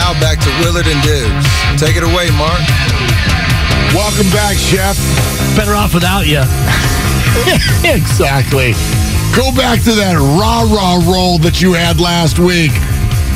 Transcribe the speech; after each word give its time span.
Now 0.00 0.18
back 0.18 0.40
to 0.40 0.48
Willard 0.64 0.86
and 0.88 0.96
Dibs. 1.04 1.44
Take 1.76 1.96
it 1.96 2.02
away, 2.02 2.32
Mark. 2.40 2.64
Welcome 3.92 4.30
back, 4.32 4.56
Chef. 4.56 4.96
Better 5.54 5.74
off 5.74 5.92
without 5.92 6.26
you. 6.26 6.40
exactly. 7.84 8.72
Go 9.36 9.52
back 9.52 9.84
to 9.84 9.92
that 9.92 10.16
rah 10.16 10.64
rah 10.64 11.04
roll 11.12 11.36
that 11.40 11.60
you 11.60 11.74
had 11.74 12.00
last 12.00 12.38
week. 12.38 12.72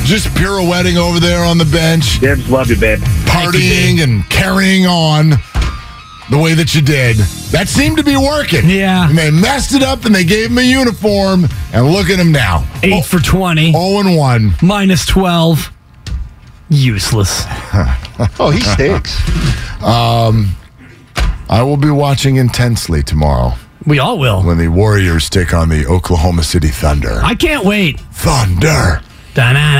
Just 0.05 0.33
pirouetting 0.33 0.97
over 0.97 1.19
there 1.19 1.45
on 1.45 1.59
the 1.59 1.65
bench, 1.65 2.19
Dibs, 2.19 2.49
love 2.49 2.69
you, 2.69 2.77
babe. 2.77 2.99
partying 3.25 4.01
and 4.03 4.27
carrying 4.29 4.87
on 4.87 5.29
the 6.31 6.37
way 6.37 6.55
that 6.55 6.73
you 6.73 6.81
did. 6.81 7.17
That 7.51 7.67
seemed 7.67 7.97
to 7.97 8.03
be 8.03 8.17
working. 8.17 8.67
Yeah. 8.67 9.07
And 9.07 9.17
they 9.17 9.29
messed 9.29 9.75
it 9.75 9.83
up 9.83 10.05
and 10.05 10.15
they 10.15 10.23
gave 10.25 10.49
him 10.49 10.57
a 10.57 10.61
uniform. 10.61 11.45
And 11.73 11.87
look 11.91 12.09
at 12.09 12.19
him 12.19 12.31
now. 12.31 12.67
Eight 12.81 13.05
for 13.05 13.19
20, 13.19 13.71
0 13.71 13.99
and 13.99 14.17
1. 14.17 14.55
minus 14.63 15.05
12. 15.05 15.74
Useless. 16.69 17.43
Oh, 18.39 18.49
he 18.49 18.61
stinks. 18.61 19.19
um, 19.83 20.55
I 21.49 21.61
will 21.63 21.75
be 21.75 21.89
watching 21.89 22.37
intensely 22.37 23.03
tomorrow 23.03 23.55
We 23.85 23.99
all 23.99 24.17
will. 24.17 24.41
when 24.41 24.57
the 24.57 24.69
Warriors 24.69 25.29
take 25.29 25.53
on 25.53 25.67
the 25.67 25.85
Oklahoma 25.85 26.43
City 26.43 26.69
Thunder. 26.69 27.19
I 27.21 27.35
can't 27.35 27.65
wait. 27.65 27.99
Thunder. 27.99 29.01
Thunder. 29.33 29.75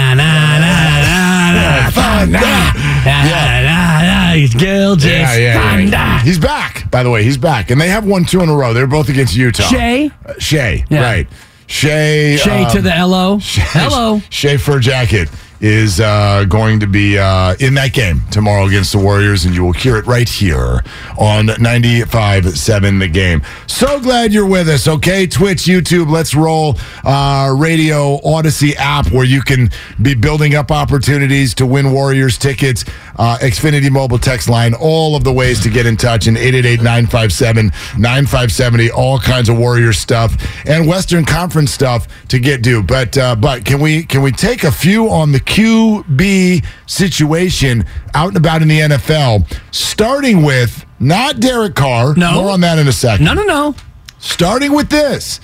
Gil 4.57 4.97
Yeah, 4.99 5.35
yeah, 5.37 5.77
yeah, 5.77 6.19
He's 6.21 6.37
back, 6.37 6.91
by 6.91 7.03
the 7.03 7.09
way. 7.09 7.23
He's 7.23 7.37
back. 7.37 7.71
And 7.71 7.79
they 7.79 7.87
have 7.87 8.05
won 8.05 8.25
two 8.25 8.41
in 8.41 8.49
a 8.49 8.55
row. 8.55 8.73
They're 8.73 8.85
both 8.85 9.07
against 9.07 9.33
Utah. 9.35 9.63
Shay? 9.63 10.11
Uh, 10.25 10.33
Shay, 10.39 10.83
right. 10.91 11.25
Shay. 11.67 12.37
Shay 12.37 12.63
um, 12.65 12.71
to 12.73 12.81
the 12.81 12.89
LO. 12.89 13.39
Hello. 13.41 14.19
Shay 14.29 14.57
Fur 14.57 14.79
Jacket 14.79 15.29
is 15.61 15.99
uh, 15.99 16.45
going 16.45 16.79
to 16.79 16.87
be 16.87 17.17
uh, 17.17 17.55
in 17.59 17.73
that 17.75 17.93
game 17.93 18.21
tomorrow 18.31 18.65
against 18.65 18.91
the 18.91 18.97
Warriors, 18.97 19.45
and 19.45 19.55
you 19.55 19.63
will 19.63 19.73
hear 19.73 19.97
it 19.97 20.05
right 20.05 20.27
here 20.27 20.83
on 21.17 21.47
95.7 21.47 22.99
The 22.99 23.07
Game. 23.07 23.41
So 23.67 23.99
glad 23.99 24.33
you're 24.33 24.45
with 24.45 24.69
us, 24.69 24.87
okay? 24.87 25.27
Twitch, 25.27 25.63
YouTube, 25.63 26.09
let's 26.09 26.35
roll. 26.35 26.77
Uh, 27.03 27.55
radio, 27.57 28.17
Audacy 28.19 28.75
app 28.75 29.11
where 29.11 29.25
you 29.25 29.41
can 29.41 29.69
be 30.01 30.13
building 30.13 30.55
up 30.55 30.71
opportunities 30.71 31.53
to 31.55 31.65
win 31.65 31.91
Warriors 31.91 32.37
tickets. 32.37 32.85
Uh, 33.17 33.37
Xfinity 33.39 33.89
mobile 33.89 34.19
text 34.19 34.49
line, 34.49 34.73
all 34.73 35.15
of 35.15 35.23
the 35.23 35.31
ways 35.31 35.61
to 35.61 35.69
get 35.69 35.85
in 35.85 35.95
touch 35.95 36.27
in 36.27 36.35
888 36.35 36.77
957 36.77 37.65
9570, 37.97 38.91
all 38.91 39.19
kinds 39.19 39.47
of 39.47 39.57
Warriors 39.57 39.97
stuff 39.97 40.35
and 40.65 40.85
Western 40.87 41.23
Conference 41.23 41.71
stuff 41.71 42.07
to 42.27 42.39
get 42.39 42.61
due. 42.61 42.83
But 42.83 43.17
uh, 43.17 43.35
but 43.35 43.63
can 43.65 43.79
we 43.79 44.03
can 44.03 44.21
we 44.21 44.31
take 44.31 44.63
a 44.63 44.71
few 44.71 45.09
on 45.09 45.31
the 45.31 45.39
QB 45.45 46.65
situation 46.85 47.85
out 48.13 48.29
and 48.29 48.37
about 48.37 48.61
in 48.61 48.67
the 48.67 48.79
NFL, 48.79 49.51
starting 49.71 50.43
with 50.43 50.85
not 50.99 51.39
Derek 51.39 51.75
Carr. 51.75 52.15
No. 52.15 52.41
More 52.41 52.51
on 52.51 52.61
that 52.61 52.79
in 52.79 52.87
a 52.87 52.91
second. 52.91 53.25
No, 53.25 53.33
no, 53.33 53.43
no. 53.43 53.75
Starting 54.19 54.73
with 54.73 54.89
this 54.89 55.39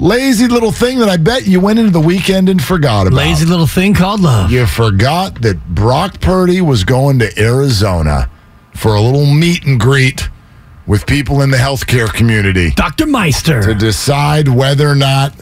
lazy 0.00 0.46
little 0.46 0.72
thing 0.72 0.98
that 1.00 1.08
I 1.08 1.16
bet 1.16 1.46
you 1.46 1.60
went 1.60 1.78
into 1.78 1.90
the 1.90 2.00
weekend 2.00 2.48
and 2.48 2.62
forgot 2.62 3.06
about. 3.06 3.16
Lazy 3.16 3.46
little 3.46 3.66
thing 3.66 3.94
called 3.94 4.20
love. 4.20 4.50
You 4.50 4.66
forgot 4.66 5.42
that 5.42 5.74
Brock 5.74 6.20
Purdy 6.20 6.60
was 6.60 6.84
going 6.84 7.18
to 7.20 7.38
Arizona 7.38 8.30
for 8.74 8.94
a 8.94 9.00
little 9.00 9.26
meet 9.26 9.64
and 9.66 9.80
greet 9.80 10.28
with 10.86 11.06
people 11.06 11.42
in 11.42 11.50
the 11.50 11.56
healthcare 11.56 12.12
community 12.12 12.70
Dr. 12.70 13.06
Meister. 13.06 13.62
To 13.62 13.74
decide 13.74 14.48
whether 14.48 14.88
or 14.88 14.94
not 14.94 15.34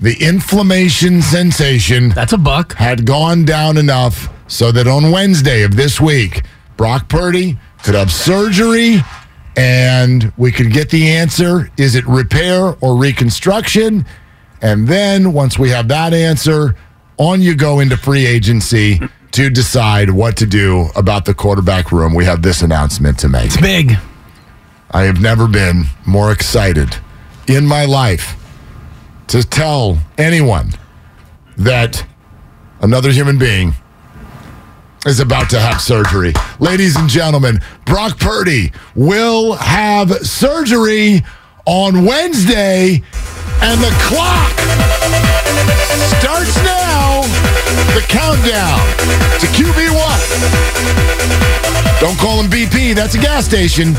the 0.00 0.16
inflammation 0.22 1.22
sensation 1.22 2.10
That's 2.10 2.32
a 2.32 2.38
buck. 2.38 2.74
had 2.74 3.06
gone 3.06 3.44
down 3.44 3.76
enough 3.76 4.28
so 4.48 4.70
that 4.72 4.86
on 4.86 5.10
Wednesday 5.10 5.62
of 5.62 5.76
this 5.76 6.00
week, 6.00 6.42
Brock 6.76 7.08
Purdy 7.08 7.58
could 7.82 7.94
have 7.94 8.12
surgery 8.12 8.98
and 9.56 10.32
we 10.36 10.52
could 10.52 10.70
get 10.70 10.90
the 10.90 11.08
answer 11.08 11.70
is 11.76 11.94
it 11.94 12.06
repair 12.06 12.76
or 12.80 12.96
reconstruction? 12.96 14.04
And 14.60 14.86
then 14.86 15.32
once 15.32 15.58
we 15.58 15.70
have 15.70 15.88
that 15.88 16.12
answer, 16.12 16.76
on 17.18 17.40
you 17.40 17.54
go 17.54 17.80
into 17.80 17.96
free 17.96 18.26
agency 18.26 19.00
to 19.32 19.50
decide 19.50 20.10
what 20.10 20.36
to 20.36 20.46
do 20.46 20.88
about 20.94 21.24
the 21.24 21.34
quarterback 21.34 21.92
room. 21.92 22.14
We 22.14 22.24
have 22.26 22.42
this 22.42 22.62
announcement 22.62 23.18
to 23.20 23.28
make. 23.28 23.46
It's 23.46 23.60
big. 23.60 23.96
I 24.90 25.02
have 25.02 25.20
never 25.20 25.48
been 25.48 25.84
more 26.06 26.32
excited 26.32 26.96
in 27.48 27.66
my 27.66 27.84
life 27.84 28.36
to 29.28 29.42
tell 29.42 29.98
anyone 30.18 30.72
that 31.56 32.06
another 32.80 33.10
human 33.10 33.38
being 33.38 33.72
is 35.06 35.20
about 35.20 35.50
to 35.50 35.58
have 35.58 35.80
surgery. 35.80 36.32
Ladies 36.58 36.96
and 36.96 37.08
gentlemen, 37.08 37.60
Brock 37.84 38.18
Purdy 38.18 38.72
will 38.94 39.54
have 39.54 40.10
surgery 40.26 41.22
on 41.64 42.04
Wednesday, 42.04 43.02
and 43.62 43.80
the 43.80 43.94
clock 44.02 44.52
starts 46.18 46.56
now. 46.62 47.22
The 47.94 48.04
countdown 48.08 48.78
to 49.40 49.46
QB1. 49.46 50.18
Don't 52.00 52.18
call 52.18 52.40
him 52.40 52.50
BP, 52.50 52.94
that's 52.94 53.14
a 53.14 53.18
gas 53.18 53.44
station. 53.44 53.94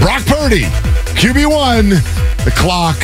Brock 0.00 0.24
Purdy, 0.26 0.64
QB1. 1.14 1.90
The 2.44 2.52
clock 2.52 2.98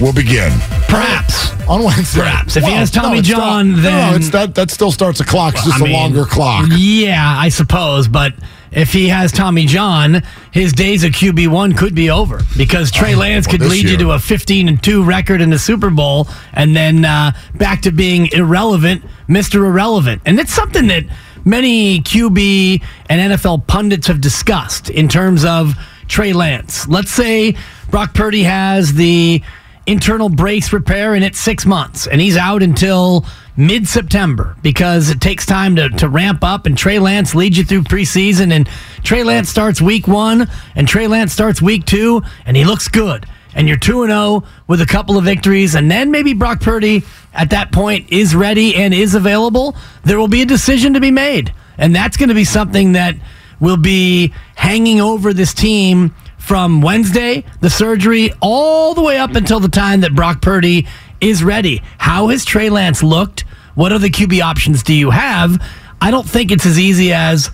will 0.00 0.12
begin 0.12 0.52
Perhaps. 0.88 1.52
on 1.68 1.82
Wednesday. 1.82 2.20
Perhaps. 2.20 2.56
If 2.56 2.64
he 2.64 2.72
has 2.72 2.90
Tommy 2.90 3.18
it's 3.18 3.28
John, 3.28 3.72
not- 3.72 3.82
then- 3.82 4.10
no, 4.12 4.16
it's 4.16 4.30
that 4.30 4.54
that 4.54 4.70
still 4.70 4.92
starts 4.92 5.20
a 5.20 5.24
clock. 5.24 5.54
It's 5.54 5.64
just 5.64 5.76
I 5.76 5.80
a 5.80 5.84
mean, 5.84 5.92
longer 5.92 6.24
clock. 6.24 6.68
Yeah, 6.76 7.22
I 7.38 7.48
suppose. 7.48 8.06
But 8.08 8.34
if 8.72 8.92
he 8.92 9.08
has 9.08 9.32
Tommy 9.32 9.66
John, 9.66 10.22
his 10.52 10.72
days 10.72 11.02
of 11.04 11.12
QB1 11.12 11.76
could 11.76 11.94
be 11.94 12.10
over 12.10 12.40
because 12.56 12.90
Trey 12.90 13.14
Oh, 13.14 13.18
Lance 13.18 13.46
well, 13.46 13.58
could 13.58 13.66
lead 13.68 13.88
you 13.88 13.96
to 13.98 14.12
a 14.12 14.18
15 14.18 14.68
and 14.68 14.82
2 14.82 15.02
record 15.02 15.40
in 15.40 15.50
the 15.50 15.58
Super 15.58 15.90
Bowl 15.90 16.28
and 16.52 16.76
then 16.76 17.04
uh, 17.04 17.32
back 17.54 17.82
to 17.82 17.90
being 17.90 18.26
irrelevant, 18.32 19.02
Mr. 19.28 19.56
Irrelevant. 19.66 20.22
And 20.24 20.38
it's 20.38 20.52
something 20.52 20.86
that 20.88 21.04
many 21.44 22.00
QB 22.00 22.82
and 23.08 23.32
NFL 23.32 23.66
pundits 23.66 24.06
have 24.08 24.20
discussed 24.20 24.90
in 24.90 25.08
terms 25.08 25.44
of 25.44 25.74
Trey 26.06 26.32
Lance. 26.32 26.86
Let's 26.86 27.10
say 27.10 27.56
Brock 27.90 28.14
Purdy 28.14 28.42
has 28.44 28.92
the 28.94 29.42
internal 29.86 30.28
brace 30.28 30.72
repair 30.72 31.14
and 31.14 31.24
it's 31.24 31.38
six 31.38 31.64
months 31.64 32.06
and 32.06 32.20
he's 32.20 32.36
out 32.36 32.62
until 32.62 33.24
mid 33.56 33.86
September 33.86 34.56
because 34.62 35.10
it 35.10 35.20
takes 35.20 35.46
time 35.46 35.76
to, 35.76 35.88
to 35.90 36.08
ramp 36.08 36.42
up 36.42 36.66
and 36.66 36.76
Trey 36.76 36.98
Lance 36.98 37.34
leads 37.34 37.56
you 37.56 37.64
through 37.64 37.82
preseason 37.82 38.52
and 38.52 38.68
Trey 39.04 39.22
Lance 39.22 39.48
starts 39.48 39.80
week 39.80 40.08
one 40.08 40.50
and 40.74 40.88
Trey 40.88 41.06
Lance 41.06 41.32
starts 41.32 41.62
week 41.62 41.84
two 41.84 42.22
and 42.44 42.56
he 42.56 42.64
looks 42.64 42.88
good. 42.88 43.26
And 43.54 43.66
you're 43.66 43.78
2 43.78 44.06
0 44.06 44.44
with 44.66 44.82
a 44.82 44.86
couple 44.86 45.16
of 45.16 45.24
victories, 45.24 45.76
and 45.76 45.90
then 45.90 46.10
maybe 46.10 46.34
Brock 46.34 46.60
Purdy 46.60 47.04
at 47.32 47.48
that 47.50 47.72
point 47.72 48.12
is 48.12 48.34
ready 48.34 48.76
and 48.76 48.92
is 48.92 49.14
available. 49.14 49.74
There 50.04 50.18
will 50.18 50.28
be 50.28 50.42
a 50.42 50.44
decision 50.44 50.92
to 50.92 51.00
be 51.00 51.10
made. 51.10 51.54
And 51.78 51.96
that's 51.96 52.18
going 52.18 52.28
to 52.28 52.34
be 52.34 52.44
something 52.44 52.92
that 52.92 53.16
will 53.58 53.78
be 53.78 54.34
hanging 54.56 55.00
over 55.00 55.32
this 55.32 55.54
team 55.54 56.14
from 56.46 56.80
Wednesday, 56.80 57.44
the 57.60 57.68
surgery, 57.68 58.32
all 58.40 58.94
the 58.94 59.02
way 59.02 59.18
up 59.18 59.34
until 59.34 59.58
the 59.58 59.68
time 59.68 60.02
that 60.02 60.14
Brock 60.14 60.40
Purdy 60.40 60.86
is 61.20 61.42
ready. 61.42 61.82
How 61.98 62.28
has 62.28 62.44
Trey 62.44 62.70
Lance 62.70 63.02
looked? 63.02 63.40
What 63.74 63.92
other 63.92 64.06
QB 64.06 64.40
options 64.42 64.84
do 64.84 64.94
you 64.94 65.10
have? 65.10 65.60
I 66.00 66.12
don't 66.12 66.28
think 66.28 66.52
it's 66.52 66.64
as 66.64 66.78
easy 66.78 67.12
as, 67.12 67.50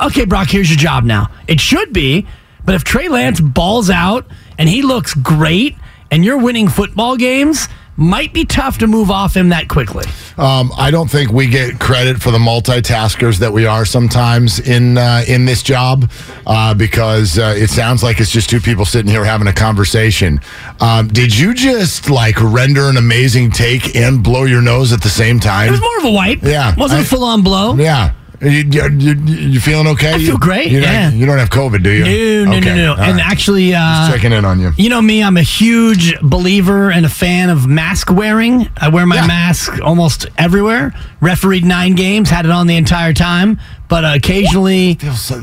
okay, 0.00 0.24
Brock, 0.24 0.48
here's 0.48 0.70
your 0.70 0.78
job 0.78 1.04
now. 1.04 1.30
It 1.48 1.60
should 1.60 1.92
be, 1.92 2.26
but 2.64 2.74
if 2.74 2.82
Trey 2.82 3.10
Lance 3.10 3.42
balls 3.42 3.90
out 3.90 4.26
and 4.56 4.70
he 4.70 4.80
looks 4.80 5.12
great 5.12 5.76
and 6.10 6.24
you're 6.24 6.38
winning 6.38 6.68
football 6.68 7.18
games, 7.18 7.68
might 7.96 8.32
be 8.32 8.44
tough 8.44 8.78
to 8.78 8.86
move 8.86 9.10
off 9.10 9.36
him 9.36 9.50
that 9.50 9.68
quickly. 9.68 10.04
Um, 10.38 10.70
I 10.78 10.90
don't 10.90 11.10
think 11.10 11.32
we 11.32 11.46
get 11.48 11.78
credit 11.78 12.20
for 12.22 12.30
the 12.30 12.38
multitaskers 12.38 13.38
that 13.40 13.52
we 13.52 13.66
are 13.66 13.84
sometimes 13.84 14.58
in 14.58 14.96
uh, 14.96 15.22
in 15.28 15.44
this 15.44 15.62
job 15.62 16.10
uh, 16.46 16.72
because 16.74 17.38
uh, 17.38 17.54
it 17.56 17.68
sounds 17.68 18.02
like 18.02 18.20
it's 18.20 18.30
just 18.30 18.48
two 18.48 18.60
people 18.60 18.84
sitting 18.86 19.10
here 19.10 19.24
having 19.24 19.48
a 19.48 19.52
conversation. 19.52 20.40
Um, 20.80 21.08
did 21.08 21.36
you 21.36 21.52
just 21.52 22.08
like 22.08 22.40
render 22.40 22.88
an 22.88 22.96
amazing 22.96 23.50
take 23.50 23.94
and 23.96 24.22
blow 24.22 24.44
your 24.44 24.62
nose 24.62 24.92
at 24.92 25.02
the 25.02 25.10
same 25.10 25.38
time? 25.40 25.68
It 25.68 25.72
was 25.72 25.80
more 25.80 25.98
of 25.98 26.04
a 26.04 26.10
wipe. 26.12 26.42
Yeah, 26.42 26.74
Wasn't 26.76 27.00
I- 27.00 27.02
a 27.02 27.06
full 27.06 27.24
on 27.24 27.42
blow. 27.42 27.74
Yeah. 27.74 28.14
You, 28.42 28.48
you, 28.50 29.14
you, 29.26 29.60
feeling 29.60 29.86
okay? 29.88 30.14
I 30.14 30.18
feel 30.18 30.38
great, 30.38 30.70
You, 30.72 30.80
yeah. 30.80 31.10
you 31.10 31.26
don't 31.26 31.36
have 31.36 31.50
COVID, 31.50 31.82
do 31.82 31.90
you? 31.90 32.44
No, 32.46 32.52
no, 32.52 32.56
Okay, 32.58 32.68
no, 32.70 32.76
no. 32.76 32.92
all 32.94 32.98
And 33.00 33.16
right. 33.18 33.26
actually, 33.26 33.74
uh, 33.74 33.78
Just 33.80 34.12
checking 34.12 34.32
in 34.32 34.46
on 34.46 34.58
you. 34.60 34.72
You 34.78 34.88
know 34.88 35.02
me, 35.02 35.22
I'm 35.22 35.36
a 35.36 35.42
huge 35.42 36.18
believer 36.22 36.90
and 36.90 37.04
a 37.04 37.10
fan 37.10 37.50
of 37.50 37.66
mask 37.66 38.10
wearing. 38.10 38.66
I 38.78 38.88
wear 38.88 39.04
my 39.04 39.16
Yeah. 39.16 39.26
mask 39.26 39.78
almost 39.82 40.24
everywhere. 40.38 40.94
Refereed 41.20 41.66
nine 41.66 41.94
games, 41.94 42.30
had 42.30 42.46
it 42.46 42.50
on 42.50 42.66
the 42.66 42.76
entire 42.76 43.12
time, 43.12 43.60
but 43.88 44.06
uh, 44.06 44.12
occasionally, 44.14 44.98
so- 45.16 45.40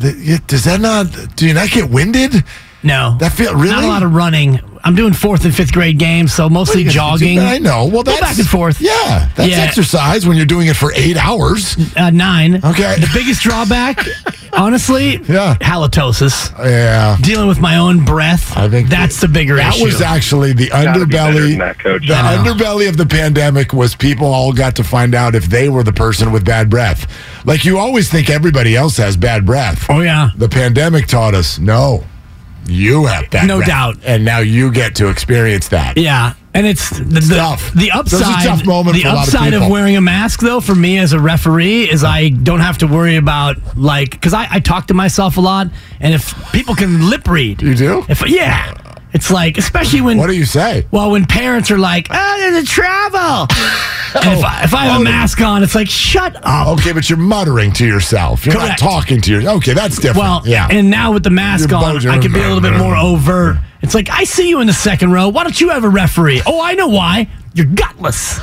Does 0.48 0.64
that 0.64 0.80
not? 0.82 1.36
Do 1.36 1.46
you 1.46 1.54
not 1.54 1.70
get 1.70 1.92
winded? 1.92 2.44
no. 2.82 3.16
That 3.20 3.32
feel- 3.32 3.54
really? 3.54 3.70
Not 3.76 3.84
a 3.84 3.88
lot 3.88 4.02
of 4.04 4.14
running. 4.16 4.60
I'm 4.88 4.96
doing 4.96 5.12
fourth 5.12 5.44
and 5.44 5.54
fifth 5.54 5.74
grade 5.74 5.98
games, 6.00 6.34
so 6.34 6.48
mostly 6.48 6.86
jogging. 6.86 7.40
I 7.40 7.58
know. 7.58 7.86
Well, 7.88 8.04
Go 8.04 8.12
that's 8.12 8.22
back 8.22 8.38
and 8.40 8.48
forth. 8.48 8.80
Yeah, 8.80 9.28
that's 9.36 9.50
Yeah. 9.52 9.58
exercise 9.58 10.26
when 10.26 10.38
you're 10.38 10.46
doing 10.46 10.68
it 10.68 10.78
for 10.78 10.94
eight 10.96 11.18
hours. 11.18 11.76
Uh, 11.98 12.10
nine. 12.10 12.62
Okay. 12.64 12.96
The 12.98 13.10
biggest 13.14 13.42
drawback, 13.42 14.06
honestly, 14.54 15.20
Yeah. 15.28 15.56
halitosis. 15.60 16.52
Yeah. 16.58 17.18
Dealing 17.22 17.48
with 17.48 17.60
my 17.60 17.76
own 17.78 18.06
breath. 18.06 18.56
I 18.56 18.70
think 18.70 18.88
that's 18.90 19.20
the 19.20 19.28
bigger 19.28 19.56
issue. 19.58 19.64
that 19.66 19.76
issue. 19.76 19.86
was 19.86 20.02
actually 20.02 20.54
the 20.54 20.70
Gotta 20.70 21.00
be 21.00 21.06
better 21.06 21.34
underbelly. 21.34 21.50
than 21.50 21.60
that, 21.60 21.80
Coach. 21.80 22.08
The 22.08 22.14
underbelly 22.14 22.88
of 22.88 22.96
the 22.96 23.06
pandemic 23.06 23.74
was 23.74 23.94
people 23.94 24.28
all 24.28 24.54
got 24.54 24.76
to 24.78 24.84
find 24.86 25.14
out 25.14 25.36
if 25.36 25.48
they 25.48 25.68
were 25.68 25.84
the 25.84 25.92
person 25.94 26.32
with 26.32 26.46
bad 26.46 26.70
breath. 26.70 27.08
Like 27.46 27.66
you 27.66 27.78
always 27.78 28.10
think 28.10 28.30
everybody 28.30 28.76
else 28.76 28.96
has 28.98 29.18
bad 29.18 29.46
breath. 29.46 29.86
oh 29.90 30.00
yeah. 30.00 30.30
The 30.38 30.48
pandemic 30.50 31.08
taught 31.08 31.34
us 31.34 31.60
no, 31.60 32.04
you 32.68 33.06
have 33.06 33.30
that. 33.32 33.46
No 33.46 33.58
breath. 33.58 33.68
doubt. 33.68 33.98
and 34.04 34.24
now 34.26 34.40
you 34.40 34.72
get 34.72 34.96
to 34.96 35.10
experience 35.10 35.70
that. 35.70 35.98
Yeah, 35.98 36.34
and 36.54 36.66
it's 36.66 36.90
the, 36.90 37.04
the, 37.04 37.36
tough. 37.36 37.74
the 37.74 37.92
upside. 37.92 38.20
the 38.20 38.70
lot 38.70 38.88
of 38.88 39.06
upside 39.06 39.54
of, 39.54 39.70
wearing 39.70 39.96
a 39.96 40.02
mask, 40.02 40.40
though, 40.40 40.60
for 40.60 40.76
me 40.76 40.98
as 40.98 41.14
a 41.14 41.20
referee, 41.20 41.90
is 41.90 42.04
I 42.04 42.30
don't 42.30 42.62
have 42.62 42.80
to 42.80 42.88
worry 42.88 43.16
about 43.16 43.78
like 43.78 44.12
because 44.12 44.34
I, 44.34 44.48
I 44.50 44.60
talk 44.60 44.88
to 44.88 44.94
myself 44.94 45.38
a 45.38 45.42
lot, 45.42 45.68
and 46.00 46.14
if 46.14 46.34
people 46.52 46.76
can 46.76 47.10
lip 47.10 47.28
read, 47.28 47.62
You 47.62 47.76
do? 47.76 48.06
If 48.10 48.28
yeah, 48.28 48.74
it's 49.14 49.32
like 49.32 49.58
especially 49.58 50.02
when 50.02 50.18
What 50.18 50.28
do 50.28 50.36
you 50.36 50.46
say? 50.46 50.86
well 50.92 51.12
when 51.12 51.26
parents 51.26 51.72
are 51.72 51.78
like, 51.78 52.08
oh, 52.12 52.36
there's 52.40 52.64
a 52.64 52.66
travel, 52.66 53.20
and 54.16 54.38
if 54.40 54.44
I, 54.46 54.62
if 54.64 54.74
I 54.74 54.86
have 54.86 54.98
Oh. 55.00 55.02
a 55.02 55.04
mask 55.04 55.42
on, 55.42 55.64
it's 55.64 55.76
like 55.76 55.90
shut 55.90 56.36
up. 56.44 56.68
Okay, 56.80 56.92
but 56.94 57.10
you're 57.10 57.18
muttering 57.20 57.72
to 57.74 57.86
yourself. 57.86 58.46
You're 58.46 58.56
Correct. 58.56 58.82
not 58.82 58.92
talking 58.92 59.22
to 59.22 59.32
yourself. 59.32 59.58
Okay, 59.58 59.74
that's 59.74 59.96
different. 59.98 60.18
Well, 60.18 60.42
yeah. 60.46 60.68
and 60.70 60.90
now 60.90 61.14
with 61.14 61.24
the 61.24 61.30
mask 61.30 61.70
Your 61.72 61.80
on, 61.84 62.06
are- 62.06 62.10
I 62.10 62.18
can 62.20 62.32
be 62.34 62.40
a 62.40 62.44
little 62.44 62.62
bit 62.62 62.78
more 62.78 62.96
overt. 62.96 63.58
It's 63.82 63.94
like 63.94 64.10
I 64.10 64.24
see 64.24 64.50
you 64.50 64.60
in 64.60 64.68
the 64.68 64.74
second 64.74 65.12
row. 65.12 65.30
Why 65.30 65.44
don't 65.44 65.60
you 65.62 65.70
have 65.70 65.84
a 65.84 65.90
referee? 65.90 66.42
Oh, 66.46 66.62
I 66.62 66.74
know 66.74 66.88
why. 66.88 67.30
You're 67.54 67.68
gutless. 67.68 68.40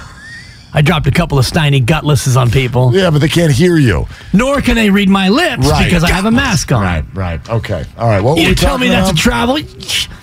I 0.77 0.83
dropped 0.83 1.07
a 1.07 1.13
couple 1.13 1.39
of 1.39 1.47
Steiny 1.47 1.85
gutlesses 1.85 2.37
on 2.37 2.51
people. 2.51 2.93
yeah, 2.95 3.09
but 3.11 3.21
they 3.21 3.29
can't 3.29 3.53
hear 3.53 3.77
you. 3.77 4.07
Nor 4.33 4.61
can 4.61 4.75
they 4.75 4.91
read 4.91 5.09
my 5.09 5.29
lips 5.29 5.69
Right. 5.69 5.85
because 5.85 6.03
I 6.03 6.11
have 6.11 6.25
a 6.25 6.31
mask 6.33 6.73
on. 6.73 6.83
Right, 6.83 7.05
right. 7.15 7.49
Okay. 7.49 7.85
All 7.97 8.09
right. 8.09 8.21
What 8.21 8.35
were 8.37 8.43
You 8.43 8.49
we 8.49 8.55
tell 8.57 8.77
me 8.79 8.89
talking 8.89 9.05
that's 9.05 9.19
a 9.19 9.23
travel. 9.23 9.59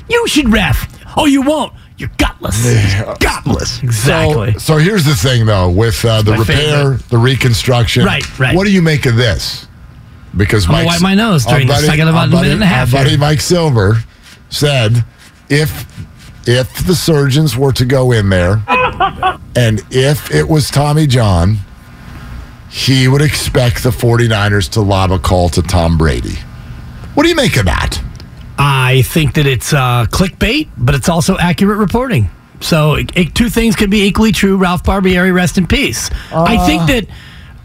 You 0.10 0.28
should 0.28 0.52
ref. 0.52 0.88
Oh, 1.18 1.26
you 1.26 1.42
won't. 1.42 1.74
You're 1.98 2.10
gutless. 2.18 2.62
gutless. 3.20 3.82
Exactly. 3.84 4.54
So, 4.54 4.60
so 4.60 4.78
here's 4.78 5.06
the 5.06 5.16
thing, 5.16 5.46
though, 5.46 5.70
with 5.70 6.04
uh, 6.04 6.22
the 6.22 6.34
repair, 6.34 6.58
favorite. 6.96 7.10
the 7.10 7.18
reconstruction. 7.18 8.04
Right, 8.06 8.40
right. 8.40 8.56
What 8.56 8.66
do 8.66 8.72
you 8.74 8.82
make 8.82 9.06
of 9.06 9.16
this? 9.16 9.68
Because 10.36 10.68
Mike's- 10.68 10.86
wipe 10.88 11.02
my 11.02 11.14
nose 11.14 11.46
during 11.46 11.68
this. 11.68 11.88
I 11.88 11.96
got 11.98 12.08
about 12.08 12.34
our 12.34 12.40
a 12.40 12.42
minute 12.42 12.54
and 12.56 12.64
a 12.64 12.66
half 12.66 12.92
buddy. 12.92 13.18
Mike 13.18 13.40
Silver 13.42 13.98
said, 14.50 15.04
if 15.50 15.86
if 16.46 16.86
the 16.86 16.96
surgeons 16.96 17.56
were 17.58 17.72
to 17.74 17.86
go 17.86 18.12
in 18.12 18.30
there, 18.30 18.62
and 19.56 19.82
if 19.92 20.34
it 20.34 20.48
was 20.48 20.70
Tommy 20.70 21.08
John, 21.08 21.58
he 22.70 23.08
would 23.08 23.22
expect 23.22 23.84
the 23.84 23.90
49ers 23.90 24.70
to 24.72 24.82
lob 24.82 25.12
a 25.12 25.20
call 25.20 25.50
to 25.50 25.62
Tom 25.62 25.98
Brady. 25.98 26.36
What 27.14 27.24
do 27.24 27.30
you 27.30 27.36
make 27.36 27.58
of 27.58 27.66
that? 27.66 28.02
I 28.58 29.02
think 29.04 29.34
that 29.36 29.46
it's 29.48 29.74
uh, 29.74 30.06
clickbait, 30.10 30.70
but 30.78 30.96
it's 30.96 31.10
also 31.10 31.38
accurate 31.38 31.78
reporting. 31.80 32.30
So 32.62 32.94
it, 32.96 33.16
it- 33.18 33.36
two 33.36 33.50
things 33.50 33.76
can 33.76 33.90
be 33.90 34.04
equally 34.06 34.32
true. 34.32 34.56
Ralph 34.58 34.84
Barbieri, 34.84 35.34
rest 35.34 35.58
in 35.58 35.68
peace. 35.68 36.10
I 36.32 36.58
Uh. 36.58 36.66
think 36.66 36.88
that 36.88 37.08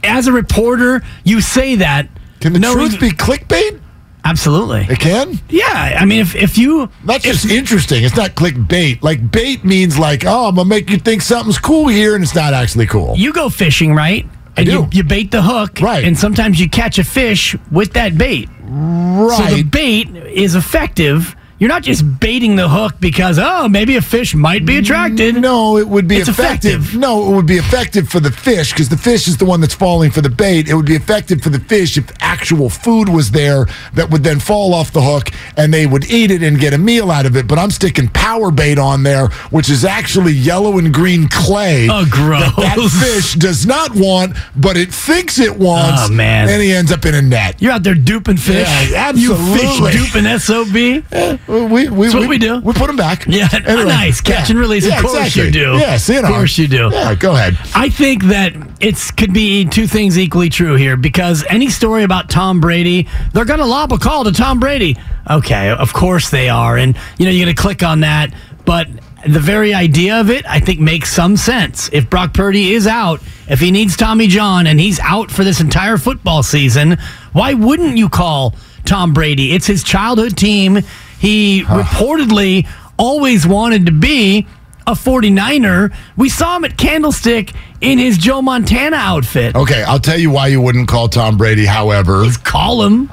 as 0.03 0.27
a 0.27 0.33
reporter, 0.33 1.03
you 1.25 1.41
say 1.41 1.77
that. 1.77 2.09
Can 2.41 2.53
the 2.53 2.59
no 2.59 2.75
truth 2.75 2.99
be 3.01 3.11
clickbait? 3.11 3.81
Absolutely. 4.27 4.87
It 4.91 4.99
can? 4.99 5.39
Yeah. 5.49 5.97
I 6.01 6.05
mean, 6.05 6.21
if, 6.21 6.35
if 6.35 6.59
you. 6.59 6.91
That's 7.05 7.23
just 7.23 7.47
interesting. 7.49 8.03
It's 8.03 8.17
not 8.17 8.31
clickbait. 8.31 9.01
Like 9.03 9.31
bait 9.31 9.65
means 9.65 9.99
like, 9.99 10.25
oh, 10.27 10.49
I'm 10.49 10.57
gonna 10.57 10.69
make 10.69 10.91
you 10.91 10.99
think 10.99 11.23
something's 11.23 11.61
cool 11.61 11.87
here, 11.87 12.17
and 12.17 12.25
it's 12.25 12.35
not 12.35 12.53
actually 12.53 12.87
cool. 12.87 13.15
You 13.17 13.33
go 13.33 13.49
fishing, 13.49 13.95
right? 13.95 14.27
I 14.57 14.63
And 14.63 14.67
do. 14.67 14.73
You, 14.73 14.89
you 14.91 15.05
bait 15.05 15.31
the 15.31 15.43
hook. 15.43 15.81
Right. 15.81 16.05
And 16.05 16.19
sometimes 16.19 16.59
you 16.61 16.69
catch 16.69 16.99
a 16.99 17.05
fish 17.05 17.55
with 17.71 17.93
that 17.93 18.19
bait. 18.19 18.49
Right. 18.63 19.49
So 19.51 19.55
the 19.55 19.63
bait 19.63 20.09
is 20.17 20.57
effective. 20.57 21.37
You're 21.59 21.69
not 21.71 21.83
just 21.83 22.21
baiting 22.21 22.57
the 22.57 22.69
hook 22.69 22.97
because, 23.01 23.39
oh, 23.41 23.67
maybe 23.67 23.97
a 23.97 24.03
fish 24.03 24.35
might 24.35 24.67
be 24.67 24.77
attracted. 24.77 25.37
No, 25.37 25.79
it 25.79 25.89
would 25.89 26.07
be 26.07 26.17
It's 26.17 26.29
effective. 26.29 26.83
effective. 26.83 27.01
No, 27.01 27.33
it 27.33 27.35
would 27.35 27.47
be 27.47 27.57
effective 27.57 28.11
for 28.11 28.21
the 28.21 28.31
fish 28.31 28.73
because 28.73 28.91
the 28.91 28.97
fish 28.99 29.27
is 29.27 29.39
the 29.39 29.47
one 29.47 29.61
that's 29.63 29.73
falling 29.75 30.11
for 30.11 30.21
the 30.21 30.29
bait. 30.29 30.69
It 30.69 30.75
would 30.75 30.85
be 30.85 30.97
effective 30.97 31.41
for 31.41 31.49
the 31.49 31.59
fish 31.61 31.97
if 31.97 32.13
actual 32.21 32.69
food 32.69 33.09
was 33.09 33.31
there 33.31 33.65
that 33.95 34.11
would 34.11 34.23
then 34.23 34.39
fall 34.39 34.75
off 34.75 34.93
the 34.93 35.01
hook 35.01 35.31
and 35.57 35.73
they 35.73 35.87
would 35.87 36.11
eat 36.11 36.31
it 36.31 36.43
and 36.43 36.61
get 36.61 36.75
a 36.75 36.79
meal 36.79 37.11
out 37.11 37.25
of 37.25 37.37
it. 37.37 37.47
But 37.49 37.59
I'm 37.59 37.71
sticking 37.71 38.09
power 38.09 38.51
bait 38.51 38.79
on 38.79 39.03
there, 39.03 39.29
which 39.51 39.71
is 39.71 39.83
actually 39.83 40.33
yellow 40.35 40.77
and 40.77 40.93
green 40.93 41.27
clay. 41.27 41.89
Oh, 41.91 42.05
gross. 42.11 42.55
That, 42.57 42.77
that 42.77 42.91
fish 43.03 43.33
does 43.35 43.65
not 43.65 43.93
want, 43.95 44.37
but 44.57 44.77
it 44.77 44.93
thinks 44.93 45.39
it 45.39 45.57
wants. 45.57 46.03
Oh, 46.05 46.13
man. 46.13 46.51
And 46.51 46.61
he 46.61 46.73
ends 46.75 46.93
up 46.93 47.07
in 47.07 47.15
a 47.15 47.23
net. 47.23 47.63
You're 47.63 47.73
out 47.73 47.83
there 47.83 47.95
duping 47.95 48.37
fish. 48.37 48.69
Yeah, 48.91 49.09
absolutely. 49.09 49.63
You 49.63 49.87
fish 49.87 50.13
duping 50.13 50.39
SOB. 50.39 50.77
Eh, 51.13 51.37
We, 51.49 51.89
we, 51.89 51.89
what 51.89 52.29
we 52.29 52.39
do. 52.39 52.59
We 52.61 52.73
put 52.73 52.89
them 52.89 52.97
back. 52.97 53.27
Yeah, 53.27 53.49
nice. 53.67 54.21
Catch 54.21 54.51
and 54.51 54.59
release. 54.59 54.87
Of 54.87 54.95
course 55.01 55.15
exactly. 55.15 55.45
you 55.45 55.51
do. 55.53 55.73
Yes, 55.79 56.09
you 56.09 56.21
know. 56.21 56.29
Of 56.29 56.35
course 56.35 56.59
you 56.59 56.67
do. 56.67 56.91
Yeah, 56.93 57.15
go 57.15 57.33
ahead. 57.33 57.57
I 57.75 57.89
think 57.89 58.25
that 58.25 58.55
it's 58.81 59.11
could 59.11 59.33
be 59.33 59.65
two 59.65 59.87
things 59.87 60.19
equally 60.19 60.49
true 60.49 60.75
here 60.75 60.97
because 60.97 61.45
any 61.49 61.71
story 61.71 62.03
about 62.03 62.29
Tom 62.31 62.61
Brady, 62.61 63.07
they're 63.33 63.45
going 63.45 63.61
to 63.61 63.67
lob 63.67 63.93
a 63.93 63.99
call 63.99 64.25
to 64.25 64.33
Tom 64.33 64.59
Brady. 64.59 64.97
Okay, 65.31 65.71
of 65.71 65.93
course 65.93 66.31
they 66.31 66.49
are, 66.49 66.77
and 66.77 66.97
you 67.19 67.27
know 67.27 67.31
you're 67.31 67.45
going 67.45 67.55
to 67.55 67.61
click 67.61 67.83
on 67.83 68.01
that, 68.01 68.35
but 68.65 68.89
the 69.27 69.41
very 69.41 69.75
idea 69.75 70.21
of 70.21 70.31
it, 70.31 70.47
I 70.47 70.61
think, 70.61 70.81
makes 70.81 71.13
some 71.13 71.37
sense. 71.37 71.91
If 71.93 72.09
Brock 72.09 72.33
Purdy 72.33 72.75
is 72.75 72.87
out, 72.87 73.21
if 73.49 73.61
he 73.61 73.71
needs 73.71 73.97
Tommy 73.97 74.27
John 74.27 74.67
and 74.67 74.79
he's 74.79 75.01
out 75.01 75.31
for 75.31 75.45
this 75.45 75.61
entire 75.61 75.97
football 75.99 76.43
season, 76.43 76.97
why 77.33 77.55
wouldn't 77.55 77.97
you 77.97 78.09
call 78.09 78.55
Tom 78.85 79.13
Brady? 79.13 79.53
It's 79.53 79.67
his 79.67 79.83
childhood 79.83 80.37
team. 80.37 80.81
He 81.27 81.65
reportedly 81.65 82.69
always 82.97 83.49
wanted 83.49 83.87
to 83.87 83.93
be 83.93 84.47
a 84.87 84.93
49er. 84.93 85.93
We 86.17 86.29
saw 86.29 86.57
him 86.57 86.65
at 86.65 86.79
Candlestick 86.79 87.53
in 87.81 87.99
his 87.99 88.17
Joe 88.17 88.41
Montana 88.43 88.97
outfit. 88.97 89.57
Okay, 89.57 89.83
I'll 89.83 89.99
tell 89.99 90.19
you 90.21 90.31
why 90.31 90.47
you 90.47 90.61
wouldn't 90.61 90.87
call 90.87 91.09
Tom 91.09 91.37
Brady. 91.37 91.67
However, 91.67 92.25
Call 92.45 92.85
him. 92.85 93.11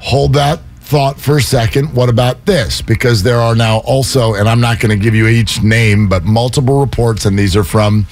hold 0.00 0.34
that 0.34 0.60
thought 0.80 1.18
for 1.18 1.38
a 1.38 1.42
second. 1.42 1.94
What 1.94 2.10
about 2.10 2.44
this? 2.44 2.82
Because 2.82 3.22
there 3.22 3.38
are 3.38 3.54
now 3.54 3.78
also, 3.78 4.34
and 4.34 4.50
I'm 4.50 4.60
not 4.60 4.78
going 4.78 4.96
to 4.96 5.02
give 5.02 5.14
you 5.14 5.26
each 5.26 5.62
name, 5.62 6.10
but 6.10 6.24
multiple 6.24 6.78
reports, 6.78 7.24
and 7.24 7.38
these 7.38 7.56
are 7.56 7.64
from 7.64 8.06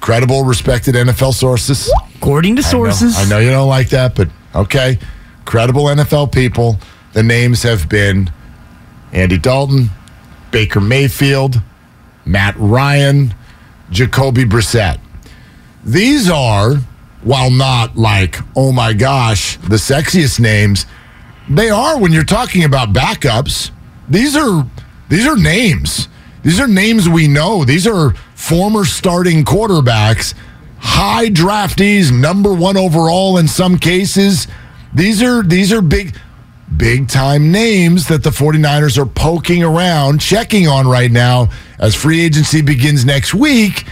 credible, 0.00 0.44
respected 0.44 0.94
NFL 0.94 1.34
sources. 1.34 1.92
According 2.14 2.54
to 2.54 2.62
sources. 2.62 3.18
I 3.18 3.24
know, 3.24 3.26
I 3.26 3.28
know 3.30 3.38
you 3.40 3.50
don't 3.50 3.68
like 3.68 3.88
that, 3.88 4.14
but 4.14 4.28
okay. 4.54 5.00
Credible 5.44 5.86
NFL 5.86 6.30
people. 6.30 6.78
The 7.14 7.24
names 7.24 7.64
have 7.64 7.88
been 7.88 8.30
Andy 9.16 9.38
Dalton, 9.38 9.88
Baker 10.50 10.80
Mayfield, 10.80 11.62
Matt 12.26 12.54
Ryan, 12.58 13.34
Jacoby 13.90 14.44
Brissett. 14.44 15.00
These 15.82 16.28
are, 16.28 16.74
while 17.22 17.50
not 17.50 17.96
like, 17.96 18.36
oh 18.54 18.72
my 18.72 18.92
gosh, 18.92 19.56
the 19.56 19.76
sexiest 19.76 20.38
names, 20.38 20.84
they 21.48 21.70
are 21.70 21.98
when 21.98 22.12
you're 22.12 22.24
talking 22.24 22.64
about 22.64 22.92
backups. 22.92 23.70
These 24.06 24.36
are 24.36 24.66
these 25.08 25.26
are 25.26 25.36
names. 25.36 26.08
These 26.42 26.60
are 26.60 26.68
names 26.68 27.08
we 27.08 27.26
know. 27.26 27.64
These 27.64 27.86
are 27.86 28.12
former 28.34 28.84
starting 28.84 29.44
quarterbacks, 29.44 30.34
high 30.78 31.28
draftees, 31.28 32.12
number 32.12 32.52
1 32.52 32.76
overall 32.76 33.38
in 33.38 33.48
some 33.48 33.78
cases. 33.78 34.46
These 34.92 35.22
are 35.22 35.42
these 35.42 35.72
are 35.72 35.80
big 35.80 36.14
big 36.74 37.08
time 37.08 37.52
names 37.52 38.08
that 38.08 38.22
the 38.22 38.30
49ers 38.30 38.98
are 38.98 39.06
poking 39.06 39.62
around, 39.62 40.20
checking 40.20 40.66
on 40.66 40.86
right 40.86 41.10
now 41.10 41.48
as 41.78 41.94
free 41.94 42.20
agency 42.20 42.62
begins 42.62 43.04
next 43.04 43.34
week. 43.34 43.84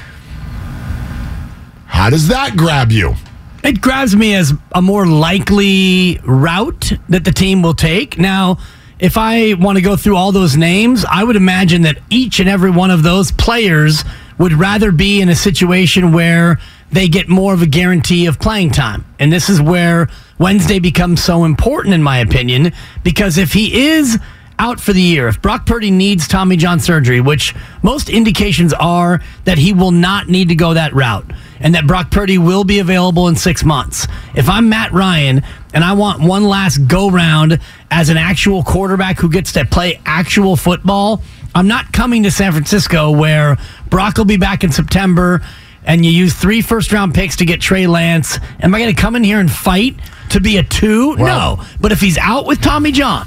How 1.87 2.11
does 2.11 2.28
that 2.28 2.57
grab 2.57 2.90
you? 2.90 3.14
It 3.62 3.81
grabs 3.81 4.14
me 4.14 4.35
as 4.35 4.52
a 4.75 4.83
more 4.83 5.07
likely 5.07 6.21
route 6.25 6.93
that 7.09 7.25
the 7.25 7.33
team 7.33 7.62
will 7.62 7.75
take. 7.75 8.19
Now, 8.19 8.59
if 8.99 9.16
I 9.16 9.54
want 9.54 9.76
to 9.76 9.83
go 9.83 9.97
through 9.97 10.16
all 10.16 10.33
those 10.33 10.57
names, 10.57 11.04
I 11.04 11.25
would 11.25 11.37
imagine 11.37 11.83
that 11.83 11.99
each 12.11 12.40
and 12.40 12.49
every 12.49 12.71
one 12.71 12.90
of 12.90 13.02
those 13.02 13.33
players 13.33 14.04
would 14.38 14.52
rather 14.52 14.93
be 14.93 15.21
in 15.21 15.28
a 15.28 15.35
situation 15.35 16.12
where 16.12 16.59
they 16.93 17.09
get 17.09 17.29
more 17.29 17.53
of 17.55 17.62
a 17.62 17.67
guarantee 17.67 18.26
of 18.26 18.38
playing 18.38 18.71
time. 18.71 19.05
And 19.19 19.33
this 19.33 19.49
is 19.49 19.61
where 19.61 20.09
Wednesday 20.38 20.79
becomes 20.79 21.23
so 21.23 21.45
important, 21.45 21.95
in 21.95 22.03
my 22.03 22.19
opinion, 22.19 22.73
because 23.03 23.38
if 23.38 23.53
he 23.53 23.88
is 23.88 24.19
out 24.59 24.81
for 24.81 24.93
the 24.93 25.03
year, 25.03 25.26
if 25.26 25.43
Brock 25.43 25.67
Purdy 25.67 25.91
needs 25.91 26.29
Tommy 26.29 26.57
John 26.57 26.79
surgery, 26.79 27.21
which 27.21 27.55
most 27.83 28.09
indications 28.09 28.73
are 28.73 29.21
that 29.45 29.59
he 29.59 29.73
will 29.73 29.91
not 29.91 30.29
need 30.29 30.49
to 30.49 30.55
go 30.55 30.75
that 30.75 30.95
route, 30.95 31.29
and 31.61 31.75
that 31.75 31.87
Brock 31.87 32.11
Purdy 32.11 32.38
will 32.38 32.64
be 32.64 32.79
available 32.79 33.29
in 33.29 33.37
six 33.37 33.64
months. 33.64 34.07
If 34.35 34.49
I'm 34.49 34.69
Matt 34.69 34.93
Ryan 34.93 35.43
and 35.73 35.83
I 35.83 35.95
want 35.95 36.21
one 36.21 36.45
last 36.45 36.79
go 36.87 37.11
round 37.11 37.59
as 37.91 38.09
an 38.09 38.17
actual 38.17 38.62
quarterback 38.62 39.19
who 39.19 39.29
gets 39.29 39.53
to 39.53 39.64
play 39.64 40.00
actual 40.07 40.57
football, 40.57 41.23
I'm 41.55 41.69
not 41.69 41.93
coming 41.93 42.25
to 42.25 42.31
San 42.31 42.53
Francisco 42.53 43.11
where 43.11 43.57
Brock 43.88 44.19
will 44.19 44.25
be 44.25 44.37
back 44.37 44.62
in 44.64 44.73
September 44.73 45.41
and 45.85 46.05
you 46.05 46.11
use 46.11 46.35
three 46.35 46.62
first 46.62 46.93
round 46.93 47.14
picks 47.14 47.37
to 47.37 47.45
get 47.45 47.61
Trey 47.61 47.87
Lance. 47.87 48.38
Am 48.61 48.75
I 48.75 48.79
going 48.79 48.95
to 48.95 49.00
come 49.00 49.17
in 49.17 49.25
here 49.25 49.41
and 49.41 49.50
fight 49.50 49.97
to 50.31 50.41
be 50.41 50.57
a 50.57 50.62
two? 50.62 51.17
No. 51.17 51.62
But 51.81 51.93
if 51.93 52.00
he's 52.00 52.19
out 52.19 52.47
with 52.47 52.61
Tommy 52.61 52.93
John 52.93 53.26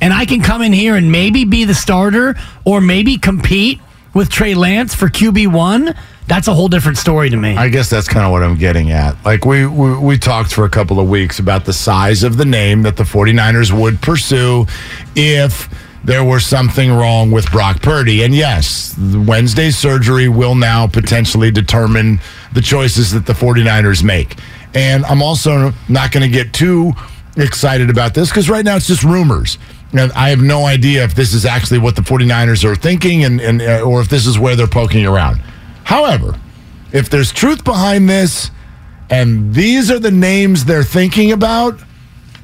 and 0.00 0.12
I 0.12 0.24
can 0.24 0.40
come 0.40 0.62
in 0.62 0.72
here 0.72 0.96
and 0.96 1.10
maybe 1.12 1.44
be 1.44 1.64
the 1.64 1.74
starter 1.74 2.36
or 2.64 2.80
maybe 2.80 3.18
compete 3.18 3.80
with 4.14 4.30
Trey 4.30 4.54
Lance 4.54 4.94
for 4.94 5.08
QB1, 5.08 5.96
that's 6.26 6.46
a 6.48 6.54
whole 6.54 6.68
different 6.68 6.98
story 6.98 7.30
to 7.30 7.36
me. 7.36 7.56
I 7.56 7.68
guess 7.68 7.88
that's 7.88 8.08
kind 8.08 8.26
of 8.26 8.32
what 8.32 8.42
I'm 8.42 8.56
getting 8.56 8.90
at. 8.90 9.16
Like 9.24 9.44
we, 9.44 9.66
we 9.66 9.96
we 9.98 10.18
talked 10.18 10.52
for 10.52 10.64
a 10.64 10.70
couple 10.70 11.00
of 11.00 11.08
weeks 11.08 11.38
about 11.38 11.64
the 11.64 11.72
size 11.72 12.22
of 12.22 12.36
the 12.36 12.44
name 12.44 12.82
that 12.82 12.96
the 12.96 13.04
49ers 13.04 13.78
would 13.78 14.00
pursue 14.02 14.66
if 15.16 15.68
there 16.04 16.24
was 16.24 16.46
something 16.46 16.92
wrong 16.92 17.30
with 17.30 17.50
Brock 17.50 17.82
Purdy. 17.82 18.22
And 18.22 18.34
yes, 18.34 18.96
Wednesday's 18.98 19.76
surgery 19.76 20.28
will 20.28 20.54
now 20.54 20.86
potentially 20.86 21.50
determine 21.50 22.20
the 22.52 22.62
choices 22.62 23.12
that 23.12 23.26
the 23.26 23.32
49ers 23.32 24.02
make. 24.02 24.36
And 24.74 25.04
I'm 25.06 25.22
also 25.22 25.72
not 25.88 26.12
going 26.12 26.22
to 26.22 26.32
get 26.32 26.52
too 26.52 26.92
excited 27.36 27.90
about 27.90 28.14
this 28.14 28.28
because 28.30 28.48
right 28.48 28.64
now 28.64 28.76
it's 28.76 28.86
just 28.86 29.04
rumors. 29.04 29.58
And 29.92 30.12
I 30.12 30.28
have 30.28 30.42
no 30.42 30.66
idea 30.66 31.04
if 31.04 31.14
this 31.14 31.32
is 31.32 31.46
actually 31.46 31.78
what 31.78 31.96
the 31.96 32.02
49ers 32.02 32.64
are 32.64 32.76
thinking 32.76 33.24
and, 33.24 33.40
and 33.40 33.62
uh, 33.62 33.80
or 33.80 34.00
if 34.00 34.08
this 34.08 34.26
is 34.26 34.38
where 34.38 34.54
they're 34.54 34.66
poking 34.66 35.06
around. 35.06 35.38
However, 35.84 36.38
if 36.92 37.08
there's 37.08 37.32
truth 37.32 37.64
behind 37.64 38.08
this 38.08 38.50
and 39.10 39.54
these 39.54 39.90
are 39.90 39.98
the 39.98 40.10
names 40.10 40.66
they're 40.66 40.82
thinking 40.82 41.32
about, 41.32 41.80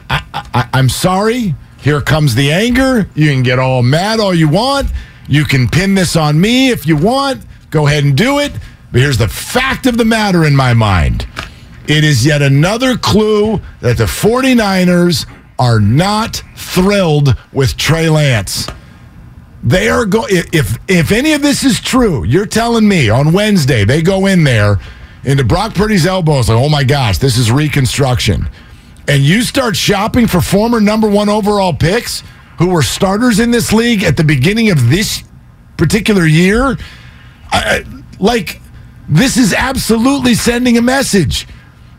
I, 0.08 0.22
I, 0.32 0.68
I'm 0.72 0.88
sorry. 0.88 1.54
Here 1.84 2.00
comes 2.00 2.34
the 2.34 2.50
anger. 2.50 3.06
You 3.14 3.30
can 3.30 3.42
get 3.42 3.58
all 3.58 3.82
mad 3.82 4.18
all 4.18 4.34
you 4.34 4.48
want. 4.48 4.90
You 5.28 5.44
can 5.44 5.68
pin 5.68 5.94
this 5.94 6.16
on 6.16 6.40
me 6.40 6.70
if 6.70 6.86
you 6.86 6.96
want. 6.96 7.44
Go 7.68 7.86
ahead 7.86 8.04
and 8.04 8.16
do 8.16 8.38
it. 8.38 8.52
But 8.90 9.02
here's 9.02 9.18
the 9.18 9.28
fact 9.28 9.84
of 9.84 9.98
the 9.98 10.04
matter 10.04 10.46
in 10.46 10.56
my 10.56 10.72
mind 10.72 11.26
it 11.86 12.02
is 12.02 12.24
yet 12.24 12.40
another 12.40 12.96
clue 12.96 13.60
that 13.80 13.98
the 13.98 14.04
49ers 14.04 15.26
are 15.58 15.78
not 15.78 16.42
thrilled 16.56 17.36
with 17.52 17.76
Trey 17.76 18.08
Lance. 18.08 18.66
They 19.62 19.90
are 19.90 20.06
going. 20.06 20.28
If 20.54 20.78
if 20.88 21.12
any 21.12 21.34
of 21.34 21.42
this 21.42 21.64
is 21.64 21.80
true, 21.80 22.24
you're 22.24 22.46
telling 22.46 22.88
me 22.88 23.10
on 23.10 23.34
Wednesday 23.34 23.84
they 23.84 24.00
go 24.00 24.24
in 24.24 24.44
there 24.44 24.78
into 25.24 25.44
Brock 25.44 25.74
Purdy's 25.74 26.06
elbows 26.06 26.48
like, 26.48 26.58
oh 26.58 26.70
my 26.70 26.84
gosh, 26.84 27.18
this 27.18 27.36
is 27.36 27.52
reconstruction, 27.52 28.48
and 29.08 29.22
you 29.22 29.42
start 29.42 29.76
shopping 29.76 30.26
for 30.26 30.40
former 30.40 30.80
number 30.80 31.08
one 31.08 31.28
overall 31.28 31.72
picks 31.72 32.22
who 32.58 32.68
were 32.68 32.82
starters 32.82 33.40
in 33.40 33.50
this 33.50 33.72
league 33.72 34.02
at 34.02 34.16
the 34.16 34.24
beginning 34.24 34.70
of 34.70 34.88
this 34.88 35.24
particular 35.76 36.24
year, 36.24 36.76
I, 37.50 37.84
like 38.18 38.60
this 39.08 39.36
is 39.36 39.52
absolutely 39.52 40.34
sending 40.34 40.78
a 40.78 40.82
message. 40.82 41.46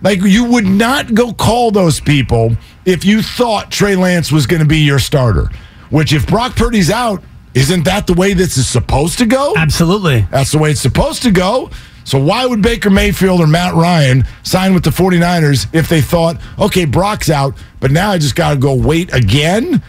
Like 0.01 0.21
you 0.21 0.45
would 0.45 0.65
not 0.65 1.13
go 1.13 1.33
call 1.33 1.71
those 1.71 1.99
people 1.99 2.55
if 2.85 3.03
you 3.05 3.21
thought 3.21 3.71
Trey 3.71 3.95
Lance 3.95 4.31
was 4.31 4.45
going 4.45 4.61
to 4.61 4.67
be 4.67 4.79
your 4.79 4.99
starter. 4.99 5.49
Which, 5.89 6.13
if 6.13 6.27
Brock 6.27 6.55
Purdy's 6.55 6.89
out, 6.89 7.23
isn't 7.53 7.83
that 7.85 8.07
the 8.07 8.13
way 8.13 8.33
this 8.33 8.57
is 8.57 8.67
supposed 8.67 9.17
to 9.19 9.25
go? 9.25 9.53
Absolutely. 9.55 10.27
That's 10.31 10.51
the 10.51 10.57
way 10.57 10.71
it's 10.71 10.81
supposed 10.81 11.23
to 11.23 11.31
go. 11.31 11.69
So 12.05 12.19
why 12.19 12.45
would 12.45 12.61
Baker 12.61 12.89
Mayfield 12.89 13.41
or 13.41 13.47
Matt 13.47 13.73
Ryan 13.73 14.23
sign 14.43 14.73
with 14.73 14.83
the 14.83 14.91
49ers 14.91 15.67
if 15.73 15.89
they 15.89 16.01
thought, 16.01 16.37
okay, 16.59 16.85
Brock's 16.85 17.29
out, 17.29 17.57
but 17.79 17.91
now 17.91 18.11
I 18.11 18.19
just 18.19 18.35
got 18.35 18.51
to 18.51 18.57
go 18.57 18.75
wait 18.75 19.11
again 19.13 19.81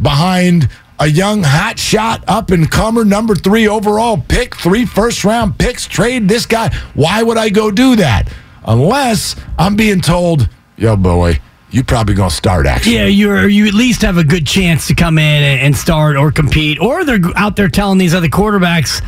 behind 0.00 0.68
a 0.98 1.06
young 1.06 1.42
hot 1.42 1.78
shot 1.78 2.24
up 2.26 2.50
and 2.50 2.70
comer 2.70 3.04
number 3.04 3.34
three 3.34 3.68
overall 3.68 4.16
pick, 4.16 4.56
three 4.56 4.86
first 4.86 5.24
round 5.24 5.58
picks, 5.58 5.86
trade 5.86 6.26
this 6.28 6.46
guy. 6.46 6.74
Why 6.94 7.22
would 7.22 7.36
I 7.36 7.50
go 7.50 7.70
do 7.70 7.96
that? 7.96 8.32
Unless 8.64 9.36
I'm 9.58 9.76
being 9.76 10.00
told, 10.00 10.48
yo, 10.76 10.96
boy, 10.96 11.38
you 11.70 11.84
probably 11.84 12.14
to 12.14 12.30
start 12.30 12.66
actually. 12.66 12.94
Yeah, 12.94 13.06
you're 13.06 13.46
you 13.46 13.66
at 13.66 13.74
least 13.74 14.02
have 14.02 14.16
a 14.16 14.24
good 14.24 14.46
chance 14.46 14.86
to 14.86 14.94
come 14.94 15.18
in 15.18 15.42
and 15.42 15.76
start 15.76 16.16
or 16.16 16.32
compete, 16.32 16.80
or 16.80 17.04
they're 17.04 17.20
out 17.36 17.56
there 17.56 17.68
telling 17.68 17.98
these 17.98 18.14
other 18.14 18.28
quarterbacks, 18.28 19.04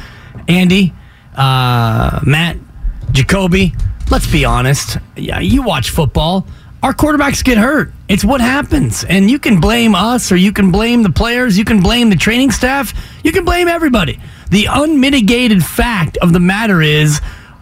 Andy, 0.46 0.92
uh, 1.36 2.20
Matt, 2.24 2.56
Jacoby. 3.12 3.74
Let's 4.10 4.30
be 4.30 4.44
honest. 4.44 4.98
Yeah, 5.16 5.40
you 5.40 5.62
watch 5.62 5.90
football. 5.90 6.46
Our 6.82 6.94
quarterbacks 6.94 7.44
get 7.44 7.58
hurt. 7.58 7.92
It's 8.08 8.24
what 8.24 8.40
happens, 8.40 9.04
and 9.04 9.30
you 9.30 9.38
can 9.38 9.60
blame 9.60 9.94
us, 9.94 10.32
or 10.32 10.36
you 10.36 10.50
can 10.50 10.70
blame 10.72 11.02
the 11.02 11.10
players, 11.10 11.58
you 11.58 11.64
can 11.64 11.82
blame 11.82 12.08
the 12.08 12.16
training 12.16 12.52
staff, 12.52 12.94
you 13.22 13.32
can 13.32 13.44
blame 13.44 13.68
everybody. 13.68 14.18
The 14.50 14.66
unmitigated 14.70 15.62
fact 15.62 16.16
of 16.18 16.32
the 16.32 16.40
matter 16.40 16.80
is 16.80 17.20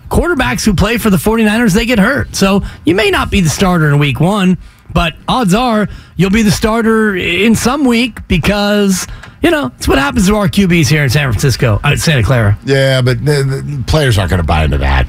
quarterbacks 0.09 0.65
who 0.65 0.73
play 0.73 0.99
for 0.99 1.11
the 1.11 1.17
49ers, 1.17 1.75
they 1.75 1.85
get 1.85 1.99
hurt. 1.99 2.37
So 2.37 2.63
you 2.85 2.95
may 2.95 3.11
not 3.11 3.31
be 3.31 3.41
the 3.41 3.49
starter 3.49 3.89
in 3.89 3.99
week 3.99 4.21
one, 4.21 4.57
but 4.95 5.15
odds 5.27 5.53
are 5.53 5.89
you'll 6.17 6.31
be 6.31 6.43
the 6.43 6.53
starter 6.53 7.17
in 7.17 7.57
some 7.57 7.85
week 7.85 8.27
because, 8.29 9.07
you 9.43 9.51
know, 9.51 9.73
it's 9.77 9.87
what 9.89 9.99
happens 9.99 10.27
to 10.29 10.35
our 10.37 10.49
QBs 10.49 10.89
here 10.89 11.03
in 11.05 11.11
San 11.11 11.31
Francisco, 11.31 11.81
uh, 11.85 11.97
Santa 11.97 12.23
Clara. 12.23 12.59
Yeah, 12.65 13.01
but 13.03 13.25
the, 13.25 13.43
the 13.43 13.85
players 13.87 14.19
aren't 14.19 14.31
going 14.31 14.41
to 14.43 14.47
buy 14.47 14.65
into 14.65 14.79
that. 14.79 15.07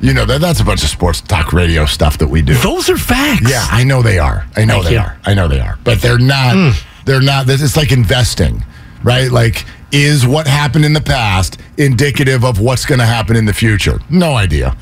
You 0.00 0.14
know, 0.14 0.24
that, 0.26 0.40
that's 0.40 0.60
a 0.60 0.64
bunch 0.64 0.82
of 0.84 0.88
sports 0.88 1.20
talk 1.20 1.52
radio 1.52 1.84
stuff 1.84 2.18
that 2.18 2.28
we 2.28 2.40
do. 2.42 2.54
Those 2.54 2.88
are 2.88 2.96
facts. 2.96 3.50
Yeah, 3.50 3.66
I 3.70 3.82
know 3.84 4.00
they 4.02 4.18
are. 4.18 4.46
I 4.56 4.64
know 4.64 4.74
Thank 4.74 4.84
they 4.86 4.92
you. 4.92 4.98
are. 5.00 5.18
I 5.24 5.34
know 5.34 5.48
they 5.48 5.60
are. 5.60 5.76
But 5.84 6.00
they're 6.00 6.18
not. 6.20 6.76
They're 7.04 7.20
not. 7.22 7.46
this- 7.46 7.62
It's 7.62 7.76
like 7.76 7.90
investing, 7.90 8.64
right? 9.02 9.30
Like, 9.30 9.64
is 9.90 10.26
what 10.26 10.46
happened 10.46 10.84
in 10.84 10.92
the 10.92 11.00
past 11.00 11.58
indicative 11.78 12.44
of 12.44 12.60
what's 12.60 12.84
going 12.86 13.00
to 13.00 13.06
happen 13.06 13.34
in 13.34 13.44
the 13.44 13.52
future? 13.54 13.98
No 14.10 14.34
idea. 14.36 14.76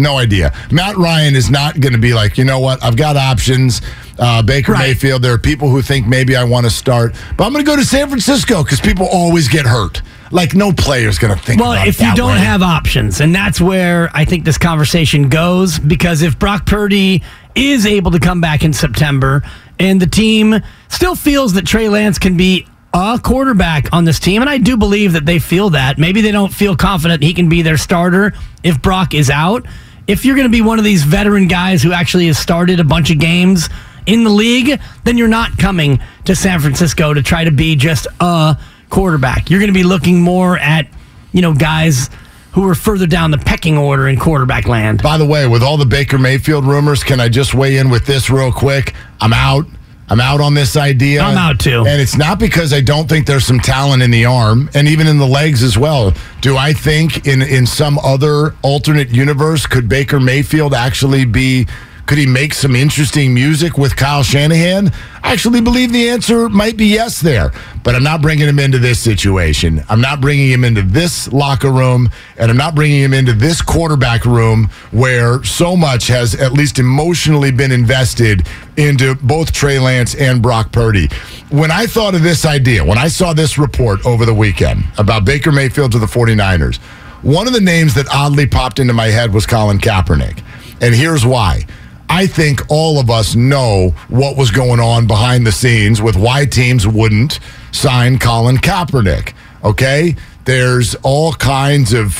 No 0.00 0.16
idea. 0.18 0.52
Matt 0.70 0.96
Ryan 0.96 1.36
is 1.36 1.50
not 1.50 1.78
going 1.78 1.92
to 1.92 1.98
be 1.98 2.14
like, 2.14 2.38
you 2.38 2.44
know 2.44 2.58
what? 2.58 2.82
I've 2.82 2.96
got 2.96 3.16
options. 3.16 3.82
Uh, 4.18 4.42
Baker 4.42 4.72
Right. 4.72 4.88
Mayfield. 4.88 5.22
There 5.22 5.32
are 5.32 5.38
people 5.38 5.68
who 5.70 5.82
think 5.82 6.06
maybe 6.06 6.36
I 6.36 6.44
want 6.44 6.66
to 6.66 6.70
start, 6.70 7.14
but 7.36 7.44
I'm 7.44 7.52
going 7.52 7.64
to 7.64 7.70
go 7.70 7.76
to 7.76 7.84
San 7.84 8.08
Francisco 8.08 8.62
because 8.62 8.80
people 8.80 9.06
always 9.10 9.48
get 9.48 9.66
hurt. 9.66 10.02
Like 10.30 10.54
no 10.54 10.72
player's 10.72 11.18
going 11.18 11.36
to 11.36 11.42
think. 11.42 11.60
Well, 11.60 11.72
about 11.72 11.86
it 11.86 11.90
if 11.90 12.00
you 12.00 12.14
don't 12.14 12.32
way. 12.34 12.38
have 12.38 12.62
options, 12.62 13.20
and 13.20 13.34
that's 13.34 13.60
where 13.60 14.10
I 14.14 14.24
think 14.24 14.44
this 14.44 14.58
conversation 14.58 15.28
goes, 15.28 15.78
because 15.78 16.22
if 16.22 16.38
Brock 16.38 16.66
Purdy 16.66 17.22
is 17.54 17.84
able 17.84 18.12
to 18.12 18.20
come 18.20 18.40
back 18.40 18.62
in 18.62 18.72
September 18.72 19.42
and 19.80 20.00
the 20.00 20.06
team 20.06 20.60
still 20.88 21.16
feels 21.16 21.54
that 21.54 21.66
Trey 21.66 21.88
Lance 21.88 22.18
can 22.18 22.36
be 22.36 22.66
a 22.94 23.18
quarterback 23.22 23.92
on 23.92 24.04
this 24.04 24.20
team, 24.20 24.40
and 24.40 24.50
I 24.50 24.58
do 24.58 24.76
believe 24.76 25.14
that 25.14 25.24
they 25.26 25.38
feel 25.40 25.70
that. 25.70 25.98
Maybe 25.98 26.20
they 26.20 26.32
don't 26.32 26.52
feel 26.52 26.76
confident 26.76 27.22
he 27.22 27.34
can 27.34 27.48
be 27.48 27.62
their 27.62 27.76
starter 27.76 28.32
if 28.62 28.80
Brock 28.80 29.14
is 29.14 29.30
out. 29.30 29.66
If 30.10 30.24
you're 30.24 30.34
going 30.34 30.48
to 30.48 30.52
be 30.52 30.60
one 30.60 30.80
of 30.80 30.84
these 30.84 31.04
veteran 31.04 31.46
guys 31.46 31.84
who 31.84 31.92
actually 31.92 32.26
has 32.26 32.36
started 32.36 32.80
a 32.80 32.84
bunch 32.84 33.12
of 33.12 33.20
games 33.20 33.68
in 34.06 34.24
the 34.24 34.30
league, 34.30 34.80
then 35.04 35.16
you're 35.16 35.28
not 35.28 35.56
coming 35.56 36.00
to 36.24 36.34
San 36.34 36.58
Francisco 36.58 37.14
to 37.14 37.22
try 37.22 37.44
to 37.44 37.52
be 37.52 37.76
just 37.76 38.08
a 38.18 38.58
quarterback. 38.88 39.50
You're 39.50 39.60
going 39.60 39.72
to 39.72 39.78
be 39.78 39.84
looking 39.84 40.20
more 40.20 40.58
at, 40.58 40.88
you 41.30 41.42
know, 41.42 41.54
guys 41.54 42.10
who 42.54 42.68
are 42.68 42.74
further 42.74 43.06
down 43.06 43.30
the 43.30 43.38
pecking 43.38 43.78
order 43.78 44.08
in 44.08 44.18
quarterback 44.18 44.66
land. 44.66 45.00
By 45.00 45.16
the 45.16 45.24
way, 45.24 45.46
with 45.46 45.62
all 45.62 45.76
the 45.76 45.86
Baker 45.86 46.18
Mayfield 46.18 46.64
rumors, 46.64 47.04
can 47.04 47.20
I 47.20 47.28
just 47.28 47.54
weigh 47.54 47.76
in 47.76 47.88
with 47.88 48.04
this 48.04 48.30
real 48.30 48.50
quick? 48.50 48.94
I'm 49.20 49.32
out. 49.32 49.64
I'm 50.10 50.20
out 50.20 50.40
on 50.40 50.54
this 50.54 50.76
idea. 50.76 51.22
I'm 51.22 51.38
out 51.38 51.60
too. 51.60 51.84
And 51.86 52.00
it's 52.00 52.16
not 52.16 52.40
because 52.40 52.72
I 52.72 52.80
don't 52.80 53.08
think 53.08 53.26
there's 53.26 53.46
some 53.46 53.60
talent 53.60 54.02
in 54.02 54.10
the 54.10 54.24
arm 54.24 54.68
and 54.74 54.88
even 54.88 55.06
in 55.06 55.18
the 55.18 55.26
legs 55.26 55.62
as 55.62 55.78
well. 55.78 56.12
Do 56.40 56.56
I 56.56 56.72
think 56.72 57.26
in 57.28 57.42
in 57.42 57.64
some 57.64 57.98
other 58.00 58.56
alternate 58.62 59.10
universe 59.10 59.66
could 59.66 59.88
Baker 59.88 60.18
Mayfield 60.18 60.74
actually 60.74 61.24
be 61.24 61.68
could 62.10 62.18
he 62.18 62.26
make 62.26 62.54
some 62.54 62.74
interesting 62.74 63.32
music 63.32 63.78
with 63.78 63.94
Kyle 63.94 64.24
Shanahan? 64.24 64.88
I 65.22 65.32
actually 65.32 65.60
believe 65.60 65.92
the 65.92 66.08
answer 66.08 66.48
might 66.48 66.76
be 66.76 66.86
yes 66.86 67.20
there. 67.20 67.52
But 67.84 67.94
I'm 67.94 68.02
not 68.02 68.20
bringing 68.20 68.48
him 68.48 68.58
into 68.58 68.80
this 68.80 68.98
situation. 68.98 69.84
I'm 69.88 70.00
not 70.00 70.20
bringing 70.20 70.50
him 70.50 70.64
into 70.64 70.82
this 70.82 71.32
locker 71.32 71.70
room, 71.70 72.10
and 72.36 72.50
I'm 72.50 72.56
not 72.56 72.74
bringing 72.74 73.00
him 73.00 73.14
into 73.14 73.32
this 73.32 73.62
quarterback 73.62 74.24
room 74.24 74.70
where 74.90 75.44
so 75.44 75.76
much 75.76 76.08
has 76.08 76.34
at 76.34 76.52
least 76.52 76.80
emotionally 76.80 77.52
been 77.52 77.70
invested 77.70 78.44
into 78.76 79.14
both 79.14 79.52
Trey 79.52 79.78
Lance 79.78 80.16
and 80.16 80.42
Brock 80.42 80.72
Purdy. 80.72 81.06
When 81.50 81.70
I 81.70 81.86
thought 81.86 82.16
of 82.16 82.24
this 82.24 82.44
idea, 82.44 82.84
when 82.84 82.98
I 82.98 83.06
saw 83.06 83.34
this 83.34 83.56
report 83.56 84.04
over 84.04 84.26
the 84.26 84.34
weekend 84.34 84.82
about 84.98 85.24
Baker 85.24 85.52
Mayfield 85.52 85.92
to 85.92 86.00
the 86.00 86.06
49ers, 86.06 86.78
one 87.22 87.46
of 87.46 87.52
the 87.52 87.60
names 87.60 87.94
that 87.94 88.08
oddly 88.12 88.48
popped 88.48 88.80
into 88.80 88.94
my 88.94 89.06
head 89.06 89.32
was 89.32 89.46
Colin 89.46 89.78
Kaepernick. 89.78 90.42
And 90.80 90.92
here's 90.92 91.24
why. 91.24 91.66
I 92.12 92.26
think 92.26 92.62
all 92.68 92.98
of 92.98 93.08
us 93.08 93.36
know 93.36 93.94
what 94.08 94.36
was 94.36 94.50
going 94.50 94.80
on 94.80 95.06
behind 95.06 95.46
the 95.46 95.52
scenes 95.52 96.02
with 96.02 96.16
why 96.16 96.44
teams 96.44 96.84
wouldn't 96.84 97.38
sign 97.70 98.18
Colin 98.18 98.56
Kaepernick. 98.56 99.32
Okay? 99.62 100.16
There's 100.44 100.96
all 101.04 101.32
kinds 101.34 101.92
of 101.92 102.18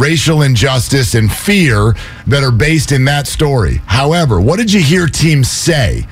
racial 0.00 0.42
injustice 0.42 1.16
and 1.16 1.30
fear 1.30 1.96
that 2.28 2.44
are 2.44 2.52
based 2.52 2.92
in 2.92 3.04
that 3.06 3.26
story. 3.26 3.80
However, 3.86 4.40
what 4.40 4.58
did 4.58 4.72
you 4.72 4.80
hear 4.80 5.08
teams 5.08 5.50
say? 5.50 6.06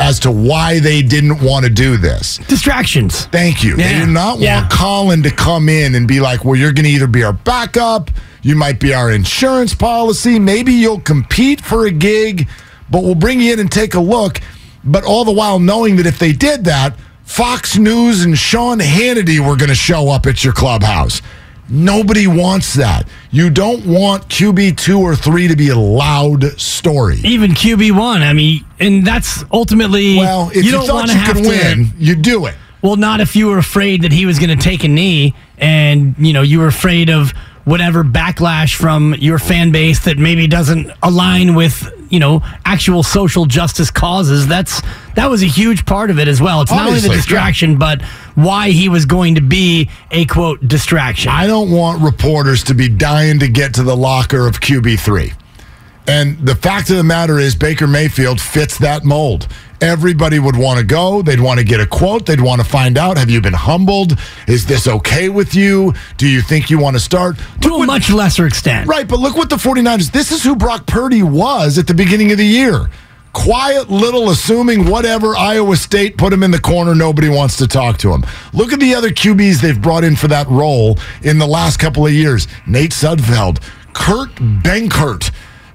As 0.00 0.18
to 0.20 0.30
why 0.30 0.80
they 0.80 1.02
didn't 1.02 1.42
want 1.42 1.64
to 1.64 1.70
do 1.70 1.96
this. 1.98 2.38
Distractions. 2.48 3.26
Thank 3.26 3.62
you. 3.62 3.76
They 3.76 3.82
Yeah. 3.90 4.06
do 4.06 4.10
not 4.10 4.30
want 4.32 4.40
Yeah. 4.40 4.66
Colin 4.70 5.22
to 5.22 5.30
come 5.30 5.68
in 5.68 5.94
and 5.94 6.08
be 6.08 6.20
like, 6.20 6.44
well, 6.44 6.56
you're 6.56 6.72
going 6.72 6.86
to 6.86 6.90
either 6.90 7.06
be 7.06 7.22
our 7.22 7.34
backup, 7.34 8.10
you 8.42 8.56
might 8.56 8.80
be 8.80 8.94
our 8.94 9.10
insurance 9.10 9.74
policy, 9.74 10.38
maybe 10.38 10.72
you'll 10.72 11.00
compete 11.00 11.60
for 11.60 11.84
a 11.86 11.90
gig, 11.90 12.48
but 12.90 13.04
we'll 13.04 13.14
bring 13.14 13.40
you 13.42 13.52
in 13.52 13.60
and 13.60 13.70
take 13.70 13.94
a 13.94 14.00
look. 14.00 14.40
But 14.82 15.04
all 15.04 15.26
the 15.26 15.32
while 15.32 15.58
knowing 15.58 15.96
that 15.96 16.06
if 16.06 16.18
they 16.18 16.32
did 16.32 16.64
that, 16.64 16.94
Fox 17.24 17.76
News 17.76 18.24
and 18.24 18.36
Sean 18.36 18.80
Hannity 18.80 19.38
were 19.38 19.54
going 19.56 19.68
to 19.68 19.74
show 19.74 20.08
up 20.08 20.26
at 20.26 20.42
your 20.42 20.54
clubhouse. 20.54 21.20
Nobody 21.70 22.26
wants 22.26 22.74
that. 22.74 23.06
You 23.30 23.48
don't 23.48 23.86
want 23.86 24.28
QB2 24.28 24.98
or 24.98 25.14
3 25.14 25.48
to 25.48 25.56
be 25.56 25.68
a 25.68 25.76
loud 25.78 26.60
story. 26.60 27.20
Even 27.24 27.52
QB 27.52 27.96
one. 27.96 28.22
I 28.22 28.32
mean, 28.32 28.64
and 28.80 29.06
that's 29.06 29.44
ultimately 29.52 30.16
Well, 30.16 30.50
if 30.52 30.64
you, 30.64 30.72
don't 30.72 30.86
thought 30.86 31.08
you 31.08 31.14
have 31.14 31.36
could 31.36 31.44
to- 31.44 31.48
win, 31.48 31.92
you 31.98 32.16
do 32.16 32.46
it. 32.46 32.54
Well, 32.82 32.96
not 32.96 33.20
if 33.20 33.36
you 33.36 33.46
were 33.48 33.58
afraid 33.58 34.02
that 34.02 34.12
he 34.12 34.24
was 34.26 34.38
going 34.38 34.56
to 34.58 34.62
take 34.62 34.84
a 34.84 34.88
knee 34.88 35.34
and, 35.58 36.14
you 36.18 36.32
know, 36.32 36.42
you 36.42 36.58
were 36.60 36.66
afraid 36.66 37.10
of 37.10 37.32
whatever 37.64 38.02
backlash 38.02 38.74
from 38.74 39.14
your 39.18 39.38
fan 39.38 39.70
base 39.70 40.00
that 40.06 40.16
maybe 40.16 40.46
doesn't 40.46 40.90
align 41.02 41.54
with, 41.54 41.92
you 42.10 42.20
know, 42.20 42.42
actual 42.64 43.02
social 43.02 43.46
justice 43.46 43.90
causes. 43.90 44.46
That's 44.46 44.82
that 45.14 45.30
was 45.30 45.42
a 45.42 45.46
huge 45.46 45.86
part 45.86 46.10
of 46.10 46.18
it 46.18 46.28
as 46.28 46.40
well. 46.40 46.60
It's 46.60 46.70
not 46.70 46.80
only 46.80 46.98
Obviously, 46.98 47.08
the 47.08 47.14
yeah. 47.14 47.20
distraction, 47.20 47.78
but 47.78 48.02
why 48.34 48.70
he 48.70 48.88
was 48.88 49.06
going 49.06 49.36
to 49.36 49.40
be 49.40 49.88
a 50.10 50.26
quote 50.26 50.66
distraction. 50.66 51.30
I 51.30 51.46
don't 51.46 51.70
want 51.70 52.02
reporters 52.02 52.64
to 52.64 52.74
be 52.74 52.88
dying 52.88 53.38
to 53.38 53.48
get 53.48 53.74
to 53.74 53.82
the 53.82 53.96
locker 53.96 54.46
of 54.46 54.60
QB3. 54.60 55.34
And 56.06 56.38
the 56.44 56.56
fact 56.56 56.90
of 56.90 56.96
the 56.96 57.04
matter 57.04 57.38
is, 57.38 57.54
Baker 57.54 57.86
Mayfield 57.86 58.40
fits 58.40 58.78
that 58.78 59.04
mold. 59.04 59.46
Everybody 59.80 60.38
would 60.38 60.56
want 60.56 60.78
to 60.78 60.84
go. 60.84 61.22
They'd 61.22 61.40
want 61.40 61.58
to 61.58 61.64
get 61.64 61.80
a 61.80 61.86
quote. 61.86 62.26
They'd 62.26 62.40
want 62.40 62.60
to 62.60 62.66
find 62.66 62.98
out 62.98 63.16
have 63.16 63.30
you 63.30 63.40
been 63.40 63.54
humbled? 63.54 64.18
Is 64.46 64.66
this 64.66 64.86
okay 64.86 65.28
with 65.30 65.54
you? 65.54 65.94
Do 66.18 66.28
you 66.28 66.42
think 66.42 66.68
you 66.68 66.78
want 66.78 66.96
to 66.96 67.00
start? 67.00 67.38
to 67.38 67.68
Look 67.68 67.76
a 67.76 67.78
what- 67.78 67.86
much 67.86 68.10
lesser 68.10 68.46
extent. 68.46 68.86
Right, 68.88 69.08
but 69.08 69.18
look 69.20 69.36
what 69.36 69.48
the 69.48 69.56
49ers, 69.56 70.10
this 70.12 70.32
is 70.32 70.42
who 70.42 70.54
Brock 70.54 70.86
Purdy 70.86 71.22
was 71.22 71.78
at 71.78 71.86
the 71.86 71.94
beginning 71.94 72.30
of 72.30 72.38
the 72.38 72.46
year. 72.46 72.90
Quiet 73.32 73.88
little 73.88 74.28
assuming 74.30 74.86
whatever 74.90 75.36
Iowa 75.36 75.76
State 75.76 76.18
put 76.18 76.32
him 76.32 76.42
in 76.42 76.50
the 76.50 76.58
corner 76.60 76.94
nobody 76.96 77.28
wants 77.28 77.56
to 77.58 77.68
talk 77.68 77.96
to 77.98 78.12
him. 78.12 78.24
Look 78.52 78.72
at 78.72 78.80
the 78.80 78.94
other 78.94 79.10
QBs 79.10 79.60
they've 79.60 79.80
brought 79.80 80.02
in 80.04 80.16
for 80.16 80.26
that 80.28 80.48
role 80.48 80.98
in 81.22 81.38
the 81.38 81.46
last 81.46 81.78
couple 81.78 82.04
of 82.04 82.12
years. 82.12 82.48
Nate 82.66 82.90
Sudfeld, 82.90 83.62
Kurt 83.94 84.34
Benkert, 84.34 85.30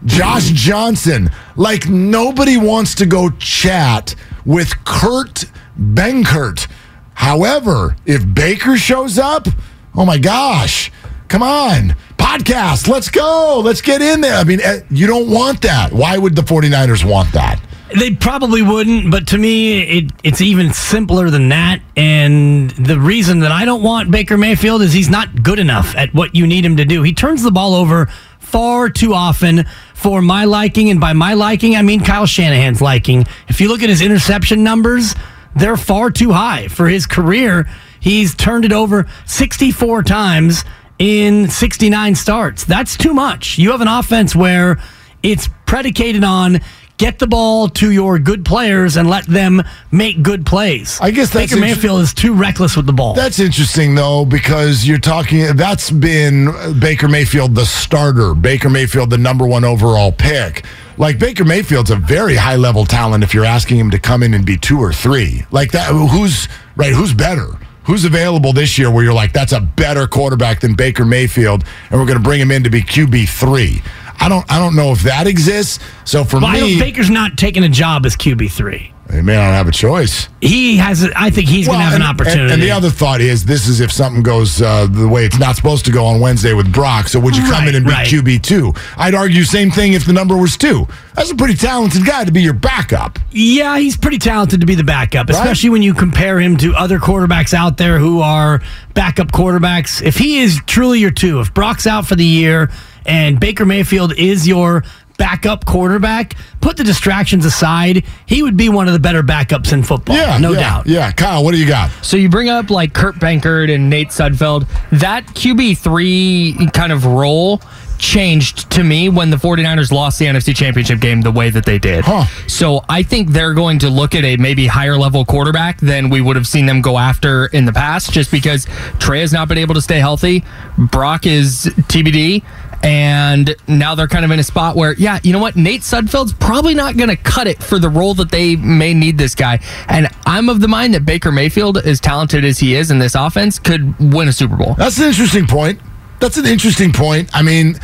Josh 0.05 0.51
Johnson. 0.51 1.29
Like 1.55 1.87
nobody 1.87 2.57
wants 2.57 2.95
to 2.95 3.05
go 3.05 3.29
chat 3.31 4.15
with 4.45 4.83
Kurt 4.85 5.45
Benkert. 5.79 6.67
However, 7.13 7.95
if 8.05 8.33
Baker 8.33 8.77
shows 8.77 9.17
up, 9.17 9.47
oh 9.95 10.05
my 10.05 10.17
gosh, 10.17 10.91
come 11.27 11.41
on, 11.41 11.95
podcast, 12.17 12.87
let's 12.87 13.09
go, 13.09 13.61
let's 13.63 13.81
get 13.81 14.01
in 14.01 14.21
there. 14.21 14.35
I 14.35 14.43
mean, 14.43 14.59
eh, 14.61 14.81
you 14.89 15.07
don't 15.07 15.29
want 15.29 15.61
that. 15.61 15.91
Why 15.91 16.17
would 16.17 16.35
the 16.35 16.41
49ers 16.41 17.09
want 17.09 17.31
that? 17.33 17.61
They 17.97 18.15
probably 18.15 18.61
wouldn't, 18.61 19.11
but 19.11 19.27
to 19.27 19.37
me, 19.37 19.81
it, 19.83 20.11
it's 20.23 20.41
even 20.41 20.73
simpler 20.73 21.29
than 21.29 21.49
that. 21.49 21.81
And 21.95 22.71
the 22.71 22.99
reason 22.99 23.39
that 23.39 23.51
I 23.51 23.63
don't 23.63 23.83
want 23.83 24.11
Baker 24.11 24.37
Mayfield 24.37 24.81
is 24.81 24.91
he's 24.91 25.09
not 25.09 25.43
good 25.43 25.59
enough 25.59 25.95
at 25.95 26.13
what 26.13 26.35
you 26.35 26.47
need 26.47 26.65
him 26.65 26.77
to 26.77 26.85
do. 26.85 27.03
He 27.03 27.13
turns 27.13 27.43
the 27.43 27.51
ball 27.51 27.75
over 27.75 28.09
far 28.55 28.89
too 28.89 29.13
often 29.13 29.65
for 29.93 30.21
my 30.21 30.45
liking. 30.45 30.89
And 30.89 30.97
by 30.97 31.11
my 31.11 31.33
liking, 31.33 31.75
I 31.75 31.81
mean 31.81 31.99
Kyle 31.99 32.25
Shanahan's 32.25 32.81
liking. 32.81 33.25
If 33.49 33.59
you 33.59 33.67
look 33.67 33.83
at 33.83 33.89
his 33.89 34.01
interception 34.01 34.63
numbers, 34.63 35.13
they're 35.57 35.75
far 35.75 36.09
too 36.09 36.31
high. 36.31 36.69
For 36.69 36.87
his 36.87 37.05
career, 37.05 37.67
he's 37.99 38.33
turned 38.33 38.63
it 38.63 38.71
over 38.71 39.07
64 39.25 40.03
times 40.03 40.63
in 40.99 41.49
69 41.49 42.15
starts. 42.15 42.63
That's 42.63 42.95
too 42.95 43.13
much. 43.13 43.57
You 43.57 43.71
have 43.71 43.81
an 43.81 43.89
offense 43.89 44.33
where 44.33 44.81
it's 45.21 45.49
predicated 45.65 46.23
on 46.23 46.61
get 46.97 47.19
the 47.19 47.27
ball 47.27 47.67
to 47.67 47.91
your 47.91 48.19
good 48.19 48.45
players 48.45 48.97
and 48.97 49.09
let 49.09 49.25
them 49.25 49.61
make 49.91 50.21
good 50.21 50.45
plays. 50.45 50.97
I 51.01 51.11
guess 51.11 51.29
that's 51.29 51.51
Baker 51.51 51.59
Mayfield 51.59 52.01
is 52.01 52.13
too 52.13 52.33
reckless 52.33 52.77
with 52.77 52.85
the 52.85 52.93
ball. 52.93 53.13
That's 53.13 53.39
interesting, 53.39 53.95
though, 53.95 54.25
because 54.25 54.87
you're 54.87 54.97
talking, 54.97 55.55
that's 55.55 55.91
been 55.91 56.79
Baker 56.79 57.07
Mayfield, 57.07 57.55
the 57.55 57.65
starter, 57.65 58.33
Baker 58.33 58.69
Mayfield, 58.69 59.09
the 59.09 59.17
number 59.17 59.45
one 59.45 59.63
overall 59.63 60.11
pick. 60.11 60.65
Like, 60.97 61.19
Baker 61.19 61.43
Mayfield's 61.43 61.91
a 61.91 61.97
very 61.97 62.35
high 62.35 62.55
level 62.55 62.85
talent 62.85 63.23
if 63.23 63.33
you're 63.33 63.45
asking 63.45 63.77
him 63.77 63.91
to 63.91 63.99
come 63.99 64.23
in 64.23 64.33
and 64.33 64.45
be 64.45 64.57
two 64.57 64.79
or 64.79 64.93
three. 64.93 65.45
Like, 65.51 65.71
that, 65.73 65.87
who's, 65.87 66.47
right, 66.77 66.93
who's 66.93 67.13
better? 67.13 67.47
Who's 67.83 68.05
available 68.05 68.51
this 68.51 68.79
year 68.79 68.89
where 68.89 69.03
you're 69.03 69.13
like, 69.13 69.31
that's 69.31 69.51
a 69.51 69.59
better 69.59 70.07
quarterback 70.07 70.61
than 70.61 70.73
Baker 70.73 71.05
Mayfield, 71.05 71.65
and 71.91 71.99
we're 71.99 72.07
going 72.07 72.17
to 72.17 72.23
bring 72.23 72.41
him 72.41 72.49
in 72.49 72.63
to 72.63 72.69
be 72.71 72.81
QB3? 72.81 73.83
I 74.19 74.29
don't, 74.29 74.49
I 74.51 74.59
don't 74.59 74.75
know 74.75 74.91
if 74.91 75.03
that 75.03 75.27
exists. 75.27 75.83
So 76.03 76.23
for 76.23 76.39
well, 76.39 76.51
me, 76.53 76.79
Baker's 76.79 77.09
not 77.09 77.37
taking 77.37 77.63
a 77.63 77.69
job 77.69 78.05
as 78.05 78.15
QB 78.15 78.51
three. 78.51 78.94
They 79.07 79.21
may 79.21 79.35
not 79.35 79.51
have 79.51 79.67
a 79.67 79.71
choice. 79.71 80.29
He 80.41 80.77
has. 80.77 81.07
I 81.15 81.29
think 81.29 81.47
he's 81.47 81.67
going 81.67 81.77
to 81.79 81.83
have 81.83 81.93
and, 81.93 82.03
an 82.03 82.09
opportunity. 82.09 82.41
And, 82.41 82.53
and 82.53 82.61
the 82.61 82.71
other 82.71 82.89
thought 82.89 83.21
is, 83.21 83.45
this 83.45 83.67
is 83.67 83.79
if 83.79 83.91
something 83.91 84.23
goes 84.23 84.61
uh, 84.61 84.87
the 84.87 85.07
way 85.07 85.25
it's 85.25 85.37
not 85.37 85.55
supposed 85.55 85.85
to 85.85 85.91
go 85.91 86.05
on 86.05 86.19
Wednesday 86.19 86.53
with 86.53 86.71
Brock. 86.73 87.07
So 87.07 87.19
would 87.19 87.35
you 87.35 87.43
come 87.43 87.51
Right, 87.65 87.69
in 87.69 87.75
and 87.75 87.85
be 87.85 87.91
right. 87.91 88.07
QB 88.07 88.41
two? 88.41 88.73
I'd 88.97 89.13
argue 89.13 89.43
same 89.43 89.69
thing 89.69 89.93
if 89.93 90.05
the 90.05 90.13
number 90.13 90.35
was 90.35 90.57
two. 90.57 90.87
That's 91.13 91.31
a 91.31 91.35
pretty 91.35 91.53
talented 91.53 92.05
guy 92.05 92.25
to 92.25 92.31
be 92.31 92.41
your 92.41 92.53
backup. 92.53 93.19
Yeah, 93.31 93.77
he's 93.77 93.95
pretty 93.95 94.17
talented 94.17 94.59
to 94.61 94.65
be 94.65 94.75
the 94.75 94.83
backup, 94.83 95.29
especially 95.29 95.69
when 95.69 95.81
you 95.83 95.93
compare 95.93 96.39
him 96.39 96.57
to 96.57 96.73
other 96.75 96.99
quarterbacks 96.99 97.53
out 97.53 97.77
there 97.77 97.99
who 97.99 98.21
are 98.21 98.61
backup 98.95 99.31
quarterbacks. 99.31 100.01
If 100.01 100.17
he 100.17 100.39
is 100.39 100.59
truly 100.65 100.99
your 100.99 101.11
two, 101.11 101.39
if 101.41 101.53
Brock's 101.53 101.85
out 101.87 102.05
for 102.07 102.15
the 102.15 102.25
year 102.25 102.69
and 103.05 103.39
Baker 103.39 103.65
Mayfield 103.65 104.17
is 104.17 104.47
your 104.47 104.83
backup 105.17 105.65
quarterback, 105.65 106.35
put 106.61 106.77
the 106.77 106.83
distractions 106.83 107.45
aside, 107.45 108.03
he 108.25 108.43
would 108.43 108.57
be 108.57 108.69
one 108.69 108.87
of 108.87 108.93
the 108.93 108.99
better 108.99 109.23
backups 109.23 109.73
in 109.73 109.83
football. 109.83 110.15
Yeah, 110.15 110.37
no 110.37 110.51
yeah, 110.51 110.59
doubt. 110.59 110.87
Yeah, 110.87 111.11
Kyle, 111.11 111.43
what 111.43 111.51
do 111.51 111.57
you 111.57 111.67
got? 111.67 111.91
So 112.03 112.17
you 112.17 112.29
bring 112.29 112.49
up 112.49 112.69
like 112.69 112.93
Kurt 112.93 113.15
Benkert 113.15 113.73
and 113.73 113.89
Nate 113.89 114.09
Sudfeld. 114.09 114.67
That 114.91 115.25
QB3 115.27 116.73
kind 116.73 116.91
of 116.91 117.05
role 117.05 117.61
changed 117.97 118.69
to 118.71 118.83
me 118.83 119.09
when 119.09 119.29
the 119.29 119.37
49ers 119.37 119.91
lost 119.91 120.19
the 120.19 120.25
NFC 120.25 120.55
Championship 120.55 120.99
game 120.99 121.21
the 121.21 121.31
way 121.31 121.49
that 121.49 121.65
they 121.65 121.79
did. 121.79 122.03
Huh. 122.05 122.25
So 122.47 122.83
I 122.89 123.03
think 123.03 123.29
they're 123.29 123.53
going 123.53 123.79
to 123.79 123.89
look 123.89 124.15
at 124.15 124.23
a 124.23 124.37
maybe 124.37 124.67
higher 124.67 124.97
level 124.97 125.25
quarterback 125.25 125.79
than 125.79 126.09
we 126.09 126.21
would 126.21 126.35
have 126.35 126.47
seen 126.47 126.65
them 126.65 126.81
go 126.81 126.97
after 126.97 127.47
in 127.47 127.65
the 127.65 127.73
past 127.73 128.11
just 128.11 128.31
because 128.31 128.67
Trey 128.99 129.21
has 129.21 129.33
not 129.33 129.47
been 129.47 129.57
able 129.57 129.75
to 129.75 129.81
stay 129.81 129.99
healthy. 129.99 130.43
Brock 130.77 131.25
is 131.25 131.71
TBD. 131.87 132.43
And 132.85 133.55
now 133.67 133.95
they're 133.95 134.07
kind 134.07 134.23
of 134.23 134.29
in 134.29 134.37
a 134.37 134.43
spot 134.43 134.75
where, 134.75 134.93
yeah, 134.93 135.19
you 135.23 135.33
know 135.33 135.39
what? 135.39 135.55
Nate 135.55 135.81
Sudfeld's 135.81 136.33
probably 136.33 136.75
not 136.75 136.95
going 136.95 137.09
to 137.09 137.15
cut 137.15 137.47
it 137.47 137.61
for 137.63 137.79
the 137.79 137.89
role 137.89 138.13
that 138.13 138.29
they 138.29 138.55
may 138.55 138.93
need 138.93 139.17
this 139.17 139.33
guy. 139.33 139.59
And 139.87 140.07
I'm 140.27 140.49
of 140.49 140.61
the 140.61 140.67
mind 140.67 140.93
that 140.93 141.03
Baker 141.03 141.31
Mayfield, 141.31 141.79
as 141.79 141.99
talented 141.99 142.45
as 142.45 142.59
he 142.59 142.75
is 142.75 142.91
in 142.91 142.99
this 142.99 143.15
offense, 143.15 143.57
could 143.57 144.13
win 144.13 144.27
a 144.27 144.31
Super 144.31 144.55
Bowl. 144.55 144.75
That's 144.75 144.99
an 144.99 145.05
interesting 145.07 145.47
point. 145.47 145.81
That's 146.19 146.37
an 146.37 146.45
interesting 146.45 146.93
point. 146.93 147.31
I 147.33 147.41
mean, 147.41 147.79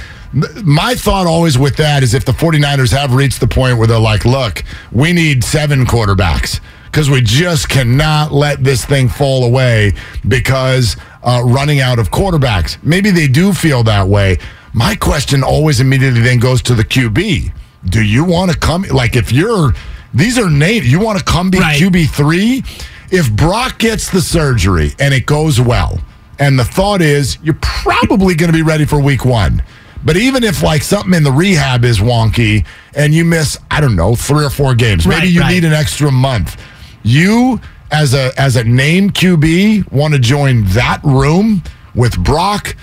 my 0.63 0.93
thought 0.93 1.25
always 1.25 1.57
with 1.57 1.77
that 1.77 2.03
is 2.03 2.13
if 2.13 2.23
the 2.23 2.31
49ers 2.31 2.91
have 2.91 3.15
reached 3.15 3.39
the 3.39 3.47
point 3.47 3.79
where 3.79 3.87
they're 3.87 3.99
like, 3.99 4.23
look, 4.23 4.63
we 4.91 5.13
need 5.13 5.43
seven 5.43 5.83
quarterbacks 5.83 6.61
because 6.85 7.09
we 7.09 7.21
just 7.21 7.69
cannot 7.69 8.31
let 8.31 8.63
this 8.63 8.85
thing 8.85 9.09
fall 9.09 9.45
away 9.45 9.93
because 10.27 10.95
uh, 11.23 11.41
running 11.43 11.79
out 11.79 11.97
of 11.97 12.11
quarterbacks. 12.11 12.81
Maybe 12.83 13.09
they 13.09 13.27
do 13.27 13.51
feel 13.51 13.83
that 13.83 14.07
way. 14.07 14.37
My 14.73 14.95
question 14.95 15.43
always 15.43 15.79
immediately 15.79 16.21
then 16.21 16.39
goes 16.39 16.61
to 16.63 16.75
the 16.75 16.83
QB. 16.83 17.53
Do 17.85 18.03
you 18.03 18.23
want 18.23 18.51
to 18.51 18.57
come? 18.57 18.83
Like, 18.83 19.15
if 19.15 19.31
you're, 19.31 19.73
these 20.13 20.37
are 20.37 20.49
Nate, 20.49 20.83
you 20.83 20.99
want 20.99 21.19
to 21.19 21.25
come 21.25 21.49
be 21.49 21.59
Right. 21.59 21.79
QB3? 21.81 22.87
If 23.11 23.31
Brock 23.33 23.79
gets 23.79 24.09
the 24.09 24.21
surgery 24.21 24.93
and 24.99 25.13
it 25.13 25.25
goes 25.25 25.59
well, 25.59 25.99
and 26.39 26.57
the 26.57 26.63
thought 26.63 27.01
is 27.01 27.37
you're 27.43 27.57
probably 27.61 28.33
going 28.35 28.51
to 28.51 28.57
be 28.57 28.61
ready 28.63 28.85
for 28.85 28.99
week 29.01 29.25
one. 29.25 29.61
But 30.03 30.17
even 30.17 30.43
if 30.43 30.63
like 30.63 30.81
something 30.81 31.13
in 31.13 31.23
the 31.23 31.31
rehab 31.31 31.83
is 31.85 31.99
wonky 31.99 32.65
and 32.95 33.13
you 33.13 33.23
miss, 33.25 33.57
I 33.69 33.81
don't 33.81 33.95
know, 33.95 34.15
three 34.15 34.45
or 34.45 34.49
four 34.49 34.73
games, 34.73 35.05
maybe 35.05 35.19
Right, 35.19 35.29
you 35.29 35.41
right. 35.41 35.51
need 35.53 35.65
an 35.65 35.73
extra 35.73 36.09
month. 36.11 36.59
You 37.03 37.59
as 37.91 38.13
a 38.15 38.31
as 38.39 38.55
a 38.55 38.63
name 38.63 39.09
QB 39.11 39.91
want 39.91 40.13
to 40.13 40.19
join 40.19 40.63
that 40.69 41.01
room 41.03 41.61
with 41.93 42.17
Brock, 42.23 42.75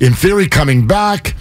in 0.00 0.14
theory 0.14 0.46
coming 0.48 0.86
back, 0.86 1.34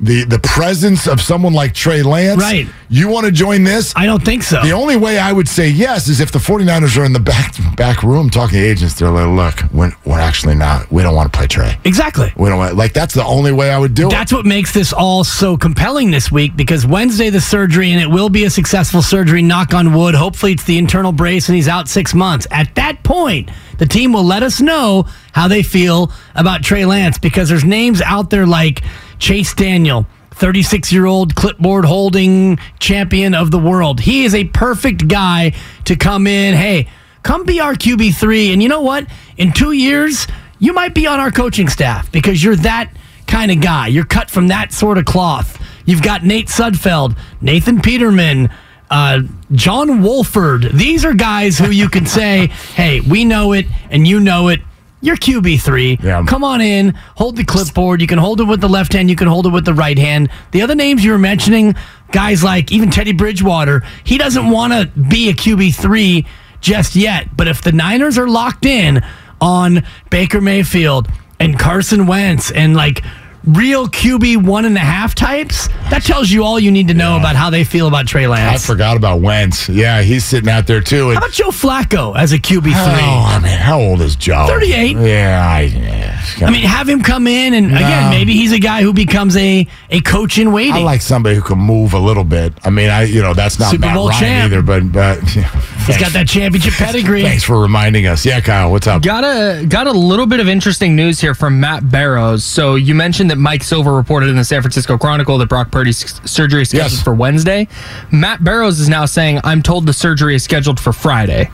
the 0.00 0.24
the 0.24 0.38
presence 0.40 1.06
of 1.06 1.20
someone 1.20 1.52
like 1.52 1.74
Trey 1.74 2.02
Lance. 2.02 2.40
Right. 2.40 2.66
You 2.88 3.08
want 3.08 3.24
to 3.26 3.32
join 3.32 3.62
this? 3.62 3.92
I 3.94 4.04
don't 4.04 4.22
think 4.24 4.42
so. 4.42 4.60
The 4.62 4.72
only 4.72 4.96
way 4.96 5.16
I 5.18 5.32
would 5.32 5.48
say 5.48 5.68
yes 5.68 6.08
is 6.08 6.20
if 6.20 6.32
the 6.32 6.40
49ers 6.40 6.98
are 6.98 7.04
in 7.04 7.12
the 7.12 7.20
back 7.20 7.54
back 7.76 8.02
room 8.02 8.28
talking 8.28 8.58
to 8.58 8.64
agents. 8.64 8.94
They're 8.98 9.10
like, 9.10 9.60
look, 9.62 9.72
we're, 9.72 9.92
we're 10.04 10.18
actually 10.18 10.56
not. 10.56 10.90
We 10.90 11.02
don't 11.02 11.14
want 11.14 11.32
to 11.32 11.36
play 11.38 11.46
Trey. 11.46 11.78
exactly. 11.84 12.32
We 12.36 12.48
don't 12.48 12.58
want, 12.58 12.76
like 12.76 12.92
that's 12.92 13.14
the 13.14 13.24
only 13.24 13.52
way 13.52 13.70
I 13.70 13.78
would 13.78 13.94
do 13.94 14.08
it. 14.08 14.10
That's 14.10 14.32
what 14.32 14.44
makes 14.44 14.74
this 14.74 14.92
all 14.92 15.22
so 15.24 15.56
compelling 15.56 16.10
this 16.10 16.32
week 16.32 16.56
because 16.56 16.84
Wednesday 16.84 17.30
the 17.30 17.40
surgery 17.40 17.92
and 17.92 18.00
it 18.00 18.08
will 18.08 18.28
be 18.28 18.44
a 18.44 18.50
successful 18.50 19.02
surgery. 19.02 19.40
Knock 19.40 19.72
on 19.72 19.94
wood. 19.94 20.14
Hopefully 20.16 20.52
it's 20.52 20.64
the 20.64 20.78
internal 20.78 21.12
brace 21.12 21.48
and 21.48 21.54
he's 21.54 21.68
out 21.68 21.88
six 21.88 22.12
months. 22.12 22.46
At 22.50 22.74
that 22.74 23.04
point, 23.04 23.50
the 23.78 23.86
team 23.86 24.12
will 24.12 24.24
let 24.24 24.42
us 24.42 24.60
know 24.60 25.06
how 25.32 25.48
they 25.48 25.62
feel 25.62 26.12
about 26.34 26.62
Trey 26.62 26.84
Lance 26.84 27.18
because 27.18 27.48
there's 27.48 27.64
names 27.64 28.00
out 28.02 28.30
there 28.30 28.46
like 28.46 28.82
Chase 29.18 29.54
Daniel. 29.54 30.06
36 30.34 30.90
year 30.92 31.06
old 31.06 31.34
clipboard 31.34 31.84
holding 31.84 32.58
champion 32.80 33.34
of 33.34 33.50
the 33.50 33.58
world. 33.58 34.00
He 34.00 34.24
is 34.24 34.34
a 34.34 34.44
perfect 34.44 35.06
guy 35.06 35.52
to 35.84 35.94
come 35.94 36.26
in. 36.26 36.54
Hey, 36.54 36.88
come 37.22 37.44
be 37.44 37.60
our 37.60 37.74
QB3. 37.74 38.52
And 38.52 38.62
you 38.62 38.68
know 38.68 38.80
what? 38.80 39.06
In 39.36 39.52
two 39.52 39.72
years, 39.72 40.26
you 40.58 40.72
might 40.72 40.94
be 40.94 41.06
on 41.06 41.20
our 41.20 41.30
coaching 41.30 41.68
staff 41.68 42.10
because 42.10 42.42
you're 42.42 42.56
that 42.56 42.90
kind 43.26 43.50
of 43.50 43.60
guy. 43.60 43.88
You're 43.88 44.04
cut 44.04 44.30
from 44.30 44.48
that 44.48 44.72
sort 44.72 44.98
of 44.98 45.04
cloth. 45.04 45.60
You've 45.84 46.02
got 46.02 46.24
Nate 46.24 46.48
Sudfeld, 46.48 47.16
Nathan 47.40 47.80
Peterman, 47.80 48.50
uh, 48.92 49.22
John 49.52 50.02
Wolford. 50.02 50.70
These 50.74 51.04
are 51.04 51.14
guys 51.14 51.58
who 51.58 51.70
you 51.70 51.88
can 51.88 52.04
say, 52.06 52.46
hey, 52.74 53.00
we 53.00 53.24
know 53.24 53.52
it 53.52 53.66
and 53.90 54.06
you 54.06 54.20
know 54.20 54.48
it. 54.48 54.60
You're 55.00 55.16
QB3. 55.16 56.00
Yeah. 56.00 56.24
Come 56.28 56.44
on 56.44 56.60
in, 56.60 56.90
hold 57.16 57.36
the 57.36 57.44
clipboard. 57.44 58.00
You 58.00 58.06
can 58.06 58.18
hold 58.18 58.40
it 58.40 58.44
with 58.44 58.60
the 58.60 58.68
left 58.68 58.92
hand, 58.92 59.10
you 59.10 59.16
can 59.16 59.26
hold 59.26 59.46
it 59.46 59.48
with 59.48 59.64
the 59.64 59.74
right 59.74 59.98
hand. 59.98 60.30
The 60.52 60.62
other 60.62 60.76
names 60.76 61.04
you 61.04 61.10
were 61.10 61.18
mentioning, 61.18 61.74
guys 62.12 62.44
like 62.44 62.70
even 62.70 62.90
Teddy 62.90 63.12
Bridgewater, 63.12 63.82
he 64.04 64.16
doesn't 64.16 64.48
want 64.48 64.72
to 64.72 64.86
be 65.00 65.28
a 65.28 65.32
QB3 65.32 66.24
just 66.60 66.94
yet. 66.94 67.36
But 67.36 67.48
if 67.48 67.62
the 67.62 67.72
Niners 67.72 68.16
are 68.16 68.28
locked 68.28 68.64
in 68.64 69.02
on 69.40 69.84
Baker 70.10 70.40
Mayfield 70.40 71.08
and 71.40 71.58
Carson 71.58 72.06
Wentz 72.06 72.52
and 72.52 72.76
like 72.76 73.02
real 73.44 73.88
QB 73.88 74.44
one 74.46 74.64
and 74.64 74.76
a 74.76 74.80
half 74.80 75.14
types, 75.14 75.68
that 75.90 76.02
tells 76.02 76.30
you 76.30 76.44
all 76.44 76.58
you 76.60 76.70
need 76.70 76.88
to 76.88 76.94
know 76.94 77.16
about 77.16 77.36
how 77.36 77.50
they 77.50 77.64
feel 77.64 77.88
about 77.88 78.06
Trey 78.06 78.26
Lance. 78.26 78.62
I 78.62 78.66
forgot 78.66 78.96
about 78.96 79.20
Wentz. 79.20 79.68
Yeah, 79.68 80.02
he's 80.02 80.24
sitting 80.24 80.48
out 80.50 80.66
there 80.66 80.80
too. 80.80 81.10
And, 81.10 81.18
How 81.18 81.24
about 81.26 81.32
Joe 81.32 81.48
Flacco 81.48 82.16
as 82.16 82.32
a 82.32 82.38
QB3? 82.38 82.72
oh, 82.74 83.24
I 83.28 83.38
mean, 83.40 83.58
how 83.58 83.80
old 83.80 84.00
is 84.00 84.16
Joe? 84.16 84.46
38. 84.48 84.96
Yeah, 84.98 85.46
I, 85.48 85.60
yeah. 85.62 86.11
I 86.40 86.50
mean, 86.50 86.62
have 86.64 86.88
him 86.88 87.02
come 87.02 87.26
in, 87.26 87.54
and 87.54 87.66
again, 87.66 88.10
maybe 88.10 88.32
he's 88.34 88.52
a 88.52 88.58
guy 88.58 88.82
who 88.82 88.92
becomes 88.92 89.36
a, 89.36 89.66
a 89.90 90.00
coach 90.00 90.38
in 90.38 90.52
waiting. 90.52 90.72
I 90.74 90.78
like 90.78 91.02
somebody 91.02 91.34
who 91.36 91.42
can 91.42 91.58
move 91.58 91.92
a 91.94 91.98
little 91.98 92.24
bit. 92.24 92.52
I 92.64 92.70
mean, 92.70 92.90
I 92.90 93.02
you 93.04 93.22
know 93.22 93.34
that's 93.34 93.58
not 93.58 93.70
Super 93.70 93.86
Matt 93.86 93.94
Bowl 93.96 94.08
Ryan 94.08 94.20
champ. 94.20 94.52
either, 94.52 94.62
but 94.62 94.92
but 94.92 95.18
he's 95.86 95.98
got 95.98 96.12
that 96.12 96.26
championship 96.28 96.74
pedigree. 96.74 97.22
Thanks 97.22 97.44
for 97.44 97.60
reminding 97.60 98.06
us. 98.06 98.24
Yeah, 98.24 98.40
Kyle, 98.40 98.70
what's 98.70 98.86
up? 98.86 99.02
Got 99.02 99.24
a 99.24 99.66
got 99.66 99.86
a 99.86 99.92
little 99.92 100.26
bit 100.26 100.40
of 100.40 100.48
interesting 100.48 100.94
news 100.96 101.20
here 101.20 101.34
from 101.34 101.60
Matt 101.60 101.90
Barrows. 101.90 102.44
So 102.44 102.74
you 102.76 102.94
mentioned 102.94 103.30
that 103.30 103.36
Mike 103.38 103.62
Silver 103.62 103.92
reported 103.92 104.28
in 104.28 104.36
the 104.36 104.44
San 104.44 104.62
Francisco 104.62 104.96
Chronicle 104.98 105.38
that 105.38 105.48
Brock 105.48 105.70
Purdy's 105.70 106.20
surgery 106.30 106.62
is 106.62 106.68
scheduled 106.70 106.92
Yes. 106.92 107.02
for 107.02 107.14
Wednesday. 107.14 107.68
Matt 108.10 108.42
Barrows 108.44 108.80
is 108.80 108.88
now 108.88 109.04
saying, 109.06 109.40
"I'm 109.44 109.62
told 109.62 109.86
the 109.86 109.92
surgery 109.92 110.34
is 110.34 110.42
scheduled 110.44 110.78
for 110.80 110.92
Friday." 110.92 111.50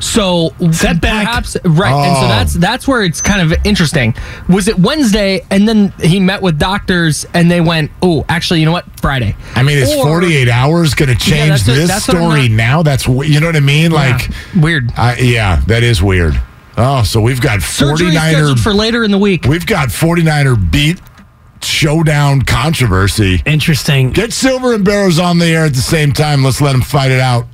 So 0.00 0.54
Setback. 0.72 1.26
perhaps 1.26 1.56
right, 1.64 1.92
and 1.92 2.16
so 2.16 2.24
Oh. 2.24 2.28
that's 2.28 2.54
that's 2.54 2.88
where 2.88 3.02
it's 3.02 3.20
kind 3.20 3.40
of 3.52 3.58
interesting. 3.64 4.14
Was 4.48 4.66
it 4.66 4.78
Wednesday, 4.78 5.42
and 5.50 5.68
then 5.68 5.92
he 6.02 6.18
met 6.20 6.40
with 6.42 6.58
doctors, 6.58 7.26
and 7.34 7.50
they 7.50 7.60
went, 7.60 7.90
"Oh, 8.02 8.24
actually, 8.28 8.60
you 8.60 8.66
know 8.66 8.72
what? 8.72 8.86
Friday." 9.00 9.36
I 9.54 9.62
mean, 9.62 9.76
is 9.78 9.92
Or- 9.94 10.04
48 10.06 10.48
hours 10.48 10.94
going 10.94 11.10
to 11.10 11.14
change 11.14 11.50
that's 11.50 11.68
what- 11.68 11.74
this 11.76 11.88
that's 11.88 12.08
what 12.08 12.16
story 12.16 12.48
not- 12.48 12.56
now? 12.56 12.82
That's 12.82 13.04
w- 13.04 13.30
you 13.30 13.40
know 13.40 13.46
what 13.46 13.56
I 13.56 13.60
mean? 13.60 13.90
Like, 13.92 14.30
Weird. 14.56 14.90
I, 14.96 15.16
yeah, 15.16 15.60
that 15.66 15.82
is 15.82 16.02
weird. 16.02 16.40
Oh, 16.78 17.02
so 17.02 17.20
we've 17.20 17.40
got 17.40 17.60
Surgery 17.60 18.06
49er. 18.12 18.58
for 18.58 18.72
later 18.72 19.04
in 19.04 19.10
the 19.10 19.18
week. 19.18 19.44
we've 19.46 19.66
got 19.66 19.90
49er 19.92 20.54
beat 20.56 20.98
showdown 21.62 22.40
controversy. 22.40 23.42
Interesting. 23.44 24.12
Get 24.12 24.32
Silver 24.32 24.72
and 24.74 24.82
Barrows 24.82 25.18
on 25.18 25.38
the 25.38 25.46
air 25.46 25.66
at 25.66 25.74
the 25.74 25.82
same 25.82 26.12
time. 26.12 26.42
Let's 26.42 26.60
let 26.62 26.72
them 26.72 26.80
fight 26.80 27.10
it 27.10 27.20
out. 27.20 27.46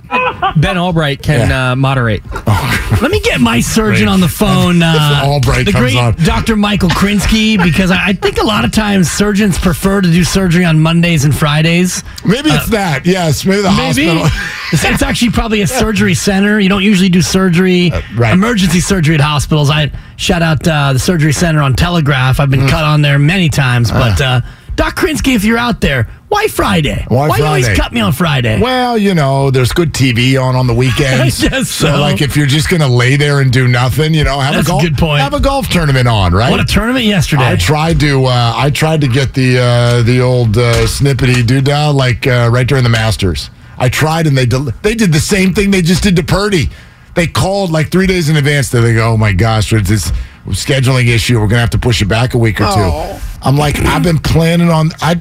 Ben 0.57 0.79
Albright 0.79 1.23
can 1.23 1.49
Yeah. 1.51 1.73
uh, 1.73 1.77
moderate. 1.77 2.23
Let 3.03 3.11
me 3.11 3.21
get 3.21 3.41
my 3.41 3.61
surgeon 3.61 4.09
on 4.09 4.21
the 4.21 4.29
phone. 4.29 4.81
Uh, 4.83 5.23
Albright 5.25 5.67
the 5.67 5.73
comes 5.73 5.93
great 5.93 5.97
on. 5.99 6.15
Dr. 6.25 6.57
Michael 6.57 6.89
Krinsky, 6.89 7.63
because 7.63 7.91
I, 7.91 8.07
I 8.09 8.13
think 8.15 8.39
a 8.39 8.45
lot 8.47 8.65
of 8.65 8.73
times 8.73 9.11
surgeons 9.11 9.59
prefer 9.59 10.01
to 10.01 10.11
do 10.11 10.25
surgery 10.25 10.65
on 10.65 10.81
Mondays 10.81 11.25
and 11.25 11.35
Fridays. 11.35 12.03
Maybe 12.25 12.51
it's 12.51 12.69
that. 12.71 13.05
Yes, 13.05 13.45
maybe 13.45 13.63
the 13.63 13.69
Uh, 13.69 13.77
Maybe 13.77 14.07
hospital. 14.07 14.41
it's, 14.73 14.85
it's 14.85 15.03
actually 15.03 15.31
probably 15.33 15.61
a 15.63 15.67
surgery 15.67 16.15
center. 16.15 16.59
You 16.61 16.69
don't 16.69 16.83
usually 16.83 17.09
do 17.09 17.21
surgery, 17.23 17.91
Uh, 17.93 18.01
right. 18.17 18.33
emergency 18.33 18.81
surgery 18.81 19.15
at 19.17 19.21
hospitals. 19.21 19.69
I 19.71 19.91
shout 20.17 20.43
out 20.43 20.67
uh, 20.67 20.93
the 20.95 20.99
surgery 20.99 21.33
center 21.33 21.61
on 21.63 21.75
Telegraph. 21.75 22.41
I've 22.41 22.51
been 22.51 22.61
Mm. 22.61 22.71
cut 22.71 22.85
on 22.85 23.03
there 23.03 23.19
many 23.19 23.49
times, 23.49 23.91
but 23.91 24.21
uh, 24.21 24.41
Doc 24.77 24.95
Krinsky, 24.95 25.35
if 25.35 25.43
you're 25.43 25.57
out 25.57 25.81
there, 25.81 26.05
why 26.29 26.49
Friday? 26.49 27.05
Why 27.09 27.35
you 27.39 27.45
always 27.45 27.69
cut 27.71 27.93
me 27.95 28.01
on 28.01 28.13
Friday? 28.13 28.61
Well, 28.61 28.99
you 28.99 29.15
know, 29.15 29.51
there's 29.51 29.73
good 29.73 29.95
TV 29.95 30.41
on 30.41 30.55
on 30.55 30.67
the 30.67 30.75
weekends. 30.75 31.43
I 31.45 31.49
guess 31.49 31.71
so. 31.71 31.99
like, 31.99 32.21
if 32.21 32.37
you're 32.37 32.47
just 32.47 32.69
going 32.69 32.83
to 32.83 32.87
lay 32.89 33.17
there 33.17 33.41
and 33.41 33.51
do 33.51 33.69
nothing, 33.69 34.13
you 34.13 34.25
know, 34.25 34.39
have 34.39 34.55
That's 34.55 34.69
a 34.69 34.71
a 34.71 34.73
golf, 34.73 34.83
good 34.83 34.99
point. 34.99 35.21
Have 35.23 35.33
a 35.33 35.41
golf 35.41 35.69
tournament 35.69 36.07
on, 36.07 36.35
right? 36.35 36.51
What 36.51 36.61
a 36.61 36.65
tournament 36.65 37.07
yesterday. 37.07 37.45
I 37.45 37.57
tried 37.57 37.99
to, 38.01 38.27
uh, 38.27 38.53
I 38.55 38.71
tried 38.71 39.01
to 39.01 39.09
get 39.09 39.33
the 39.33 39.59
uh, 39.59 40.03
the 40.03 40.21
old 40.21 40.59
uh, 40.59 40.85
snippety 40.87 41.43
doodah 41.43 41.95
like 41.95 42.27
uh, 42.27 42.51
right 42.53 42.67
during 42.67 42.85
the 42.85 42.91
Masters. 42.91 43.51
I 43.79 43.89
tried, 43.89 44.27
and 44.27 44.37
they 44.37 44.47
del- 44.47 44.73
they 44.83 44.95
did 44.95 45.13
the 45.13 45.21
same 45.21 45.55
thing 45.55 45.71
they 45.71 45.83
just 45.83 46.03
did 46.03 46.17
to 46.17 46.23
Purdy. 46.23 46.69
They 47.15 47.27
called 47.27 47.71
like 47.71 47.91
three 47.91 48.07
days 48.07 48.29
in 48.29 48.37
advance. 48.37 48.69
They 48.69 48.93
go, 48.95 49.13
"Oh 49.13 49.17
my 49.17 49.33
gosh, 49.33 49.73
it's 49.73 49.89
this 49.89 50.13
scheduling 50.49 51.07
issue. 51.09 51.41
We're 51.41 51.49
gonna 51.49 51.61
have 51.61 51.71
to 51.71 51.79
push 51.79 52.03
it 52.03 52.07
back 52.09 52.35
a 52.35 52.39
week 52.39 52.61
or 52.61 52.65
two. 52.75 53.26
I'm 53.43 53.57
like, 53.57 53.79
I've 53.81 54.03
been 54.03 54.19
planning 54.19 54.71
on 54.71 54.91
I. 55.01 55.21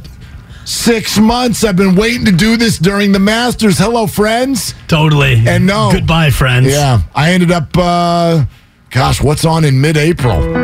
Six 0.67 1.19
months. 1.19 1.63
I've 1.63 1.75
been 1.75 1.95
waiting 1.95 2.25
to 2.25 2.32
do 2.32 2.58
this 2.58 2.80
during 2.80 3.12
the 3.12 3.19
Masters. 3.19 3.78
Hello, 3.78 4.08
friends. 4.08 4.73
totally. 4.88 5.47
And 5.47 5.67
no. 5.67 5.91
Goodbye, 5.91 6.32
friends. 6.32 6.67
Yeah, 6.71 7.01
I 7.13 7.34
ended 7.34 7.51
up. 7.51 7.69
uh 7.78 8.45
Gosh, 8.89 9.21
what's 9.21 9.45
on 9.45 9.63
in 9.65 9.80
mid-April? 9.80 10.56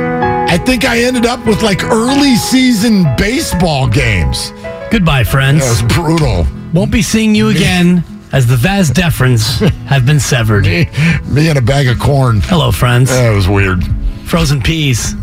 I 0.49 0.57
think 0.57 0.85
I 0.85 1.03
ended 1.03 1.25
up 1.25 1.45
with 1.45 1.61
like 1.61 1.83
early 1.83 2.35
season 2.35 3.05
baseball 3.15 3.87
games. 3.87 4.51
Goodbye, 4.89 5.23
friends. 5.23 5.61
That 5.61 5.69
was 5.69 5.93
brutal. 5.93 6.47
Won't 6.73 6.91
be 6.91 7.01
seeing 7.03 7.35
you 7.35 7.49
again 7.49 8.03
as 8.31 8.47
the 8.47 8.55
vas 8.55 8.89
deferens 8.89 9.59
have 9.87 10.05
been 10.05 10.19
severed. 10.19 10.63
Me 11.27 11.49
and 11.49 11.57
a 11.59 11.61
bag 11.61 11.87
of 11.87 11.99
corn. 11.99 12.41
Hello, 12.41 12.71
friends. 12.71 13.09
That 13.09 13.35
was 13.35 13.47
weird. 13.47 13.83
Frozen 14.25 14.61
peas. 14.61 15.13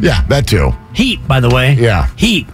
Yeah, 0.00 0.22
that 0.28 0.46
too. 0.46 0.72
Heat, 0.94 1.26
by 1.26 1.40
the 1.40 1.48
way. 1.50 1.74
Yeah. 1.74 2.08
Heat. 2.16 2.46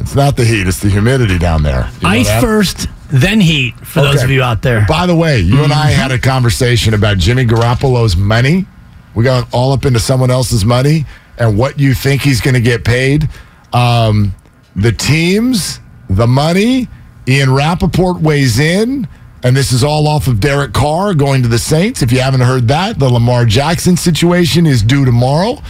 It's 0.00 0.14
not 0.14 0.36
the 0.36 0.44
heat; 0.44 0.66
it's 0.66 0.80
the 0.80 0.88
humidity 0.90 1.38
down 1.38 1.62
there. 1.62 1.88
You 2.00 2.08
know 2.08 2.14
Ice 2.14 2.28
that? 2.28 2.40
first, 2.40 2.88
then 3.08 3.40
heat 3.40 3.74
for 3.86 4.02
those 4.02 4.22
of 4.22 4.30
you 4.30 4.42
out 4.42 4.62
there. 4.62 4.84
By 4.88 5.06
the 5.06 5.14
way, 5.14 5.38
you 5.38 5.62
and 5.62 5.72
I 5.72 5.90
had 5.90 6.10
a 6.10 6.18
conversation 6.18 6.94
about 6.94 7.18
Jimmy 7.18 7.44
Garoppolo's 7.46 8.16
money. 8.16 8.66
We 9.14 9.22
got 9.24 9.46
all 9.52 9.72
up 9.72 9.84
into 9.84 10.00
someone 10.00 10.30
else's 10.30 10.64
money 10.64 11.04
and 11.38 11.56
what 11.56 11.78
you 11.78 11.94
think 11.94 12.22
he's 12.22 12.40
going 12.40 12.54
to 12.54 12.60
get 12.60 12.84
paid. 12.84 13.28
Um, 13.72 14.34
the 14.74 14.92
teams, 14.92 15.80
the 16.08 16.26
money. 16.26 16.88
Ian 17.28 17.52
Rapoport 17.54 18.20
weighs 18.20 18.58
in, 18.58 19.06
and 19.44 19.56
this 19.56 19.70
is 19.70 19.84
all 19.84 20.08
off 20.08 20.26
of 20.26 20.40
Derek 20.40 20.72
Carr 20.72 21.14
going 21.14 21.42
to 21.42 21.48
the 21.48 21.58
Saints. 21.58 22.02
If 22.02 22.10
you 22.10 22.20
haven't 22.20 22.40
heard 22.40 22.66
that, 22.68 22.98
the 22.98 23.08
Lamar 23.08 23.44
Jackson 23.44 23.96
situation 23.96 24.66
is 24.66 24.82
due 24.82 25.04
tomorrow. 25.04 25.62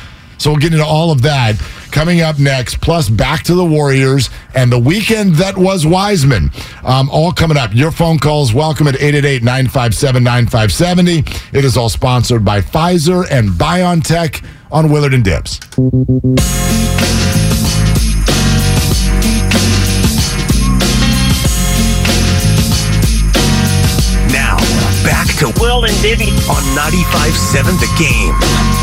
So 0.42 0.50
we'll 0.50 0.58
get 0.58 0.72
into 0.72 0.84
all 0.84 1.12
of 1.12 1.22
that 1.22 1.56
coming 1.92 2.20
up 2.20 2.40
next, 2.40 2.80
plus 2.80 3.08
back 3.08 3.44
to 3.44 3.54
the 3.54 3.64
Warriors 3.64 4.28
and 4.56 4.72
the 4.72 4.78
weekend 4.78 5.36
that 5.36 5.56
was 5.56 5.86
Wiseman. 5.86 6.50
Um, 6.82 7.08
all 7.10 7.30
coming 7.30 7.56
up. 7.56 7.72
Your 7.72 7.92
phone 7.92 8.18
calls 8.18 8.52
welcome 8.52 8.88
at 8.88 8.96
888 8.96 9.44
957 9.44 10.24
9570. 10.24 11.56
It 11.56 11.64
is 11.64 11.76
all 11.76 11.88
sponsored 11.88 12.44
by 12.44 12.60
Pfizer 12.60 13.24
and 13.30 13.50
BioNTech 13.50 14.44
on 14.72 14.90
Willard 14.90 15.14
and 15.14 15.22
Dibs. 15.22 15.60
Now, 24.32 24.56
back 25.04 25.28
to 25.38 25.52
Will 25.60 25.84
and 25.84 25.94
Dibby 26.02 26.32
on 26.50 26.62
95.7 26.74 27.78
The 27.78 27.90
Game. 27.96 28.81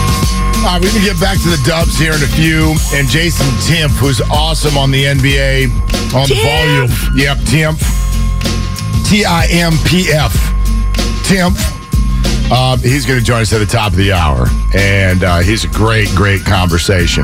All 0.59 0.65
right, 0.65 0.81
we're 0.83 0.91
going 0.91 1.05
to 1.05 1.09
get 1.13 1.19
back 1.21 1.37
to 1.37 1.47
the 1.47 1.61
Dubs 1.65 1.97
here 1.97 2.11
in 2.11 2.21
a 2.21 2.27
few. 2.27 2.75
And 2.91 3.07
Jason 3.07 3.47
Timpf, 3.63 3.95
who's 3.97 4.19
awesome 4.29 4.77
on 4.77 4.91
the 4.91 5.05
NBA 5.05 5.71
on 6.13 6.27
the 6.27 6.35
volume. 6.35 6.91
Yep, 7.15 7.37
Timpf. 7.47 7.79
T 9.09 9.23
I 9.23 9.47
M 9.49 9.71
P 9.85 10.11
F. 10.11 10.33
Timpf. 11.23 12.51
Um, 12.51 12.77
he's 12.79 13.05
going 13.05 13.17
to 13.19 13.25
join 13.25 13.41
us 13.41 13.53
at 13.53 13.59
the 13.59 13.65
top 13.65 13.93
of 13.93 13.97
the 13.97 14.11
hour. 14.11 14.47
And 14.75 15.23
uh, 15.23 15.37
he's 15.39 15.63
a 15.63 15.69
great, 15.69 16.09
great 16.09 16.43
conversation. 16.43 17.23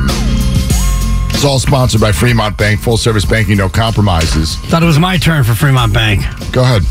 It's 1.28 1.44
all 1.44 1.58
sponsored 1.58 2.00
by 2.00 2.12
Fremont 2.12 2.56
Bank, 2.56 2.80
full 2.80 2.96
service 2.96 3.26
banking, 3.26 3.58
no 3.58 3.68
compromises. 3.68 4.56
Thought 4.56 4.82
it 4.82 4.86
was 4.86 4.98
my 4.98 5.18
turn 5.18 5.44
for 5.44 5.54
Fremont 5.54 5.92
Bank. 5.92 6.22
Go 6.52 6.62
ahead. 6.62 6.82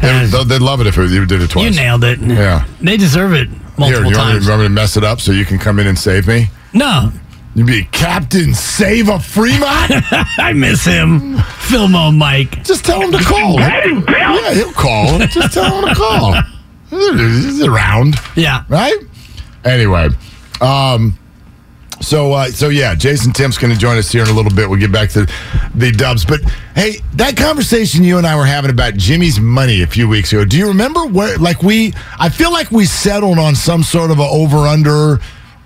Uh, 0.00 0.44
they'd 0.44 0.62
love 0.62 0.80
it 0.80 0.86
if 0.86 0.96
you 0.96 1.26
did 1.26 1.42
it 1.42 1.50
twice. 1.50 1.74
You 1.74 1.80
nailed 1.80 2.04
it. 2.04 2.20
Yeah. 2.20 2.66
They 2.80 2.96
deserve 2.96 3.32
it 3.32 3.48
Here, 3.76 4.00
multiple 4.02 4.10
you 4.10 4.16
want, 4.16 4.28
me, 4.28 4.32
times. 4.34 4.44
you 4.44 4.50
want 4.50 4.62
me 4.62 4.66
to 4.68 4.72
mess 4.74 4.96
it 4.96 5.04
up 5.04 5.20
so 5.20 5.32
you 5.32 5.44
can 5.44 5.58
come 5.58 5.78
in 5.78 5.86
and 5.86 5.98
save 5.98 6.26
me? 6.28 6.48
No, 6.72 7.10
You'd 7.54 7.66
be 7.66 7.84
Captain 7.92 8.54
Save 8.54 9.10
a 9.10 9.18
Fremont? 9.20 9.62
I 10.38 10.54
miss 10.54 10.86
him. 10.86 11.34
Filmo 11.36 12.16
Mike. 12.16 12.64
Just 12.64 12.82
tell 12.86 13.02
him 13.02 13.12
to 13.12 13.18
call. 13.22 13.60
yeah, 13.60 14.54
he'll 14.54 14.72
call. 14.72 15.18
Just 15.26 15.52
tell 15.52 15.82
him 15.82 15.88
to 15.90 15.94
call. 15.94 16.34
He's 16.90 17.62
around. 17.62 18.14
Yeah. 18.36 18.64
right? 18.70 18.96
Anyway, 19.66 20.08
um, 20.62 21.18
so 22.02 22.32
uh, 22.32 22.46
so 22.48 22.68
yeah, 22.68 22.94
Jason 22.94 23.32
Timpf's 23.32 23.58
going 23.58 23.72
to 23.72 23.78
join 23.78 23.96
us 23.96 24.10
here 24.10 24.22
in 24.22 24.28
a 24.28 24.32
little 24.32 24.52
bit. 24.52 24.68
We'll 24.68 24.80
get 24.80 24.92
back 24.92 25.10
to 25.10 25.26
the 25.74 25.90
Dubs, 25.90 26.24
but 26.24 26.40
hey, 26.74 26.96
that 27.14 27.36
conversation 27.36 28.04
you 28.04 28.18
and 28.18 28.26
I 28.26 28.36
were 28.36 28.44
having 28.44 28.70
about 28.70 28.94
Jimmy's 28.94 29.40
money 29.40 29.82
a 29.82 29.86
few 29.86 30.08
weeks 30.08 30.32
ago. 30.32 30.44
Do 30.44 30.58
you 30.58 30.68
remember 30.68 31.06
where? 31.06 31.38
Like 31.38 31.62
we, 31.62 31.94
I 32.18 32.28
feel 32.28 32.52
like 32.52 32.70
we 32.70 32.84
settled 32.84 33.38
on 33.38 33.54
some 33.54 33.82
sort 33.82 34.10
of 34.10 34.18
a 34.18 34.22
over 34.22 34.58
under. 34.58 35.20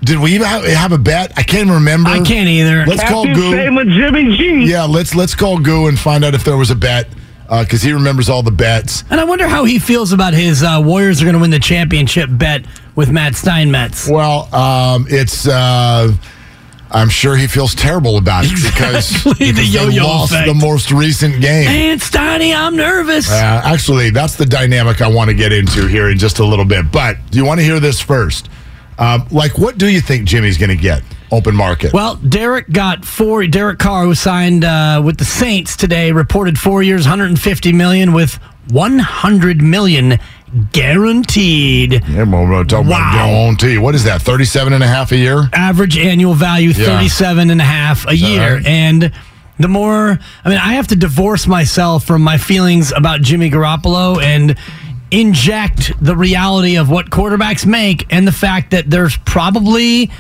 Did 0.05 0.18
we 0.18 0.35
even 0.35 0.46
have, 0.46 0.64
have 0.64 0.92
a 0.92 0.99
bet? 0.99 1.33
I 1.37 1.42
can't 1.42 1.70
remember. 1.70 2.11
I 2.11 2.20
can't 2.22 2.49
either. 2.49 2.87
Let's 2.87 3.03
call 3.05 3.25
Goo. 3.25 3.85
Jimmy 3.85 4.37
G. 4.37 4.70
Yeah, 4.70 4.85
let's 4.85 5.14
let's 5.14 5.35
call 5.35 5.59
Goo 5.59 5.88
and 5.88 5.99
find 5.99 6.25
out 6.25 6.35
if 6.35 6.44
there 6.44 6.57
was 6.57 6.70
a 6.70 6.77
bet 6.77 7.09
because 7.49 7.83
he 7.83 7.92
remembers 7.92 8.29
all 8.29 8.42
the 8.42 8.51
bets. 8.51 9.05
And 9.11 9.20
I 9.20 9.25
wonder 9.25 9.49
how 9.49 9.64
he 9.64 9.79
feels 9.79 10.12
about 10.12 10.35
his 10.35 10.62
uh, 10.62 10.81
Warriors 10.85 11.22
are 11.22 11.25
going 11.25 11.35
to 11.35 11.40
win 11.40 11.51
the 11.51 11.59
championship 11.59 12.29
bet 12.31 12.64
with 12.96 13.11
Matt 13.11 13.35
Steinmetz. 13.37 14.09
Well, 14.09 14.52
um, 14.54 15.06
it's. 15.09 15.46
Uh, 15.46 16.12
I'm 16.88 17.09
sure 17.09 17.37
he 17.37 17.48
feels 17.48 17.74
terrible 17.74 18.16
about 18.16 18.44
it 18.44 18.50
because, 18.54 19.11
Exactly, 19.11 19.32
the 19.50 19.52
because 19.61 19.72
they 19.72 19.78
yo-yo 19.96 20.04
lost 20.06 20.32
effect. 20.32 20.46
the 20.46 20.54
most 20.54 20.92
recent 20.92 21.40
game. 21.42 21.66
And 21.68 22.00
Steiny, 22.00 22.56
I'm 22.56 22.76
nervous. 22.76 23.30
Uh, 23.30 23.61
actually, 23.64 24.11
that's 24.11 24.37
the 24.37 24.46
dynamic 24.46 25.02
I 25.02 25.09
want 25.09 25.28
to 25.28 25.35
get 25.35 25.52
into 25.52 25.88
here 25.88 26.11
in 26.11 26.16
just 26.16 26.38
a 26.38 26.44
little 26.44 26.64
bit. 26.64 26.90
But 26.92 27.16
do 27.30 27.38
you 27.38 27.44
want 27.44 27.59
to 27.59 27.64
hear 27.64 27.80
this 27.80 28.00
first? 28.00 28.48
Um, 28.98 29.26
like, 29.32 29.59
what 29.59 29.78
do 29.78 29.88
you 29.88 30.00
think 30.00 30.26
Jimmy's 30.26 30.56
going 30.59 30.70
to 30.70 30.76
get 30.76 31.02
open 31.32 31.56
market? 31.56 31.92
Well, 31.92 32.14
Derek 32.16 32.70
got 32.70 33.04
four. 33.04 33.44
Derek 33.48 33.80
Carr, 33.80 34.04
who 34.04 34.14
signed 34.14 34.64
uh, 34.64 35.02
with 35.04 35.18
the 35.18 35.24
Saints 35.24 35.76
today, 35.76 36.12
reported 36.12 36.56
four 36.56 36.85
years, 36.85 37.02
150 37.04 37.72
million 37.72 38.12
with 38.12 38.37
100 38.70 39.61
million 39.61 40.18
guaranteed. 40.72 42.02
yeah, 42.09 42.22
well, 42.24 42.46
we're 42.46 42.64
talking 42.64 42.88
Wow. 42.88 42.96
about 42.98 43.14
guarantee. 43.26 43.78
What 43.78 43.94
is 43.94 44.04
that? 44.04 44.22
37 44.22 44.72
and 44.72 44.82
a 44.82 44.87
half 44.87 45.12
a 45.12 45.16
year? 45.16 45.48
Average 45.52 45.98
annual 45.98 46.35
value 46.35 46.70
Yeah. 46.70 46.87
37 46.87 47.50
and 47.50 47.61
a 47.61 47.64
half 47.64 48.06
a 48.06 48.16
year. 48.16 48.54
right? 48.56 48.66
And 48.66 49.11
the 49.59 49.68
more, 49.68 50.18
I 50.44 50.48
mean, 50.48 50.59
I 50.59 50.74
have 50.74 50.87
to 50.88 50.96
divorce 50.96 51.46
myself 51.46 52.04
from 52.04 52.22
my 52.22 52.38
feelings 52.38 52.92
about 52.94 53.22
Jimmy 53.22 53.50
Garoppolo 53.50 54.22
and 54.22 54.54
inject 55.11 55.92
the 56.00 56.16
reality 56.16 56.76
of 56.76 56.88
what 56.90 57.11
quarterbacks 57.11 57.64
make 57.64 58.06
and 58.11 58.26
the 58.26 58.32
fact 58.32 58.70
that 58.72 58.90
there's 58.90 59.16
probably 59.18 60.11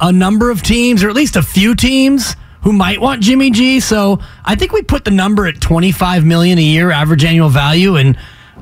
a 0.00 0.10
number 0.12 0.50
of 0.50 0.62
teams, 0.62 1.04
or 1.04 1.08
at 1.10 1.14
least 1.14 1.36
a 1.36 1.42
few 1.42 1.74
teams, 1.74 2.36
who 2.62 2.72
might 2.72 3.00
want 3.00 3.22
Jimmy 3.22 3.50
G. 3.50 3.80
So 3.80 4.18
I 4.44 4.54
think 4.54 4.72
we 4.72 4.82
put 4.82 5.04
the 5.04 5.10
number 5.10 5.46
at 5.46 5.60
25 5.60 6.24
million 6.24 6.58
a 6.58 6.62
year 6.62 6.90
average 6.90 7.24
annual 7.24 7.48
value, 7.50 7.96
and 7.96 8.16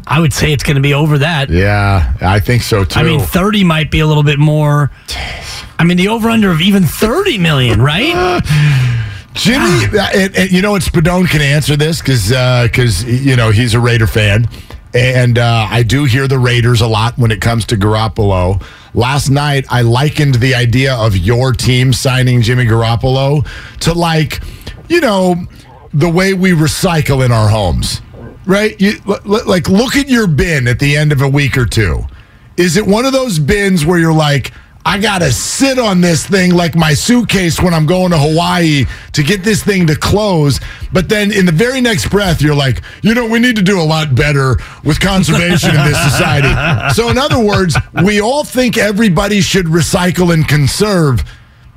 I 0.07 0.21
would 0.21 0.33
say 0.33 0.53
it's 0.53 0.63
going 0.63 0.77
to 0.77 0.83
be 0.83 0.95
over 0.95 1.19
that. 1.19 1.51
Yeah, 1.51 2.15
I 2.21 2.41
think 2.41 2.63
so 2.63 2.85
too. 2.85 3.01
I 3.01 3.03
mean, 3.03 3.21
30 3.21 3.65
might 3.65 3.91
be 3.91 4.01
a 4.01 4.07
little 4.07 4.23
bit 4.23 4.39
more. 4.39 4.91
I 5.79 5.85
mean, 5.85 5.97
the 5.97 6.09
over 6.09 6.29
under 6.29 6.51
of 6.51 6.61
even 6.61 6.85
30 6.85 7.39
million, 7.39 7.81
right? 7.83 8.43
Jimmy, 9.35 9.99
uh, 9.99 10.09
and, 10.15 10.37
and, 10.37 10.51
you 10.51 10.63
know, 10.63 10.73
what 10.73 10.83
Spadone 10.83 11.29
can 11.29 11.41
answer 11.41 11.77
this 11.77 12.01
because 12.01 12.29
because 12.29 13.05
you 13.05 13.37
know 13.37 13.51
he's 13.51 13.75
a 13.75 13.81
Raider 13.81 14.09
fan, 14.09 14.49
and 14.95 15.39
uh, 15.39 15.67
I 15.71 15.85
do 15.85 16.05
hear 16.05 16.27
the 16.27 16.39
Raiders 16.39 16.81
a 16.81 16.89
lot 16.89 17.17
when 17.19 17.31
it 17.31 17.41
comes 17.41 17.65
to 17.67 17.77
Garoppolo. 17.77 18.63
Last 18.95 19.29
night, 19.29 19.65
I 19.71 19.83
likened 19.83 20.37
the 20.37 20.55
idea 20.57 20.95
of 20.95 21.17
your 21.17 21.53
team 21.53 21.93
signing 21.93 22.43
Jimmy 22.43 22.65
Garoppolo 22.65 23.47
to 23.81 23.93
like, 23.93 24.41
you 24.89 25.01
know, 25.01 25.37
the 25.93 26.09
way 26.09 26.35
we 26.35 26.51
recycle 26.51 27.25
in 27.25 27.31
our 27.31 27.49
homes, 27.49 28.01
right? 28.49 28.81
You 28.81 28.95
like 29.25 29.69
look 29.69 29.95
at 29.95 30.09
your 30.09 30.27
bin 30.27 30.67
at 30.67 30.81
the 30.81 30.97
end 30.97 31.13
of 31.13 31.21
a 31.21 31.29
week 31.29 31.57
or 31.57 31.67
two. 31.67 32.03
Is 32.57 32.77
it 32.77 32.85
one 32.85 33.05
of 33.05 33.13
those 33.13 33.39
bins 33.39 33.87
where 33.87 34.01
you're 34.01 34.13
like? 34.13 34.53
I 34.87 34.97
gotta 34.97 35.31
sit 35.31 35.79
on 35.79 36.01
this 36.01 36.27
thing 36.27 36.55
like 36.55 36.75
my 36.75 36.95
suitcase 36.95 37.61
when 37.61 37.75
I'm 37.75 37.85
going 37.85 38.11
to 38.13 38.17
Hawaii 38.17 38.87
to 39.13 39.23
get 39.23 39.43
this 39.43 39.63
thing 39.63 39.87
to 39.89 39.95
close. 39.95 40.61
But 40.95 41.11
then 41.11 41.31
in 41.31 41.45
the 41.45 41.53
very 41.53 41.83
next 41.83 42.09
breath, 42.09 42.41
you're 42.41 42.55
like, 42.55 42.81
you 43.03 43.13
know, 43.13 43.27
we 43.29 43.39
need 43.39 43.57
to 43.57 43.63
do 43.63 43.79
a 43.79 43.83
lot 43.85 44.15
better 44.15 44.57
with 44.85 44.99
conservation 44.99 45.71
in 45.71 45.85
this 45.85 46.03
society. 46.11 46.49
So, 46.95 47.11
in 47.11 47.19
other 47.19 47.39
words, 47.39 47.77
we 48.03 48.21
all 48.23 48.45
think 48.45 48.79
everybody 48.79 49.43
should 49.43 49.67
recycle 49.67 50.33
and 50.33 50.49
conserve, 50.49 51.23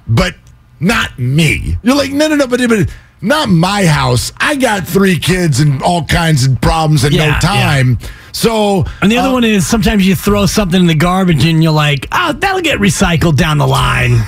but 0.08 0.36
not 0.80 1.18
me. 1.20 1.78
You're 1.84 1.98
like, 1.98 2.12
no, 2.12 2.30
no, 2.30 2.36
no, 2.36 2.48
but, 2.48 2.62
but 2.70 2.90
not 3.22 3.50
my 3.50 3.86
house. 3.86 4.32
I 4.38 4.56
got 4.56 4.88
three 4.88 5.20
kids 5.20 5.60
and 5.60 5.82
all 5.84 6.04
kinds 6.06 6.46
of 6.46 6.60
problems 6.62 7.04
and 7.04 7.14
Yeah, 7.14 7.26
no 7.26 7.28
yeah. 7.34 7.40
time. 7.40 8.00
So, 8.34 8.86
And 9.02 9.12
the 9.12 9.18
other 9.18 9.30
uh, 9.30 9.34
one 9.34 9.44
is 9.44 9.68
sometimes 9.68 10.08
you 10.08 10.16
throw 10.16 10.46
something 10.46 10.80
in 10.80 10.88
the 10.88 10.96
garbage 10.96 11.46
and 11.46 11.62
you're 11.62 11.72
like, 11.74 12.08
oh, 12.12 12.32
that'll 12.34 12.62
get 12.62 12.80
recycled 12.80 13.36
down 13.36 13.58
the 13.58 13.68
line. 13.68 14.18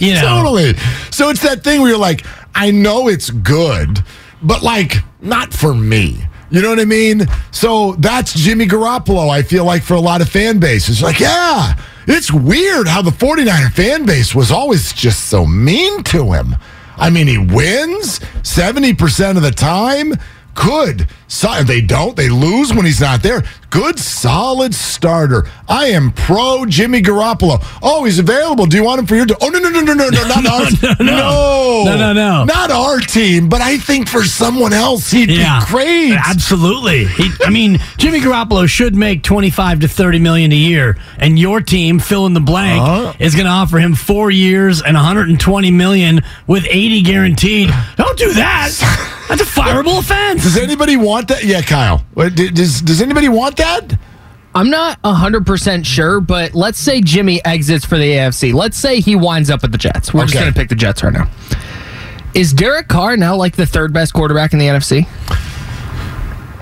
You 0.00 0.14
know? 0.14 0.22
Totally. 0.42 0.74
So 1.12 1.28
it's 1.28 1.42
that 1.42 1.62
thing 1.62 1.80
where 1.80 1.90
you're 1.90 1.98
like, 1.98 2.26
I 2.52 2.72
know 2.72 3.06
it's 3.06 3.30
good, 3.30 4.02
but 4.42 4.60
like, 4.60 4.96
not 5.20 5.54
for 5.54 5.72
me. 5.72 6.18
You 6.50 6.62
know 6.62 6.70
what 6.70 6.80
I 6.80 6.84
mean? 6.84 7.26
So 7.52 7.92
that's 8.00 8.32
Jimmy 8.34 8.66
Garoppolo, 8.66 9.30
I 9.30 9.42
feel 9.42 9.64
like, 9.64 9.84
for 9.84 9.94
a 9.94 10.00
lot 10.00 10.20
of 10.20 10.28
fan 10.28 10.58
bases. 10.58 11.00
Like, 11.00 11.20
yeah, 11.20 11.78
it's 12.08 12.32
weird 12.32 12.88
how 12.88 13.02
the 13.02 13.12
49er 13.12 13.70
fan 13.72 14.04
base 14.04 14.34
was 14.34 14.50
always 14.50 14.92
just 14.92 15.26
so 15.28 15.46
mean 15.46 16.02
to 16.04 16.32
him. 16.32 16.56
I 16.96 17.10
mean, 17.10 17.26
he 17.26 17.38
wins 17.38 18.20
70% 18.42 19.36
of 19.36 19.42
the 19.42 19.50
time. 19.50 20.14
Good. 20.54 21.08
So, 21.26 21.64
they 21.64 21.80
don't, 21.80 22.14
they 22.16 22.28
lose 22.28 22.72
when 22.72 22.84
he's 22.84 23.00
not 23.00 23.22
there. 23.22 23.42
Good, 23.70 23.98
solid 23.98 24.72
starter. 24.72 25.48
I 25.68 25.86
am 25.86 26.12
pro 26.12 26.64
Jimmy 26.64 27.02
Garoppolo. 27.02 27.58
Oh, 27.82 28.04
he's 28.04 28.20
available. 28.20 28.66
Do 28.66 28.76
you 28.76 28.84
want 28.84 29.00
him 29.00 29.06
for 29.06 29.16
your 29.16 29.26
team? 29.26 29.36
Oh, 29.40 29.48
no, 29.48 29.58
no, 29.58 29.68
no, 29.68 29.80
no, 29.80 29.94
no, 29.94 30.08
no, 30.10 30.28
not 30.28 30.46
our 30.46 30.60
no, 30.70 30.94
no. 31.00 31.04
no. 31.04 31.82
No, 31.86 31.96
no, 31.96 32.12
no. 32.12 32.44
Not 32.44 32.70
our 32.70 33.00
team, 33.00 33.48
but 33.48 33.60
I 33.60 33.78
think 33.78 34.08
for 34.08 34.22
someone 34.22 34.72
else, 34.72 35.10
he'd 35.10 35.28
yeah. 35.28 35.64
be 35.64 35.72
great. 35.72 36.12
Absolutely. 36.12 37.06
He, 37.06 37.30
I 37.44 37.50
mean, 37.50 37.78
Jimmy 37.96 38.20
Garoppolo 38.20 38.68
should 38.68 38.94
make 38.94 39.24
25 39.24 39.80
to 39.80 39.88
30 39.88 40.20
million 40.20 40.52
a 40.52 40.56
year, 40.56 40.96
and 41.18 41.36
your 41.36 41.60
team, 41.60 41.98
fill 41.98 42.26
in 42.26 42.34
the 42.34 42.40
blank, 42.40 42.80
Uh-huh. 42.80 43.12
is 43.18 43.34
going 43.34 43.46
to 43.46 43.50
offer 43.52 43.78
him 43.80 43.96
four 43.96 44.30
years 44.30 44.82
and 44.82 44.94
120 44.94 45.70
million 45.72 46.20
with 46.46 46.64
80 46.70 47.02
guaranteed. 47.02 47.70
Don't 47.96 48.16
do 48.16 48.32
that. 48.34 49.10
That's 49.36 49.50
a 49.50 49.60
fireable 49.60 49.98
offense. 49.98 50.44
Does 50.44 50.56
anybody 50.56 50.96
want 50.96 51.28
that? 51.28 51.44
Yeah, 51.44 51.62
Kyle. 51.62 52.04
Does, 52.14 52.80
does 52.80 53.02
anybody 53.02 53.28
want 53.28 53.56
that? 53.56 53.98
I'm 54.54 54.70
not 54.70 55.02
100% 55.02 55.84
sure, 55.84 56.20
but 56.20 56.54
let's 56.54 56.78
say 56.78 57.00
Jimmy 57.00 57.44
exits 57.44 57.84
for 57.84 57.98
the 57.98 58.12
AFC. 58.12 58.54
Let's 58.54 58.76
say 58.76 59.00
he 59.00 59.16
winds 59.16 59.50
up 59.50 59.62
with 59.62 59.72
the 59.72 59.78
Jets. 59.78 60.14
We're 60.14 60.26
just 60.26 60.34
going 60.34 60.52
to 60.52 60.58
pick 60.58 60.68
the 60.68 60.76
Jets 60.76 61.02
right 61.02 61.12
now. 61.12 61.28
Is 62.34 62.52
Derek 62.52 62.86
Carr 62.86 63.16
now 63.16 63.34
like 63.34 63.56
the 63.56 63.66
third 63.66 63.92
best 63.92 64.14
quarterback 64.14 64.52
in 64.52 64.60
the 64.60 64.66
NFC? 64.66 65.08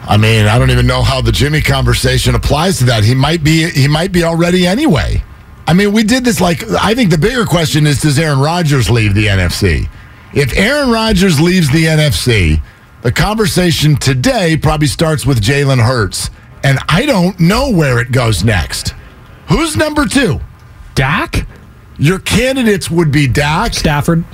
I 0.09 0.17
mean, 0.17 0.47
I 0.47 0.59
don't 0.59 0.71
even 0.71 0.87
know 0.87 1.03
how 1.03 1.21
the 1.21 1.33
Jimmy 1.33 1.61
conversation 1.61 2.35
applies 2.35 2.79
to 2.79 2.85
that. 2.87 3.05
He 3.05 3.15
might 3.15 3.45
be 3.45 3.69
he 3.71 3.89
might 3.89 4.13
be 4.13 4.25
already 4.25 4.67
anyway. 4.67 5.23
I 5.67 5.75
mean, 5.75 5.93
we 5.93 6.03
did 6.03 6.25
this 6.25 6.41
like 6.41 6.65
I 6.71 6.95
think 6.95 7.11
the 7.11 7.19
bigger 7.19 7.45
question 7.45 7.87
is 7.87 8.01
does 8.01 8.19
Aaron 8.19 8.41
Rodgers 8.41 8.91
leave 8.91 9.15
the 9.15 9.27
NFC? 9.27 9.89
If 10.35 10.57
Aaron 10.57 10.91
Rodgers 10.91 11.41
leaves 11.41 11.71
the 11.71 11.85
NFC, 11.85 12.63
the 13.03 13.13
conversation 13.13 13.97
today 13.97 14.57
probably 14.57 14.87
starts 14.87 15.27
with 15.27 15.43
Jalen 15.43 15.85
Hurts, 15.85 16.31
and 16.65 16.79
I 16.89 17.05
don't 17.05 17.39
know 17.39 17.71
where 17.71 18.01
it 18.01 18.13
goes 18.13 18.43
next. 18.45 18.95
Who's 19.49 19.77
number 19.77 20.07
two? 20.07 20.41
Dak? 20.95 21.47
Your 21.99 22.19
candidates 22.19 22.91
would 22.91 23.13
be 23.13 23.27
Dak, 23.27 23.75
Stafford. 23.75 24.25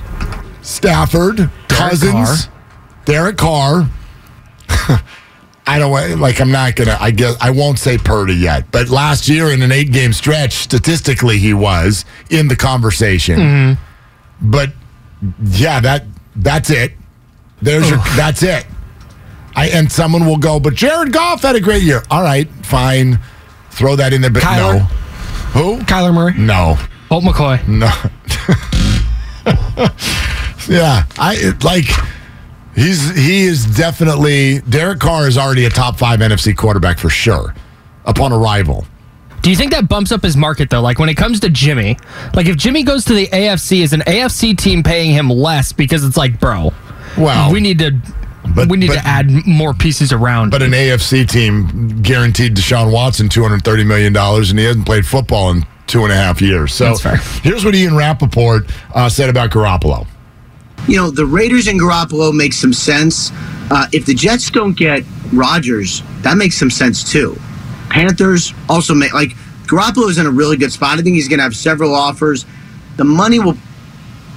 Stafford, 0.61 1.49
Cousins, 1.67 2.47
Derek 3.05 3.37
Carr. 3.37 3.89
I 5.67 5.77
don't 5.77 6.19
like. 6.19 6.41
I'm 6.41 6.51
not 6.51 6.75
gonna. 6.75 6.97
I 6.99 7.11
guess 7.11 7.35
I 7.39 7.51
won't 7.51 7.77
say 7.77 7.97
Purdy 7.97 8.33
yet. 8.33 8.71
But 8.71 8.89
last 8.89 9.27
year 9.27 9.51
in 9.51 9.61
an 9.61 9.71
eight 9.71 9.91
game 9.91 10.13
stretch, 10.13 10.53
statistically, 10.53 11.37
he 11.37 11.53
was 11.53 12.05
in 12.29 12.47
the 12.47 12.55
conversation. 12.55 13.39
Mm-hmm. 13.39 14.49
But 14.49 14.71
yeah, 15.43 15.79
that 15.81 16.05
that's 16.35 16.69
it. 16.69 16.93
There's 17.61 17.89
your. 17.89 17.99
That's 18.15 18.43
it. 18.43 18.65
I 19.55 19.67
and 19.69 19.91
someone 19.91 20.25
will 20.25 20.37
go. 20.37 20.59
But 20.59 20.75
Jared 20.75 21.11
Goff 21.11 21.41
had 21.41 21.55
a 21.55 21.59
great 21.59 21.83
year. 21.83 22.03
All 22.09 22.21
right, 22.21 22.47
fine. 22.65 23.19
Throw 23.71 23.95
that 23.97 24.13
in 24.13 24.21
there. 24.21 24.31
But 24.31 24.43
Kyler. 24.43 24.79
no. 24.79 24.85
Who? 25.59 25.77
Kyler 25.83 26.13
Murray. 26.13 26.33
No. 26.37 26.77
Colt 27.09 27.23
McCoy. 27.23 27.67
No. 27.67 27.89
Yeah, 30.67 31.03
I 31.17 31.35
it- 31.37 31.63
like. 31.63 31.85
He's 32.75 33.15
he 33.17 33.41
is 33.41 33.65
definitely 33.65 34.59
Derek 34.61 34.99
Carr 34.99 35.27
is 35.27 35.37
already 35.37 35.65
a 35.65 35.69
top 35.69 35.97
five 35.97 36.19
NFC 36.19 36.55
quarterback 36.55 36.99
for 36.99 37.09
sure 37.09 37.53
upon 38.05 38.31
arrival. 38.31 38.85
Do 39.41 39.49
you 39.49 39.55
think 39.55 39.71
that 39.71 39.87
bumps 39.87 40.11
up 40.11 40.21
his 40.21 40.35
market 40.35 40.69
though? 40.69 40.81
Like 40.81 40.99
when 40.99 41.09
it 41.09 41.15
comes 41.15 41.39
to 41.41 41.49
Jimmy, 41.49 41.97
like 42.33 42.47
if 42.47 42.57
Jimmy 42.57 42.83
goes 42.83 43.05
to 43.05 43.13
the 43.13 43.27
AFC, 43.27 43.81
is 43.81 43.93
an 43.93 44.01
AFC 44.01 44.57
team 44.57 44.83
paying 44.83 45.11
him 45.11 45.29
less 45.29 45.71
because 45.71 46.03
it's 46.03 46.17
like, 46.17 46.39
bro, 46.39 46.73
Well, 47.17 47.51
we 47.51 47.61
need 47.61 47.79
to, 47.79 47.91
but- 48.53 48.67
we 48.69 48.77
need 48.77 48.87
but- 48.87 48.95
to 48.95 49.07
add 49.07 49.29
more 49.47 49.73
pieces 49.73 50.11
around. 50.11 50.49
But 50.51 50.61
an 50.61 50.71
AFC 50.73 51.27
team 51.27 52.01
guaranteed 52.01 52.55
Deshaun 52.55 52.91
Watson 52.91 53.29
two 53.29 53.41
hundred 53.43 53.63
thirty 53.63 53.83
million 53.83 54.11
dollars, 54.13 54.49
and 54.49 54.59
he 54.59 54.65
hasn't 54.65 54.85
played 54.85 55.05
football 55.05 55.51
in 55.51 55.65
two 55.87 56.03
and 56.03 56.11
a 56.11 56.15
half 56.15 56.41
years. 56.41 56.73
So 56.73 56.85
That's 56.85 57.01
fair. 57.01 57.17
here's 57.41 57.63
what 57.65 57.73
Ian 57.75 57.95
Rapoport 57.95 58.65
uh, 58.93 59.07
said 59.09 59.29
about 59.29 59.49
Garoppolo. 59.51 60.05
you 60.87 60.97
know, 60.97 61.09
the 61.11 61.25
Raiders 61.25 61.67
and 61.67 61.79
Garoppolo 61.79 62.33
makes 62.33 62.57
some 62.57 62.73
sense. 62.73 63.31
Uh, 63.71 63.87
if 63.93 64.05
the 64.05 64.13
Jets 64.13 64.49
don't 64.51 64.73
get 64.77 65.03
Rodgers, 65.33 66.03
that 66.23 66.37
makes 66.37 66.57
some 66.57 66.69
sense 66.71 67.03
too. 67.09 67.39
Panthers 67.89 68.53
also 68.67 68.93
make 68.93 69.13
like 69.13 69.31
Garoppolo 69.65 70.09
is 70.09 70.17
in 70.17 70.25
a 70.25 70.31
really 70.31 70.57
good 70.57 70.71
spot. 70.71 70.99
I 70.99 71.01
think 71.01 71.15
he's 71.15 71.27
going 71.27 71.39
to 71.39 71.43
have 71.43 71.55
several 71.55 71.93
offers. 71.93 72.45
The 72.97 73.03
money 73.03 73.39
will 73.39 73.57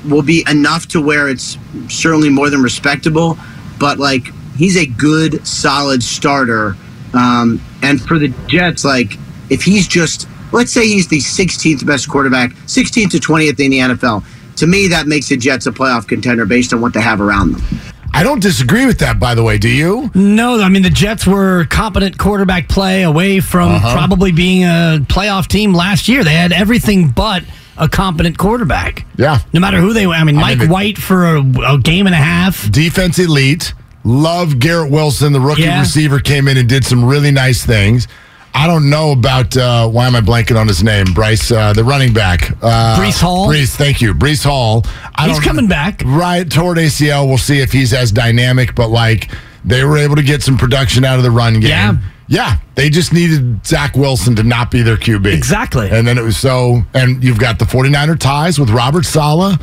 will 0.09 0.23
be 0.23 0.45
enough 0.51 0.89
to 0.89 1.01
where 1.01 1.29
it's 1.29 1.57
certainly 1.89 2.29
more 2.29 2.51
than 2.51 2.63
respectable, 2.63 3.39
but 3.79 3.99
like 3.99 4.33
he's 4.57 4.77
a 4.77 4.87
good, 4.87 5.47
solid 5.47 6.03
starter. 6.03 6.77
Um, 7.15 7.61
and 7.83 8.01
for 8.01 8.19
the 8.19 8.29
Jets, 8.49 8.85
like 8.85 9.17
if 9.49 9.63
he's 9.63 9.87
just 9.87 10.29
let's 10.53 10.73
say 10.73 10.87
he's 10.87 11.09
the 11.09 11.19
16th 11.19 11.85
best 11.87 12.09
quarterback, 12.09 12.51
16th 12.67 13.11
to 13.13 13.19
20th 13.19 13.59
in 13.61 13.71
the 13.71 13.79
NFL. 13.79 14.25
To 14.57 14.67
me, 14.67 14.87
that 14.89 15.07
makes 15.07 15.29
the 15.29 15.37
Jets 15.37 15.67
a 15.67 15.73
playoff 15.73 16.07
contender 16.07 16.45
based 16.45 16.75
on 16.75 16.81
what 16.83 16.93
they 16.93 17.01
have 17.01 17.21
around 17.21 17.53
them. 17.55 17.92
I 18.15 18.23
don't 18.23 18.41
disagree 18.41 18.85
with 18.87 18.99
that, 18.99 19.19
by 19.19 19.35
the 19.35 19.43
way. 19.43 19.59
Do 19.59 19.69
you? 19.69 20.11
No, 20.15 20.61
I 20.61 20.69
mean 20.69 20.83
the 20.83 20.91
Jets 20.91 21.27
were 21.27 21.65
competent 21.67 22.19
quarterback 22.19 22.69
play 22.69 23.03
away 23.05 23.41
from 23.41 23.71
Uh-huh. 23.71 23.93
probably 23.95 24.33
being 24.33 24.65
a 24.65 24.99
playoff 25.09 25.47
team 25.47 25.73
last 25.73 26.09
year. 26.09 26.23
They 26.25 26.35
had 26.35 26.53
everything 26.53 27.09
but 27.09 27.43
a 27.79 27.89
competent 27.89 28.37
quarterback. 28.37 29.07
Yeah. 29.17 29.39
No 29.55 29.61
matter 29.61 29.81
who 29.81 29.93
they 29.95 30.07
were. 30.07 30.15
I 30.15 30.25
mean, 30.25 30.37
Mike 30.37 30.59
mean, 30.59 30.69
White 30.69 30.99
for 30.99 31.37
a, 31.37 31.41
a 31.67 31.79
game 31.79 32.07
and 32.07 32.15
a 32.15 32.19
half. 32.19 32.71
Defense 32.71 33.19
elite. 33.19 33.73
Love 34.05 34.59
Garrett 34.59 34.91
Wilson. 34.91 35.33
The 35.33 35.41
rookie 35.41 35.63
Yeah. 35.63 35.81
receiver 35.81 36.21
came 36.21 36.49
in 36.49 36.59
and 36.59 36.69
did 36.69 36.85
some 36.85 37.05
really 37.05 37.31
nice 37.31 37.65
things. 37.65 38.09
I 38.55 38.67
don't 38.67 38.91
know 38.91 39.13
about 39.13 39.57
uh, 39.57 39.89
why 39.89 40.07
am 40.07 40.15
I 40.15 40.21
blanking 40.21 40.61
on 40.61 40.69
his 40.69 40.83
name? 40.83 41.07
Bryce, 41.15 41.51
uh, 41.51 41.73
the 41.73 41.85
running 41.85 42.13
back, 42.13 42.51
uh, 42.63 42.99
Breece 42.99 43.21
Hall? 43.21 43.49
Breece, 43.49 43.75
thank 43.75 44.01
you, 44.01 44.15
Breece 44.15 44.45
Hall. 44.45 44.85
I 45.15 45.29
He's 45.29 45.41
coming 45.41 45.69
back. 45.69 46.03
Right, 46.05 46.49
toward 46.51 46.79
ACL. 46.79 47.27
We'll 47.27 47.39
see 47.39 47.61
if 47.61 47.73
he's 47.73 47.93
as 47.93 48.13
dynamic, 48.13 48.75
but 48.75 48.89
like 48.89 49.31
they 49.65 49.85
were 49.85 49.97
able 49.97 50.17
to 50.17 50.23
get 50.23 50.43
some 50.43 50.59
production 50.59 51.05
out 51.05 51.17
of 51.17 51.23
the 51.23 51.31
run 51.31 51.55
game. 51.55 51.71
Yeah. 51.71 51.97
Yeah, 52.29 52.59
they 52.77 52.89
just 52.89 53.13
needed 53.13 53.67
Zach 53.67 53.95
Wilson 53.95 54.35
to 54.37 54.43
not 54.43 54.71
be 54.71 54.81
their 54.81 54.97
QB. 54.97 55.35
Exactly. 55.35 55.91
And 55.91 56.07
then 56.07 56.17
it 56.17 56.23
was 56.23 56.39
so, 56.39 56.81
and 56.95 57.23
you've 57.23 57.39
got 57.39 57.59
the 57.59 57.67
49er 57.67 58.19
ties 58.19 58.59
with 58.59 58.71
Robert 58.71 59.05
Saleh. 59.05 59.61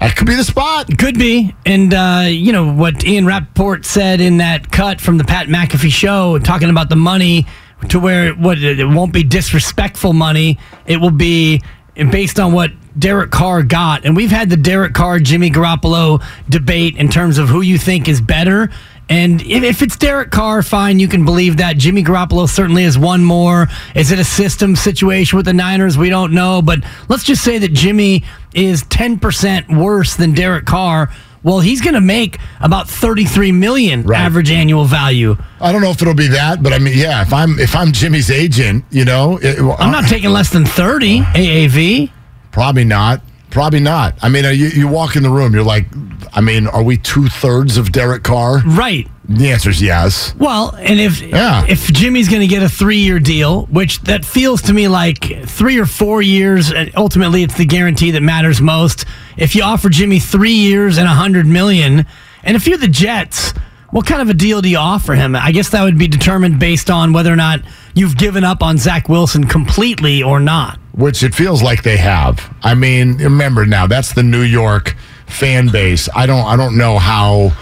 That 0.00 0.16
could 0.16 0.26
be 0.26 0.34
the 0.34 0.42
spot. 0.42 0.88
Could 0.98 1.16
be. 1.16 1.54
And, 1.64 1.94
uh, 1.94 2.24
you 2.26 2.50
know, 2.50 2.72
what 2.72 3.04
Ian 3.04 3.24
Rapoport 3.24 3.84
said 3.84 4.20
in 4.20 4.38
that 4.38 4.72
cut 4.72 5.00
from 5.00 5.16
the 5.16 5.22
Pat 5.22 5.46
McAfee 5.46 5.92
show, 5.92 6.40
talking 6.40 6.70
about 6.70 6.88
the 6.88 6.96
money 6.96 7.46
to 7.90 8.00
where 8.00 8.28
it, 8.28 8.38
what, 8.38 8.58
it 8.58 8.86
won't 8.86 9.12
be 9.12 9.22
disrespectful 9.22 10.12
money. 10.12 10.58
It 10.86 10.98
will 10.98 11.10
be 11.10 11.62
based 11.94 12.40
on 12.40 12.52
what 12.52 12.70
Derek 12.98 13.30
Carr 13.30 13.62
got. 13.62 14.04
And 14.04 14.16
we've 14.16 14.30
had 14.30 14.50
the 14.50 14.56
Derek 14.56 14.94
Carr, 14.94 15.18
Jimmy 15.18 15.50
Garoppolo 15.50 16.22
debate 16.48 16.96
in 16.96 17.08
terms 17.08 17.38
of 17.38 17.48
who 17.48 17.60
you 17.60 17.78
think 17.78 18.08
is 18.08 18.20
better. 18.20 18.70
And 19.08 19.42
if, 19.42 19.62
if 19.62 19.82
it's 19.82 19.96
Derek 19.96 20.30
Carr, 20.30 20.62
fine, 20.62 20.98
you 20.98 21.08
can 21.08 21.24
believe 21.24 21.58
that. 21.58 21.76
Jimmy 21.76 22.02
Garoppolo 22.02 22.48
certainly 22.48 22.84
is 22.84 22.98
one 22.98 23.24
more. 23.24 23.68
Is 23.94 24.10
it 24.10 24.18
a 24.18 24.24
system 24.24 24.76
situation 24.76 25.36
with 25.36 25.46
the 25.46 25.52
Niners? 25.52 25.98
We 25.98 26.08
don't 26.08 26.32
know. 26.32 26.62
But 26.62 26.80
let's 27.08 27.24
just 27.24 27.44
say 27.44 27.58
that 27.58 27.72
Jimmy 27.72 28.24
is 28.54 28.84
10% 28.84 29.76
worse 29.78 30.16
than 30.16 30.32
Derek 30.32 30.64
Carr. 30.64 31.10
Well, 31.44 31.60
he's 31.60 31.80
going 31.80 31.94
to 31.94 32.00
make 32.00 32.38
about 32.60 32.88
33 32.88 33.50
million 33.52 34.02
Right. 34.04 34.20
average 34.20 34.50
annual 34.50 34.84
value. 34.84 35.36
I 35.60 35.72
don't 35.72 35.82
know 35.82 35.90
if 35.90 36.00
it'll 36.00 36.14
be 36.14 36.28
that, 36.28 36.62
but 36.62 36.72
I 36.72 36.78
mean, 36.78 36.96
yeah, 36.96 37.22
if 37.22 37.32
I'm 37.32 37.58
if 37.58 37.74
I'm 37.74 37.90
Jimmy's 37.92 38.30
agent, 38.30 38.84
you 38.90 39.04
know, 39.04 39.38
it, 39.42 39.58
I'm 39.78 39.90
not 39.90 40.08
taking 40.08 40.30
less 40.30 40.50
than 40.50 40.64
30 40.64 41.20
AAV. 41.20 42.10
Probably 42.52 42.84
not. 42.84 43.22
Probably 43.50 43.80
not. 43.80 44.14
I 44.22 44.28
mean, 44.28 44.44
you, 44.44 44.68
you 44.68 44.88
walk 44.88 45.14
in 45.16 45.22
the 45.22 45.30
room, 45.30 45.52
you're 45.52 45.62
like, 45.62 45.86
I 46.32 46.40
mean, 46.40 46.66
are 46.68 46.82
we 46.82 46.96
two 46.96 47.28
thirds 47.28 47.76
of 47.76 47.92
Derek 47.92 48.22
Carr? 48.22 48.62
Right. 48.64 49.08
The 49.36 49.50
answer 49.50 49.70
is 49.70 49.80
yes. 49.80 50.34
Well, 50.38 50.74
and 50.78 51.00
if 51.00 51.20
Yeah. 51.20 51.64
if 51.68 51.92
Jimmy's 51.92 52.28
going 52.28 52.40
to 52.42 52.46
get 52.46 52.62
a 52.62 52.68
three 52.68 52.98
year 52.98 53.18
deal, 53.18 53.66
which 53.70 54.00
that 54.02 54.24
feels 54.24 54.62
to 54.62 54.72
me 54.72 54.88
like 54.88 55.46
three 55.46 55.78
or 55.78 55.86
four 55.86 56.22
years, 56.22 56.70
and 56.72 56.90
ultimately 56.96 57.42
it's 57.42 57.54
the 57.54 57.64
guarantee 57.64 58.10
that 58.12 58.22
matters 58.22 58.60
most. 58.60 59.04
If 59.36 59.54
you 59.54 59.62
offer 59.62 59.88
Jimmy 59.88 60.18
three 60.20 60.52
years 60.52 60.98
and 60.98 61.06
a 61.06 61.12
hundred 61.12 61.46
million, 61.46 62.06
and 62.44 62.56
if 62.56 62.66
you're 62.66 62.78
the 62.78 62.88
Jets, 62.88 63.52
what 63.90 64.06
kind 64.06 64.22
of 64.22 64.28
a 64.28 64.34
deal 64.34 64.60
do 64.62 64.68
you 64.68 64.78
offer 64.78 65.14
him? 65.14 65.34
I 65.36 65.52
guess 65.52 65.68
that 65.70 65.82
would 65.82 65.98
be 65.98 66.08
determined 66.08 66.58
based 66.58 66.90
on 66.90 67.12
whether 67.12 67.32
or 67.32 67.36
not 67.36 67.60
you've 67.94 68.16
given 68.16 68.42
up 68.44 68.62
on 68.62 68.78
Zach 68.78 69.08
Wilson 69.08 69.44
completely 69.46 70.22
or 70.22 70.40
not. 70.40 70.78
Which 70.92 71.22
it 71.22 71.34
feels 71.34 71.62
like 71.62 71.82
they 71.82 71.96
have. 71.96 72.54
I 72.62 72.74
mean, 72.74 73.16
remember 73.18 73.64
now, 73.66 73.86
that's 73.86 74.12
the 74.12 74.22
New 74.22 74.42
York 74.42 74.96
fan 75.26 75.68
base. 75.68 76.08
I 76.14 76.26
don't 76.26 76.44
I 76.46 76.56
don't 76.56 76.76
know 76.76 76.98
how 76.98 77.52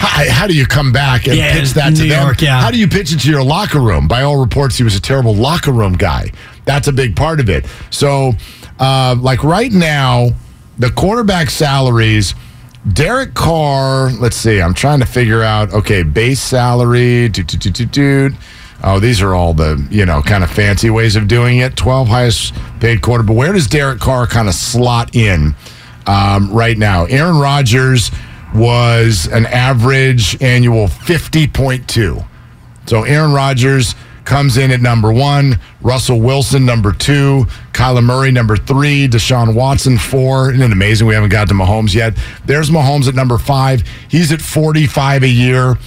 how, 0.00 0.24
how 0.30 0.46
do 0.46 0.54
you 0.54 0.64
come 0.66 0.92
back 0.92 1.26
and 1.28 1.36
Yeah, 1.36 1.52
pitch 1.52 1.72
that 1.74 1.94
to 1.96 2.02
New 2.02 2.08
them? 2.08 2.22
York, 2.24 2.40
yeah. 2.40 2.60
How 2.60 2.70
do 2.70 2.78
you 2.78 2.88
pitch 2.88 3.12
it 3.12 3.20
to 3.20 3.30
your 3.30 3.42
locker 3.42 3.80
room? 3.80 4.08
By 4.08 4.22
all 4.22 4.38
reports, 4.38 4.76
he 4.78 4.82
was 4.84 4.96
a 4.96 5.00
terrible 5.00 5.34
locker 5.34 5.72
room 5.72 5.92
guy. 5.92 6.32
That's 6.64 6.88
a 6.88 6.92
big 6.92 7.14
part 7.16 7.38
of 7.40 7.50
it. 7.50 7.66
So, 7.90 8.32
uh, 8.78 9.14
like 9.20 9.44
right 9.44 9.70
now, 9.70 10.30
the 10.78 10.90
quarterback 10.90 11.50
salaries. 11.50 12.34
Derek 12.94 13.34
Carr, 13.34 14.10
let's 14.12 14.36
see. 14.36 14.62
I'm 14.62 14.72
trying 14.72 15.00
to 15.00 15.06
figure 15.06 15.42
out. 15.42 15.74
Okay, 15.74 16.02
base 16.02 16.40
salary. 16.40 17.28
Oh, 18.82 18.98
these 18.98 19.20
are 19.20 19.34
all 19.34 19.52
the 19.52 19.86
you 19.90 20.06
know 20.06 20.22
kind 20.22 20.42
of 20.42 20.50
fancy 20.50 20.88
ways 20.88 21.14
of 21.14 21.28
doing 21.28 21.58
it. 21.58 21.76
12 21.76 22.08
highest 22.08 22.54
paid 22.80 23.02
quarter. 23.02 23.22
But 23.22 23.34
where 23.34 23.52
does 23.52 23.66
Derek 23.66 24.00
Carr 24.00 24.26
kind 24.26 24.48
of 24.48 24.54
slot 24.54 25.14
in 25.14 25.54
um, 26.06 26.50
right 26.50 26.78
now? 26.78 27.04
Aaron 27.04 27.38
Rodgers 27.38 28.10
was 28.54 29.28
an 29.30 29.46
average 29.46 30.40
annual 30.42 30.86
50.2. 30.88 32.26
So 32.86 33.04
Aaron 33.04 33.32
Rodgers 33.32 33.94
comes 34.24 34.56
in 34.56 34.70
at 34.70 34.80
number 34.80 35.12
one, 35.12 35.58
Russell 35.80 36.20
Wilson 36.20 36.64
number 36.64 36.92
two, 36.92 37.46
Kyler 37.72 38.02
Murray 38.04 38.30
number 38.30 38.56
three, 38.56 39.08
Deshaun 39.08 39.54
Watson 39.54 39.98
four. 39.98 40.50
Isn't 40.52 40.62
it 40.62 40.72
amazing 40.72 41.06
we 41.06 41.14
haven't 41.14 41.30
got 41.30 41.48
to 41.48 41.54
Mahomes 41.54 41.94
yet? 41.94 42.14
There's 42.44 42.70
Mahomes 42.70 43.08
at 43.08 43.14
number 43.14 43.38
five. 43.38 43.82
He's 44.08 44.30
at 44.32 44.40
45 44.42 45.22
a 45.24 45.28
year. 45.28 45.78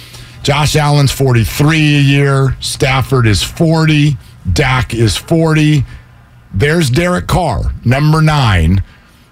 Josh 0.42 0.76
Allen's 0.76 1.12
43 1.12 1.78
a 1.78 2.00
year. 2.02 2.58
Stafford 2.60 3.28
is 3.28 3.44
40. 3.44 4.18
Dak 4.52 4.94
is 4.94 5.16
40. 5.16 5.86
There's 6.54 6.90
Derek 6.90 7.28
Carr, 7.28 7.74
number 7.86 8.22
nine, 8.22 8.84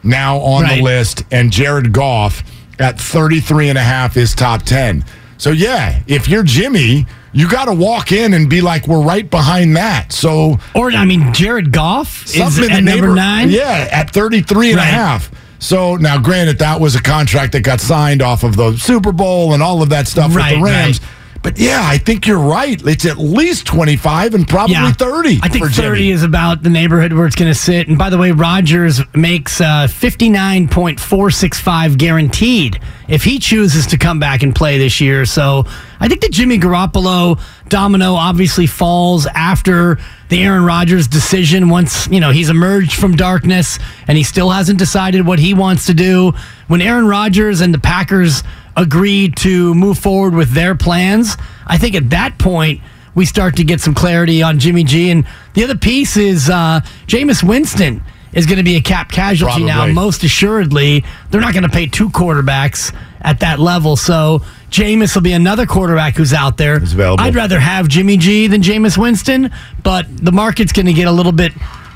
now 0.04 0.38
on 0.38 0.64
Right. 0.64 0.78
the 0.78 0.82
list, 0.84 1.24
and 1.32 1.52
Jared 1.52 1.92
Goff 1.92 2.44
at 2.82 3.00
33 3.00 3.70
and 3.70 3.78
a 3.78 3.82
half 3.84 4.18
is 4.18 4.34
top 4.36 4.64
10. 4.64 5.06
So, 5.38 5.52
yeah, 5.52 6.02
if 6.08 6.28
you're 6.28 6.44
Jimmy, 6.44 7.06
you 7.34 7.50
got 7.50 7.66
to 7.66 7.74
walk 7.74 8.12
in 8.12 8.34
and 8.34 8.50
be 8.50 8.62
like, 8.62 8.88
we're 8.88 9.02
right 9.02 9.28
behind 9.30 9.76
that. 9.78 10.12
So, 10.12 10.60
Or, 10.76 10.92
I 10.92 11.06
mean, 11.06 11.34
Jared 11.34 11.72
Goff 11.72 12.26
is 12.26 12.58
in 12.60 12.72
at 12.72 12.76
the 12.76 12.82
number 12.82 13.14
nine. 13.16 13.50
Yeah, 13.50 13.88
at 13.92 14.12
33 14.12 14.72
and 14.72 14.80
a 14.80 14.84
half. 14.84 15.32
So 15.60 15.96
now, 15.96 16.20
granted, 16.20 16.60
that 16.60 16.80
was 16.82 16.96
a 16.96 17.02
contract 17.02 17.54
that 17.54 17.62
got 17.62 17.80
signed 17.80 18.22
off 18.22 18.44
of 18.44 18.56
the 18.56 18.76
Super 18.78 19.12
Bowl 19.12 19.54
and 19.54 19.62
all 19.64 19.82
of 19.84 19.90
that 19.90 20.08
stuff 20.08 20.36
Right, 20.36 20.54
with 20.54 20.60
the 20.60 20.64
Rams. 20.66 21.00
right. 21.02 21.10
But 21.44 21.58
yeah, 21.58 21.82
I 21.84 21.98
think 21.98 22.28
you're 22.28 22.38
right. 22.38 22.80
It's 22.86 23.06
at 23.06 23.18
least 23.18 23.66
25 23.66 24.36
and 24.36 24.48
probably 24.48 24.76
30. 24.76 25.40
I 25.42 25.48
think 25.48 25.66
for 25.66 25.72
30 25.72 25.98
Jimmy. 25.98 26.12
is 26.12 26.22
about 26.24 26.62
the 26.62 26.70
neighborhood 26.70 27.14
where 27.14 27.26
it's 27.26 27.36
going 27.36 27.52
to 27.52 27.58
sit. 27.58 27.88
And 27.88 27.98
by 27.98 28.12
the 28.12 28.20
way, 28.20 28.32
Rodgers 28.32 29.02
makes 29.16 29.60
uh, 29.60 29.88
59.465 29.90 31.98
guaranteed 31.98 32.80
if 33.08 33.24
he 33.24 33.40
chooses 33.40 33.88
to 33.88 33.98
come 33.98 34.20
back 34.20 34.44
and 34.44 34.56
play 34.56 34.78
this 34.78 35.02
year. 35.02 35.26
So 35.26 35.66
I 36.00 36.08
think 36.08 36.22
the 36.22 36.30
Jimmy 36.30 36.60
Garoppolo 36.60 37.40
domino 37.70 38.14
obviously 38.14 38.68
falls 38.68 39.26
after 39.26 39.98
the 40.30 40.44
Aaron 40.44 40.64
Rodgers 40.64 41.08
decision 41.08 41.70
once, 41.70 42.08
you 42.08 42.20
know, 42.20 42.32
he's 42.32 42.50
emerged 42.50 42.94
from 42.94 43.16
darkness 43.16 43.80
and 44.08 44.18
he 44.18 44.24
still 44.24 44.50
hasn't 44.50 44.80
decided 44.80 45.26
what 45.26 45.40
he 45.40 45.54
wants 45.54 45.86
to 45.88 45.94
do. 45.94 46.34
When 46.68 46.82
Aaron 46.82 47.08
Rodgers 47.08 47.62
and 47.62 47.74
the 47.74 47.80
Packers 47.80 48.44
agreed 48.76 49.36
to 49.38 49.74
move 49.76 49.98
forward 50.00 50.34
with 50.34 50.52
their 50.52 50.76
plans, 50.76 51.38
I 51.68 51.78
think 51.78 51.96
at 51.96 52.10
that 52.12 52.38
point, 52.38 52.82
we 53.14 53.26
start 53.26 53.58
to 53.58 53.64
get 53.64 53.82
some 53.82 53.94
clarity 53.94 54.42
on 54.42 54.60
Jimmy 54.60 54.84
G. 54.84 55.10
And 55.10 55.26
the 55.54 55.64
other 55.64 55.78
piece 55.78 56.16
is 56.18 56.50
uh, 56.50 56.82
Jameis 57.08 57.44
Winston 57.44 58.02
is 58.34 58.46
going 58.46 58.58
to 58.58 58.64
be 58.64 58.78
a 58.78 58.82
cap 58.82 59.12
casualty 59.12 59.62
now. 59.68 59.82
Most 59.94 60.24
assuredly, 60.24 61.04
they're 61.30 61.42
not 61.42 61.54
going 61.54 61.64
to 61.64 61.70
pay 61.70 61.88
two 61.88 62.10
quarterbacks 62.10 62.96
at 63.20 63.42
that 63.42 63.60
level. 63.60 63.98
So 63.98 64.40
Jameis 64.70 65.14
will 65.14 65.22
be 65.22 65.34
another 65.34 65.66
quarterback 65.66 66.16
who's 66.16 66.32
out 66.34 66.56
there. 66.56 66.80
I'd 67.20 67.36
rather 67.36 67.60
have 67.60 67.90
Jimmy 67.90 68.16
G 68.16 68.48
than 68.48 68.62
Jameis 68.62 68.98
Winston, 68.98 69.52
but 69.84 70.06
the 70.10 70.32
market's 70.32 70.72
going 70.72 70.86
to 70.86 70.94
get 70.94 71.10
a 71.10 71.12
little 71.12 71.34
bit 71.34 71.52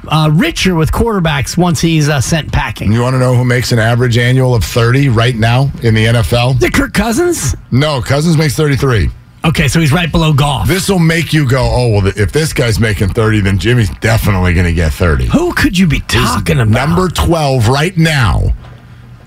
uh, 0.09 0.29
richer 0.31 0.75
with 0.75 0.91
quarterbacks 0.91 1.57
once 1.57 1.81
he's 1.81 2.09
uh, 2.09 2.21
sent 2.21 2.51
packing. 2.51 2.91
You 2.91 3.01
want 3.01 3.13
to 3.15 3.19
know 3.19 3.35
who 3.35 3.45
makes 3.45 3.71
an 3.71 3.79
average 3.79 4.17
annual 4.17 4.55
of 4.55 4.63
30 4.63 5.09
right 5.09 5.35
now 5.35 5.71
in 5.83 5.93
the 5.93 6.05
NFL? 6.05 6.59
The 6.59 6.69
Kirk 6.69 6.93
Cousins? 6.93 7.55
No, 7.71 8.01
Cousins 8.01 8.37
makes 8.37 8.55
33. 8.55 9.09
Okay, 9.45 9.67
so 9.67 9.79
he's 9.79 9.91
right 9.91 10.11
below 10.11 10.33
Goff. 10.33 10.67
This 10.67 10.89
will 10.89 10.97
make 10.97 11.31
you 11.31 11.47
go, 11.47 11.61
oh, 11.61 11.89
well, 11.89 12.07
if 12.07 12.31
this 12.31 12.51
guy's 12.51 12.79
making 12.79 13.09
30, 13.09 13.41
then 13.41 13.59
Jimmy's 13.59 13.91
definitely 13.99 14.53
going 14.55 14.65
to 14.65 14.73
get 14.73 14.91
30. 14.91 15.25
Who 15.27 15.53
could 15.53 15.77
you 15.77 15.85
be 15.85 15.99
talking 15.99 16.59
about? 16.59 16.71
Number 16.71 17.09
12 17.09 17.67
right 17.67 17.95
now. 17.95 18.55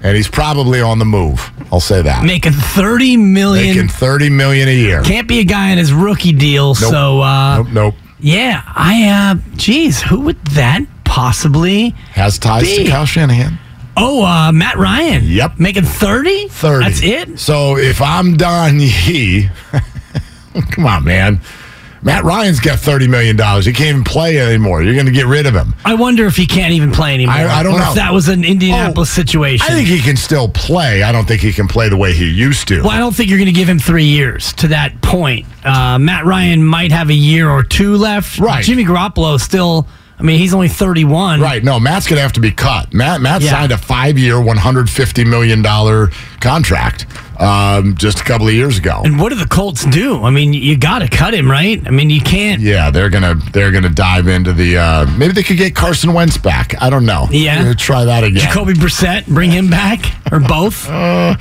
And 0.02 0.16
he's 0.16 0.28
probably 0.28 0.80
on 0.80 0.98
the 0.98 1.04
move. 1.04 1.50
I'll 1.72 1.80
say 1.80 2.02
that. 2.02 2.24
making 2.24 2.52
thirty 2.52 3.16
million. 3.16 3.66
Making 3.74 3.88
30 3.88 4.30
million 4.30 4.68
a 4.68 4.74
year. 4.74 5.02
Can't 5.02 5.26
be 5.26 5.40
a 5.40 5.44
guy 5.44 5.70
in 5.70 5.78
his 5.78 5.92
rookie 5.92 6.32
deal. 6.32 6.68
Nope. 6.68 6.76
So 6.76 7.20
uh, 7.20 7.56
nope, 7.58 7.66
nope. 7.72 7.94
Yeah, 8.20 8.62
I 8.66 9.08
uh, 9.08 9.56
geez, 9.56 10.02
who 10.02 10.20
would 10.20 10.42
that 10.46 10.82
possibly? 11.04 11.90
Has 12.12 12.38
ties 12.38 12.64
be. 12.64 12.84
to 12.84 12.90
Kyle 12.90 13.06
Shanahan. 13.06 13.58
Oh, 13.96 14.24
uh, 14.24 14.52
Matt 14.52 14.76
Ryan. 14.76 15.24
Yep. 15.24 15.58
making 15.58 15.84
thirty. 15.84 16.48
30. 16.48 16.84
That's 16.84 17.02
it. 17.02 17.38
So 17.38 17.76
if 17.76 18.00
I'm 18.00 18.36
Don 18.36 18.78
Yee, 18.78 19.48
come 20.70 20.86
on, 20.86 21.04
man. 21.04 21.40
Matt 22.02 22.24
Ryan's 22.24 22.60
got 22.60 22.78
$30 22.78 23.08
million. 23.08 23.36
He 23.36 23.72
can't 23.72 23.88
even 23.90 24.04
play 24.04 24.38
anymore. 24.38 24.82
You're 24.82 24.94
going 24.94 25.06
to 25.06 25.12
get 25.12 25.26
rid 25.26 25.46
of 25.46 25.54
him. 25.54 25.74
I 25.84 25.94
wonder 25.94 26.26
if 26.26 26.36
he 26.36 26.46
can't 26.46 26.72
even 26.72 26.92
play 26.92 27.14
anymore. 27.14 27.34
I- 27.34 27.58
I 27.58 27.62
don't 27.62 27.74
or 27.74 27.78
know. 27.80 27.88
if 27.90 27.94
that 27.96 28.12
was 28.12 28.28
an 28.28 28.44
Indianapolis 28.44 29.10
Oh, 29.10 29.20
situation. 29.20 29.66
I 29.68 29.74
think 29.74 29.88
he 29.88 30.00
can 30.00 30.16
still 30.16 30.48
play. 30.48 31.02
I 31.02 31.10
don't 31.12 31.26
think 31.26 31.40
he 31.42 31.52
can 31.52 31.66
play 31.68 31.88
the 31.88 31.96
way 31.96 32.12
he 32.12 32.28
used 32.30 32.68
to. 32.68 32.82
Well, 32.82 32.90
I 32.90 32.98
don't 32.98 33.14
think 33.14 33.28
you're 33.30 33.38
going 33.38 33.46
to 33.46 33.52
give 33.52 33.68
him 33.68 33.78
three 33.78 34.04
years 34.04 34.52
to 34.54 34.68
that 34.68 35.00
point. 35.02 35.46
Uh, 35.64 35.98
Matt 35.98 36.24
Ryan 36.24 36.64
might 36.64 36.92
have 36.92 37.10
a 37.10 37.14
year 37.14 37.50
or 37.50 37.62
two 37.64 37.96
left. 37.96 38.38
Right. 38.38 38.64
Jimmy 38.64 38.84
Garoppolo 38.84 39.40
still. 39.40 39.86
I 40.18 40.22
mean, 40.24 40.38
he's 40.38 40.52
only 40.52 40.68
31. 40.68 41.40
Right. 41.40 41.62
No, 41.62 41.78
Matt's 41.78 42.06
going 42.08 42.16
to 42.18 42.22
have 42.22 42.32
to 42.32 42.40
be 42.40 42.50
cut. 42.50 42.92
Matt 42.92 43.20
Matt 43.20 43.40
Yeah. 43.42 43.50
signed 43.52 43.70
a 43.72 43.78
five 43.78 44.18
year, 44.18 44.34
$150 44.34 45.24
million 45.26 45.62
contract 46.40 47.06
um, 47.40 47.94
just 47.96 48.18
a 48.20 48.24
couple 48.24 48.48
of 48.48 48.52
years 48.54 48.78
ago. 48.78 49.02
And 49.04 49.20
what 49.20 49.28
do 49.28 49.36
the 49.36 49.46
Colts 49.46 49.84
do? 49.86 50.24
I 50.24 50.30
mean, 50.30 50.52
you 50.52 50.76
got 50.76 51.00
to 51.00 51.08
cut 51.08 51.34
him, 51.34 51.48
right? 51.48 51.80
I 51.86 51.90
mean, 51.90 52.10
you 52.10 52.20
can't. 52.20 52.60
Yeah, 52.60 52.90
they're 52.90 53.10
gonna 53.10 53.36
they're 53.52 53.70
gonna 53.70 53.88
dive 53.90 54.26
into 54.26 54.52
the 54.52 54.76
uh, 54.78 55.06
maybe 55.16 55.32
they 55.34 55.44
could 55.44 55.56
get 55.56 55.74
Carson 55.76 56.12
Wentz 56.12 56.36
back. 56.36 56.74
I 56.82 56.90
don't 56.90 57.06
know. 57.06 57.28
Yeah. 57.30 57.72
Try 57.74 58.04
that 58.06 58.24
again. 58.24 58.40
Jacoby 58.40 58.72
Brissett, 58.72 59.26
bring 59.28 59.52
him 59.52 59.70
back 59.70 60.00
or 60.32 60.40
both. 60.40 60.88
Uh, 60.88 61.36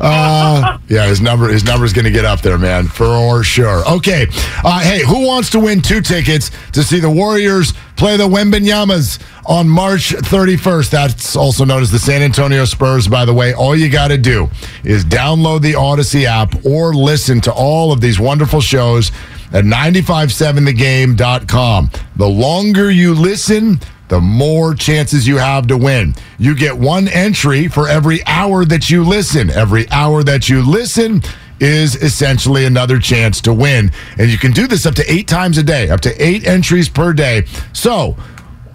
yeah, 0.00 1.06
his 1.06 1.20
number 1.20 1.48
his 1.48 1.62
number's 1.64 1.92
going 1.92 2.06
to 2.06 2.10
get 2.10 2.24
up 2.24 2.40
there, 2.40 2.56
man, 2.58 2.86
for 2.86 3.44
sure. 3.44 3.86
Okay, 3.88 4.26
uh, 4.64 4.80
hey, 4.80 5.04
who 5.04 5.26
wants 5.26 5.50
to 5.50 5.60
win 5.60 5.82
two 5.82 6.00
tickets 6.00 6.50
to 6.72 6.82
see 6.82 7.00
the 7.00 7.10
Warriors 7.10 7.74
play 7.96 8.16
the 8.16 8.26
Wembanyamas 8.26 9.22
on 9.46 9.68
March 9.68 10.12
31st? 10.12 10.88
That's 10.90 11.36
also 11.36 11.66
known 11.66 11.82
as 11.82 11.90
the 11.90 11.98
San 11.98 12.22
Antonio 12.22 12.64
Spurs. 12.64 13.08
By 13.08 13.26
the 13.26 13.34
way, 13.34 13.52
all 13.52 13.76
you 13.76 13.90
got 13.90 14.08
to 14.08 14.16
do 14.18 14.48
is 14.84 15.04
download 15.04 15.60
the 15.60 15.74
Audacy 15.74 16.24
app 16.24 16.64
or 16.64 16.94
listen 16.94 17.42
to 17.42 17.52
all 17.52 17.92
of 17.92 18.00
these 18.00 18.18
wonderful 18.18 18.62
shows 18.62 19.12
at 19.52 19.64
957thegame.com. 19.64 21.90
The 22.16 22.28
longer 22.28 22.90
you 22.90 23.14
listen, 23.14 23.80
the 24.10 24.20
more 24.20 24.74
chances 24.74 25.26
you 25.26 25.38
have 25.38 25.68
to 25.68 25.78
win. 25.78 26.14
You 26.38 26.56
get 26.56 26.76
one 26.76 27.06
entry 27.08 27.68
for 27.68 27.88
every 27.88 28.26
hour 28.26 28.64
that 28.64 28.90
you 28.90 29.04
listen. 29.04 29.50
Every 29.50 29.88
hour 29.90 30.24
that 30.24 30.48
you 30.48 30.68
listen 30.68 31.22
is 31.60 31.94
essentially 31.94 32.64
another 32.64 32.98
chance 32.98 33.40
to 33.42 33.54
win. 33.54 33.92
And 34.18 34.28
you 34.28 34.36
can 34.36 34.50
do 34.50 34.66
this 34.66 34.84
up 34.84 34.96
to 34.96 35.10
eight 35.10 35.28
times 35.28 35.58
a 35.58 35.62
day, 35.62 35.90
up 35.90 36.00
to 36.00 36.22
eight 36.22 36.44
entries 36.44 36.88
per 36.88 37.12
day. 37.12 37.44
So, 37.72 38.16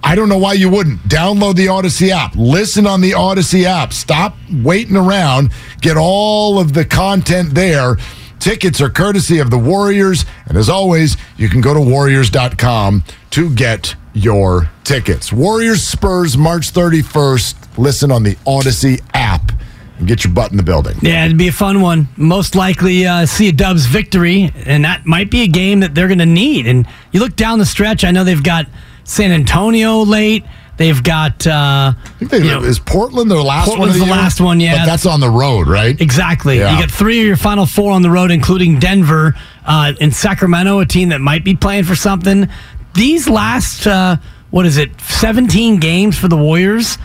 I 0.01 0.15
don't 0.15 0.29
know 0.29 0.37
why 0.37 0.53
you 0.53 0.69
wouldn't. 0.69 1.01
Download 1.01 1.55
the 1.55 1.65
Audacy 1.65 2.09
app. 2.09 2.35
Listen 2.35 2.87
on 2.87 3.01
the 3.01 3.11
Audacy 3.11 3.63
app. 3.63 3.91
Stop 3.91 4.37
waiting 4.63 4.95
around. 4.95 5.51
Get 5.81 5.97
all 5.97 6.59
of 6.59 6.73
the 6.73 6.85
content 6.85 7.55
there. 7.55 7.97
Tickets 8.39 8.79
are 8.79 8.89
courtesy 8.89 9.39
of 9.39 9.49
the 9.49 9.57
Warriors. 9.57 10.23
And 10.45 10.57
as 10.57 10.69
always, 10.69 11.17
you 11.35 11.49
can 11.49 11.59
go 11.59 11.73
to 11.73 11.81
warriors.com 11.81 13.03
to 13.31 13.49
get 13.49 13.95
your 14.15 14.69
tickets. 14.83 15.31
Warriors 15.31 15.83
Spurs, 15.83 16.37
March 16.37 16.71
31st. 16.73 17.77
Listen 17.77 18.11
on 18.11 18.23
the 18.23 18.35
Audacy 18.47 19.01
app 19.13 19.51
and 19.97 20.07
get 20.07 20.23
your 20.23 20.33
butt 20.33 20.51
in 20.51 20.57
the 20.57 20.63
building. 20.63 20.97
Yeah, 21.01 21.25
it'd 21.25 21.37
be 21.37 21.49
a 21.49 21.53
fun 21.53 21.81
one. 21.81 22.07
Most 22.17 22.55
likely 22.55 23.05
uh, 23.05 23.25
see 23.25 23.49
a 23.49 23.51
Dubs 23.51 23.85
victory, 23.85 24.51
and 24.65 24.83
that 24.85 25.05
might 25.05 25.29
be 25.29 25.43
a 25.43 25.47
game 25.47 25.81
that 25.81 25.93
they're 25.93 26.07
going 26.07 26.19
to 26.19 26.25
need. 26.25 26.65
And 26.65 26.87
you 27.11 27.19
look 27.19 27.35
down 27.35 27.59
the 27.59 27.65
stretch, 27.65 28.03
I 28.03 28.11
know 28.11 28.23
they've 28.23 28.41
got 28.41 28.67
San 29.03 29.31
Antonio 29.31 29.99
late. 29.99 30.43
They've 30.77 31.01
got 31.01 31.47
uh, 31.47 31.93
I 31.95 32.09
think 32.19 32.31
they, 32.31 32.39
you 32.39 32.45
know, 32.45 32.61
is 32.61 32.79
Portland 32.79 33.31
their 33.31 33.41
last 33.41 33.69
one? 33.69 33.77
Portland's 33.77 33.99
the, 33.99 34.05
the 34.05 34.11
last 34.11 34.41
one, 34.41 34.59
yeah. 34.59 34.79
But 34.79 34.85
that's 34.85 35.05
on 35.05 35.21
the 35.21 35.29
road, 35.29 35.67
right? 35.67 35.99
Exactly. 36.01 36.57
Yeah. 36.57 36.73
You 36.73 36.85
get 36.85 36.91
three 36.91 37.21
of 37.21 37.25
your 37.25 37.37
final 37.37 37.65
four 37.65 37.93
on 37.93 38.01
the 38.01 38.09
road, 38.09 38.29
including 38.29 38.79
Denver 38.79 39.35
uh, 39.65 39.93
and 40.01 40.13
Sacramento, 40.13 40.79
a 40.79 40.85
team 40.85 41.09
that 41.09 41.21
might 41.21 41.45
be 41.45 41.55
playing 41.55 41.85
for 41.85 41.95
something. 41.95 42.49
These 42.95 43.27
last, 43.29 43.85
uh, 43.87 44.17
what 44.51 44.65
is 44.65 44.77
it, 44.77 44.99
17 45.01 45.79
games 45.79 46.17
for 46.17 46.27
the 46.27 46.37
Warriors, 46.37 46.97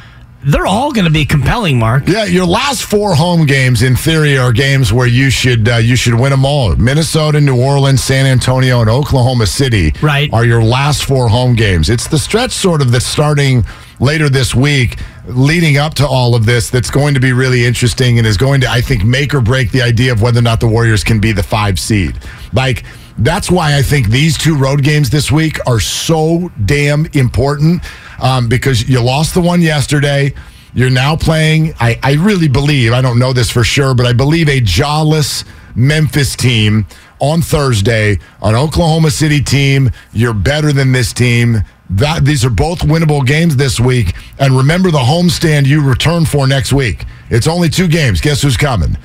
they're 0.45 0.66
all 0.66 0.93
going 0.93 1.05
to 1.05 1.11
be 1.11 1.24
compelling, 1.26 1.78
Mark. 1.78 2.07
Yeah, 2.09 2.24
your 2.24 2.47
last 2.47 2.84
four 2.84 3.14
home 3.14 3.45
games, 3.45 3.82
in 3.82 3.95
theory, 3.97 4.38
are 4.38 4.53
games 4.53 4.91
where 4.93 5.07
you 5.07 5.28
should 5.28 5.68
uh, 5.68 5.76
you 5.76 5.97
should 5.97 6.14
win 6.14 6.30
them 6.30 6.47
all. 6.47 6.74
Minnesota, 6.76 7.41
New 7.41 7.61
Orleans, 7.61 8.03
San 8.03 8.24
Antonio, 8.24 8.80
and 8.80 8.88
Oklahoma 8.88 9.47
City 9.47 9.93
Right. 10.01 10.32
are 10.32 10.47
your 10.47 10.62
last 10.62 11.05
four 11.05 11.28
home 11.28 11.55
games. 11.57 11.91
It's 11.91 12.09
the 12.09 12.18
stretch 12.18 12.53
sort 12.53 12.80
of 12.80 12.91
that's 12.91 13.05
starting 13.05 13.66
later 13.99 14.30
this 14.30 14.55
week, 14.55 14.99
leading 15.26 15.76
up 15.76 15.93
to 15.95 16.07
all 16.07 16.34
of 16.34 16.47
this, 16.47 16.70
that's 16.70 16.88
going 16.91 17.12
to 17.12 17.20
be 17.20 17.34
really 17.34 17.66
interesting 17.66 18.16
and 18.16 18.26
is 18.26 18.38
going 18.38 18.62
to, 18.62 18.70
I 18.70 18.80
think, 18.80 19.05
make 19.05 19.34
or 19.34 19.43
break 19.43 19.72
the 19.72 19.82
idea 19.82 20.11
of 20.11 20.22
whether 20.22 20.38
or 20.38 20.43
not 20.43 20.61
the 20.61 20.68
Warriors 20.68 21.05
can 21.05 21.20
be 21.20 21.32
the 21.32 21.43
five 21.43 21.78
seed. 21.78 22.16
Like. 22.55 22.84
That's 23.21 23.51
why 23.51 23.77
I 23.77 23.83
think 23.83 24.09
these 24.09 24.39
two 24.39 24.57
road 24.57 24.83
games 24.83 25.11
this 25.11 25.31
week 25.31 25.59
are 25.66 25.79
so 25.79 26.51
damn 26.64 27.05
important 27.12 27.83
um, 28.18 28.49
because 28.49 28.89
you 28.89 28.99
lost 29.03 29.35
the 29.35 29.43
one 29.43 29.61
yesterday. 29.61 30.33
You're 30.73 30.89
now 30.89 31.16
playing, 31.16 31.75
I, 31.79 31.99
I 32.03 32.14
really 32.14 32.49
believe, 32.49 32.95
I 32.95 33.03
don't 33.03 33.18
know 33.18 33.35
this 33.35 33.51
for 33.51 33.62
sure, 33.62 33.95
but 33.95 34.07
I 34.07 34.14
believe 34.14 34.49
a 34.49 34.61
jawless 34.61 35.45
Memphis 35.75 36.35
team 36.35 36.87
on 37.18 37.43
Thursday, 37.43 38.18
an 38.41 38.55
Oklahoma 38.55 39.11
City 39.11 39.43
team. 39.43 39.91
You're 40.14 40.33
better 40.33 40.73
than 40.73 40.93
this 40.93 41.12
team. 41.12 41.59
That 41.91 42.25
these 42.25 42.45
are 42.45 42.51
both 42.51 42.79
winnable 42.79 43.27
games 43.27 43.57
this 43.57 43.79
week. 43.79 44.14
And 44.39 44.57
remember 44.57 44.91
the 44.91 44.99
homestand 44.99 45.66
you 45.66 45.87
return 45.87 46.25
for 46.25 46.47
next 46.47 46.73
week. 46.73 47.05
It's 47.29 47.47
only 47.47 47.68
two 47.68 47.89
games. 47.89 48.21
Guess 48.23 48.43
who's 48.43 48.57
coming? 48.57 48.97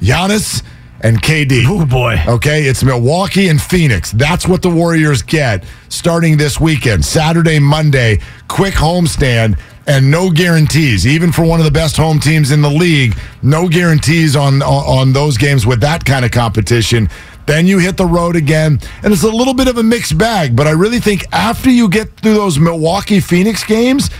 Giannis 0.00 0.62
and 1.00 1.20
KD. 1.22 1.64
Oh, 1.66 1.86
boy. 1.86 2.20
Okay, 2.26 2.64
it's 2.64 2.82
Milwaukee 2.82 3.48
and 3.48 3.60
Phoenix. 3.60 4.10
That's 4.12 4.48
what 4.48 4.62
the 4.62 4.70
Warriors 4.70 5.22
get 5.22 5.64
starting 5.88 6.36
this 6.36 6.60
weekend. 6.60 7.04
Saturday, 7.04 7.58
Monday, 7.58 8.20
quick 8.48 8.74
homestand 8.74 9.58
and 9.86 10.10
no 10.10 10.30
guarantees. 10.30 11.06
Even 11.06 11.32
for 11.32 11.44
one 11.44 11.60
of 11.60 11.64
the 11.64 11.70
best 11.70 11.96
home 11.96 12.20
teams 12.20 12.50
in 12.50 12.60
the 12.60 12.70
league, 12.70 13.16
no 13.42 13.68
guarantees 13.68 14.36
on 14.36 14.62
on, 14.62 14.84
on 14.98 15.12
those 15.12 15.36
games 15.36 15.66
with 15.66 15.80
that 15.80 16.04
kind 16.04 16.24
of 16.24 16.30
competition. 16.30 17.08
Then 17.46 17.66
you 17.66 17.78
hit 17.78 17.96
the 17.96 18.04
road 18.04 18.36
again, 18.36 18.78
and 19.02 19.12
it's 19.12 19.22
a 19.22 19.30
little 19.30 19.54
bit 19.54 19.68
of 19.68 19.78
a 19.78 19.82
mixed 19.82 20.18
bag. 20.18 20.54
But 20.54 20.66
I 20.66 20.72
really 20.72 21.00
think 21.00 21.24
after 21.32 21.70
you 21.70 21.88
get 21.88 22.14
through 22.18 22.34
those 22.34 22.58
Milwaukee 22.58 23.20
Phoenix 23.20 23.64
games, 23.64 24.10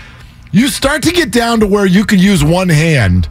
you 0.50 0.68
start 0.68 1.02
to 1.02 1.12
get 1.12 1.30
down 1.30 1.60
to 1.60 1.66
where 1.66 1.84
you 1.84 2.06
could 2.06 2.20
use 2.20 2.42
one 2.42 2.70
hand 2.70 3.28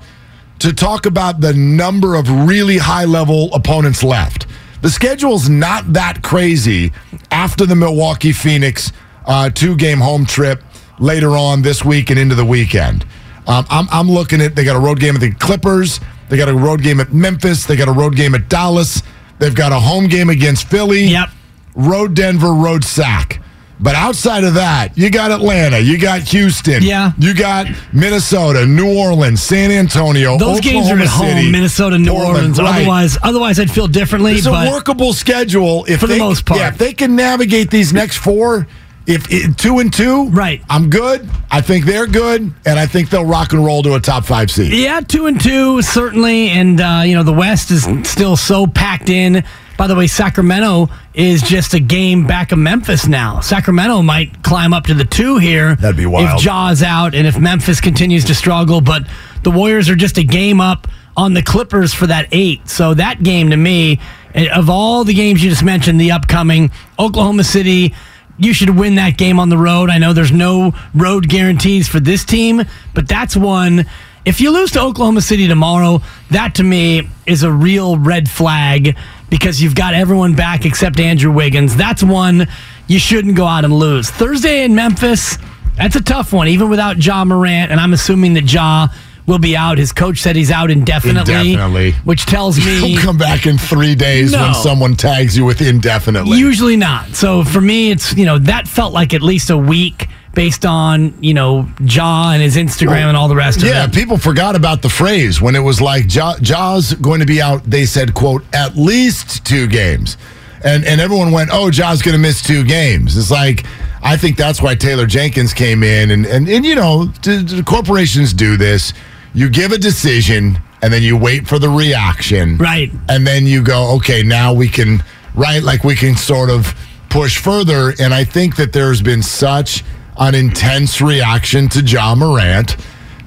to 0.59 0.73
talk 0.73 1.05
about 1.05 1.39
the 1.41 1.53
number 1.53 2.15
of 2.15 2.29
really 2.47 2.77
high 2.77 3.05
level 3.05 3.53
opponents 3.53 4.03
left. 4.03 4.47
The 4.81 4.89
schedule's 4.89 5.49
not 5.49 5.93
that 5.93 6.21
crazy 6.23 6.91
after 7.31 7.65
the 7.65 7.75
Milwaukee 7.75 8.31
Phoenix 8.31 8.91
uh, 9.25 9.49
two 9.49 9.75
game 9.75 9.99
home 9.99 10.25
trip 10.25 10.63
later 10.99 11.31
on 11.37 11.61
this 11.61 11.83
week 11.83 12.09
and 12.09 12.19
into 12.19 12.35
the 12.35 12.45
weekend. 12.45 13.05
Um, 13.47 13.65
I'm, 13.69 13.87
I'm 13.91 14.09
looking 14.09 14.41
at 14.41 14.55
they 14.55 14.63
got 14.63 14.75
a 14.75 14.79
road 14.79 14.99
game 14.99 15.15
at 15.15 15.21
the 15.21 15.31
Clippers, 15.31 15.99
they 16.29 16.37
got 16.37 16.49
a 16.49 16.53
road 16.53 16.81
game 16.83 16.99
at 16.99 17.13
Memphis, 17.13 17.65
they 17.65 17.75
got 17.75 17.87
a 17.87 17.91
road 17.93 18.15
game 18.15 18.35
at 18.35 18.49
Dallas, 18.49 19.01
they've 19.39 19.55
got 19.55 19.71
a 19.71 19.79
home 19.79 20.07
game 20.07 20.29
against 20.29 20.67
Philly, 20.67 21.05
Yep. 21.05 21.29
road 21.75 22.13
Denver, 22.13 22.53
road 22.53 22.83
Sac. 22.83 23.41
But 23.79 23.93
outside 23.95 24.43
of 24.43 24.55
that, 24.55 24.97
you 24.97 25.11
got 25.11 25.29
Atlanta, 25.31 25.77
you 25.77 25.99
got 25.99 26.21
Houston, 26.21 26.81
Yeah. 26.81 27.11
you 27.19 27.35
got 27.35 27.67
Minnesota, 27.93 28.65
New 28.65 28.97
Orleans, 28.97 29.41
San 29.41 29.69
Antonio. 29.71 30.37
Those 30.37 30.61
games 30.61 30.89
are 30.89 30.93
Oklahoma 30.93 31.03
at 31.03 31.37
home, 31.43 31.51
Minnesota, 31.51 31.97
New 31.99 32.09
Portland, 32.11 32.37
Orleans. 32.37 32.59
right. 32.59 32.75
Otherwise, 32.77 33.17
otherwise, 33.21 33.59
I'd 33.59 33.69
feel 33.69 33.87
differently. 33.87 34.33
it's 34.33 34.47
a 34.47 34.51
workable 34.51 35.13
schedule 35.13 35.85
if 35.87 35.99
For 35.99 36.07
the 36.07 36.17
most 36.17 36.45
part. 36.45 36.59
Yeah, 36.59 36.69
if 36.69 36.77
they 36.79 36.93
can 36.93 37.15
navigate 37.15 37.69
these 37.69 37.93
next 37.93 38.17
four, 38.17 38.67
if 39.07 39.25
it, 39.31 39.57
two 39.57 39.79
and 39.79 39.91
two, 39.91 40.29
Right. 40.29 40.61
I'm 40.69 40.89
good. 40.89 41.27
I 41.49 41.61
think 41.61 41.85
they're 41.85 42.07
good, 42.07 42.41
and 42.65 42.77
I 42.79 42.85
think 42.85 43.09
they'll 43.09 43.25
rock 43.25 43.53
and 43.53 43.63
roll 43.65 43.81
to 43.83 43.95
a 43.95 43.99
top 43.99 44.25
five 44.25 44.51
seed. 44.51 44.73
Yeah, 44.73 44.99
two 44.99 45.25
and 45.27 45.39
two 45.41 45.81
certainly, 45.81 46.49
and 46.49 46.79
uh, 46.81 47.03
you 47.05 47.15
know 47.15 47.23
the 47.23 47.33
West 47.33 47.71
is 47.71 47.87
still 48.03 48.35
so 48.37 48.67
packed 48.67 49.09
in. 49.09 49.43
By 49.77 49.85
the 49.85 49.95
way, 49.95 50.07
Sacramento 50.07 50.89
is 51.13 51.41
just 51.43 51.75
a 51.75 51.79
game 51.79 52.25
back 52.25 52.51
of 52.51 52.57
Memphis 52.57 53.07
now. 53.07 53.39
Sacramento 53.41 54.01
might 54.01 54.41
climb 54.43 54.73
up 54.73 54.85
to 54.85 54.95
the 54.95 55.05
two 55.05 55.37
here. 55.37 55.75
That'd 55.75 55.95
be 55.95 56.07
wild. 56.07 56.39
if 56.39 56.43
Jaws 56.43 56.81
out 56.81 57.13
and 57.13 57.27
if 57.27 57.37
Memphis 57.37 57.79
continues 57.79 58.25
to 58.25 58.33
struggle. 58.35 58.81
But 58.81 59.03
the 59.43 59.51
Warriors 59.51 59.87
are 59.87 59.95
just 59.95 60.17
a 60.17 60.23
game 60.23 60.59
up 60.59 60.87
on 61.15 61.35
the 61.35 61.43
Clippers 61.43 61.93
for 61.93 62.07
that 62.07 62.27
eight. 62.31 62.67
So 62.67 62.95
that 62.95 63.21
game 63.21 63.51
to 63.51 63.57
me, 63.57 63.99
eh, 64.33 64.47
of 64.47 64.67
all 64.67 65.03
the 65.03 65.13
games 65.13 65.43
you 65.43 65.49
just 65.51 65.63
mentioned, 65.63 66.01
the 66.01 66.11
upcoming 66.11 66.71
Oklahoma 66.97 67.43
City 67.43 67.93
you 68.37 68.53
should 68.53 68.69
win 68.69 68.95
that 68.95 69.17
game 69.17 69.39
on 69.39 69.49
the 69.49 69.57
road. 69.57 69.89
I 69.89 69.97
know 69.97 70.13
there's 70.13 70.31
no 70.31 70.73
road 70.93 71.27
guarantees 71.27 71.87
for 71.87 71.99
this 71.99 72.23
team, 72.23 72.63
but 72.93 73.07
that's 73.07 73.35
one. 73.35 73.85
If 74.25 74.41
you 74.41 74.51
lose 74.51 74.71
to 74.71 74.81
Oklahoma 74.81 75.21
City 75.21 75.47
tomorrow, 75.47 76.01
that 76.31 76.55
to 76.55 76.63
me 76.63 77.09
is 77.25 77.43
a 77.43 77.51
real 77.51 77.97
red 77.97 78.29
flag 78.29 78.97
because 79.29 79.61
you've 79.61 79.75
got 79.75 79.93
everyone 79.93 80.35
back 80.35 80.65
except 80.65 80.99
Andrew 80.99 81.31
Wiggins. 81.31 81.75
That's 81.75 82.03
one 82.03 82.47
you 82.87 82.99
shouldn't 82.99 83.35
go 83.35 83.45
out 83.45 83.63
and 83.63 83.73
lose. 83.73 84.09
Thursday 84.09 84.63
in 84.63 84.75
Memphis, 84.75 85.37
that's 85.75 85.95
a 85.95 86.01
tough 86.01 86.33
one, 86.33 86.47
even 86.47 86.69
without 86.69 87.03
Ja 87.03 87.23
Morant, 87.23 87.71
and 87.71 87.79
I'm 87.79 87.93
assuming 87.93 88.33
that 88.33 88.51
Ja 88.51 88.87
will 89.27 89.37
be 89.37 89.55
out. 89.55 89.77
His 89.77 89.91
coach 89.91 90.19
said 90.19 90.35
he's 90.35 90.49
out 90.51 90.71
indefinitely, 90.71 91.51
Indefinitely. 91.53 91.91
which 92.05 92.25
tells 92.25 92.57
me 92.57 92.79
He'll 92.79 93.01
come 93.01 93.17
back 93.17 93.45
in 93.45 93.57
three 93.57 93.93
days 93.93 94.31
No. 94.31 94.41
when 94.41 94.53
someone 94.55 94.95
tags 94.95 95.37
you 95.37 95.45
with 95.45 95.61
indefinitely. 95.61 96.37
Usually 96.39 96.77
not. 96.77 97.09
So 97.15 97.43
for 97.43 97.61
me, 97.61 97.91
it's 97.91 98.15
you 98.15 98.25
know 98.25 98.39
that 98.39 98.67
felt 98.67 98.93
like 98.93 99.13
at 99.13 99.21
least 99.21 99.49
a 99.49 99.57
week 99.57 100.07
based 100.33 100.65
on 100.65 101.13
you 101.21 101.33
know 101.33 101.67
Ja 101.81 102.31
and 102.31 102.41
his 102.41 102.55
Instagram 102.55 103.07
and 103.09 103.17
all 103.17 103.27
the 103.27 103.35
rest 103.35 103.61
yeah, 103.61 103.83
of 103.83 103.89
it. 103.91 103.95
Yeah, 103.95 104.01
people 104.01 104.17
forgot 104.17 104.55
about 104.55 104.81
the 104.81 104.89
phrase 104.89 105.41
when 105.41 105.55
it 105.55 105.59
was 105.59 105.81
like 105.81 106.13
ja, 106.13 106.35
Ja's 106.41 106.93
going 106.95 107.19
to 107.19 107.25
be 107.25 107.41
out. 107.41 107.63
They 107.63 107.85
said, 107.85 108.13
"quote 108.13 108.43
at 108.53 108.77
least 108.77 109.45
two 109.45 109.67
games," 109.67 110.15
and 110.63 110.85
and 110.85 111.01
everyone 111.01 111.31
went, 111.31 111.49
"Oh, 111.51 111.69
Ja's 111.69 112.01
going 112.01 112.13
to 112.13 112.21
miss 112.21 112.41
two 112.41 112.63
games." 112.63 113.17
It's 113.17 113.31
like 113.31 113.65
I 114.01 114.15
think 114.15 114.37
that's 114.37 114.61
why 114.61 114.75
Taylor 114.75 115.05
Jenkins 115.05 115.53
came 115.53 115.83
in, 115.83 116.11
and 116.11 116.25
and 116.25 116.47
and 116.47 116.63
you 116.65 116.75
know, 116.75 117.11
d- 117.21 117.63
corporations 117.63 118.31
do 118.31 118.55
this. 118.55 118.93
You 119.33 119.49
give 119.49 119.71
a 119.71 119.77
decision, 119.77 120.59
and 120.81 120.91
then 120.91 121.03
you 121.03 121.17
wait 121.17 121.47
for 121.47 121.59
the 121.59 121.69
reaction, 121.69 122.57
Right. 122.57 122.91
And 123.09 123.25
then 123.25 123.45
you 123.45 123.63
go, 123.63 123.95
okay, 123.97 124.23
now 124.23 124.53
we 124.53 124.67
can 124.67 125.03
right, 125.35 125.61
like 125.61 125.83
we 125.83 125.95
can 125.95 126.15
sort 126.15 126.49
of 126.49 126.73
push 127.09 127.37
further. 127.37 127.93
And 127.99 128.13
I 128.13 128.23
think 128.23 128.55
that 128.55 128.73
there's 128.73 129.01
been 129.01 129.21
such 129.21 129.83
an 130.17 130.33
intense 130.33 130.99
reaction 131.01 131.69
to 131.69 131.81
Ja 131.81 132.15
Morant 132.15 132.75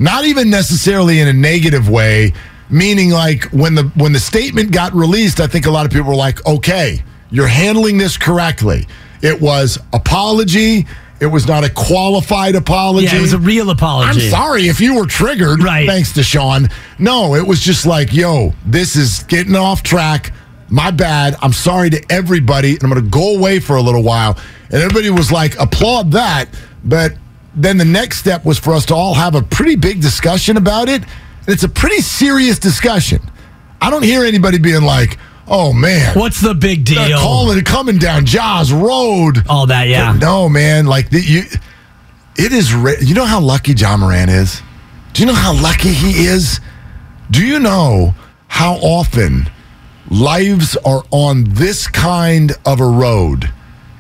not 0.01 0.25
even 0.25 0.49
necessarily 0.49 1.21
in 1.21 1.29
a 1.29 1.33
negative 1.33 1.89
way 1.89 2.33
meaning 2.71 3.11
like 3.11 3.45
when 3.53 3.75
the 3.75 3.83
when 3.97 4.13
the 4.13 4.19
statement 4.19 4.73
got 4.73 4.93
released 4.95 5.41
i 5.41 5.47
think 5.47 5.67
a 5.67 5.71
lot 5.71 5.85
of 5.85 5.93
people 5.93 6.09
were 6.09 6.15
like 6.15 6.45
okay 6.47 7.03
you're 7.31 7.47
handling 7.47 7.99
this 7.99 8.17
correctly 8.17 8.87
it 9.23 9.39
was 9.41 9.79
apology 9.93 10.87
it 11.21 11.27
was 11.27 11.47
not 11.47 11.65
a 11.65 11.71
qualified 11.71 12.55
apology 12.55 13.07
Yeah, 13.07 13.19
it 13.19 13.21
was 13.21 13.35
a 13.35 13.39
real 13.39 13.71
apology. 13.71 14.09
I'm 14.09 14.31
sorry 14.31 14.69
if 14.69 14.81
you 14.81 14.97
were 14.97 15.07
triggered. 15.07 15.63
Right. 15.63 15.87
Thanks 15.87 16.13
to 16.15 16.23
Sean. 16.23 16.69
No, 16.99 17.35
it 17.35 17.47
was 17.47 17.61
just 17.61 17.85
like, 17.87 18.13
yo, 18.13 18.55
this 18.65 18.97
is 18.97 19.23
getting 19.25 19.55
off 19.55 19.83
track. 19.83 20.33
My 20.71 20.91
bad. 20.91 21.37
I'm 21.43 21.53
sorry 21.53 21.91
to 21.91 22.03
everybody. 22.11 22.75
And 22.75 22.85
I'm 22.85 22.91
going 22.91 23.05
to 23.05 23.11
go 23.11 23.37
away 23.37 23.61
for 23.61 23.77
a 23.77 23.83
little 23.83 24.03
while. 24.03 24.39
And 24.71 24.83
everybody 24.83 25.11
was 25.11 25.31
like, 25.31 25.59
applaud 25.59 26.13
that. 26.13 26.49
But 26.85 27.15
then 27.55 27.77
the 27.77 27.85
next 27.85 28.19
step 28.19 28.45
was 28.45 28.59
for 28.59 28.73
us 28.73 28.87
to 28.87 28.95
all 28.95 29.15
have 29.15 29.35
a 29.35 29.43
pretty 29.43 29.77
big 29.77 30.01
discussion 30.01 30.57
about 30.57 30.89
it. 30.89 31.03
And 31.03 31.49
it's 31.49 31.65
a 31.65 31.69
pretty 31.69 32.01
serious 32.01 32.59
discussion. 32.59 33.21
I 33.81 33.91
don't 33.91 34.05
hear 34.05 34.25
anybody 34.25 34.59
being 34.59 34.83
like, 34.83 35.19
oh, 35.51 35.73
man. 35.73 36.19
What's 36.19 36.41
the 36.41 36.55
big 36.55 36.85
deal? 36.85 37.03
they're 37.05 37.19
calling 37.19 37.59
it 37.59 37.67
coming 37.67 37.99
down 37.99 38.25
Jaws 38.25 38.73
Road. 38.73 39.45
All 39.49 39.67
that, 39.67 39.89
yeah. 39.89 40.13
No, 40.13 40.49
man. 40.49 40.87
Like 40.87 41.11
the, 41.11 41.21
you, 41.21 41.43
it 42.37 42.53
is. 42.53 42.73
You 43.07 43.15
know 43.15 43.27
how 43.27 43.41
lucky 43.41 43.73
Ja 43.73 43.97
Morant 43.97 44.31
is. 44.31 44.63
Do 45.13 45.23
you 45.23 45.27
know 45.27 45.35
how 45.35 45.53
lucky 45.61 45.93
he 45.93 46.27
is? 46.27 46.61
Do 47.31 47.45
you 47.45 47.59
know 47.59 48.15
how 48.49 48.75
often 48.77 49.49
lives 50.11 50.77
are 50.79 51.05
on 51.11 51.45
this 51.45 51.87
kind 51.87 52.53
of 52.65 52.81
a 52.81 52.87
road, 52.87 53.51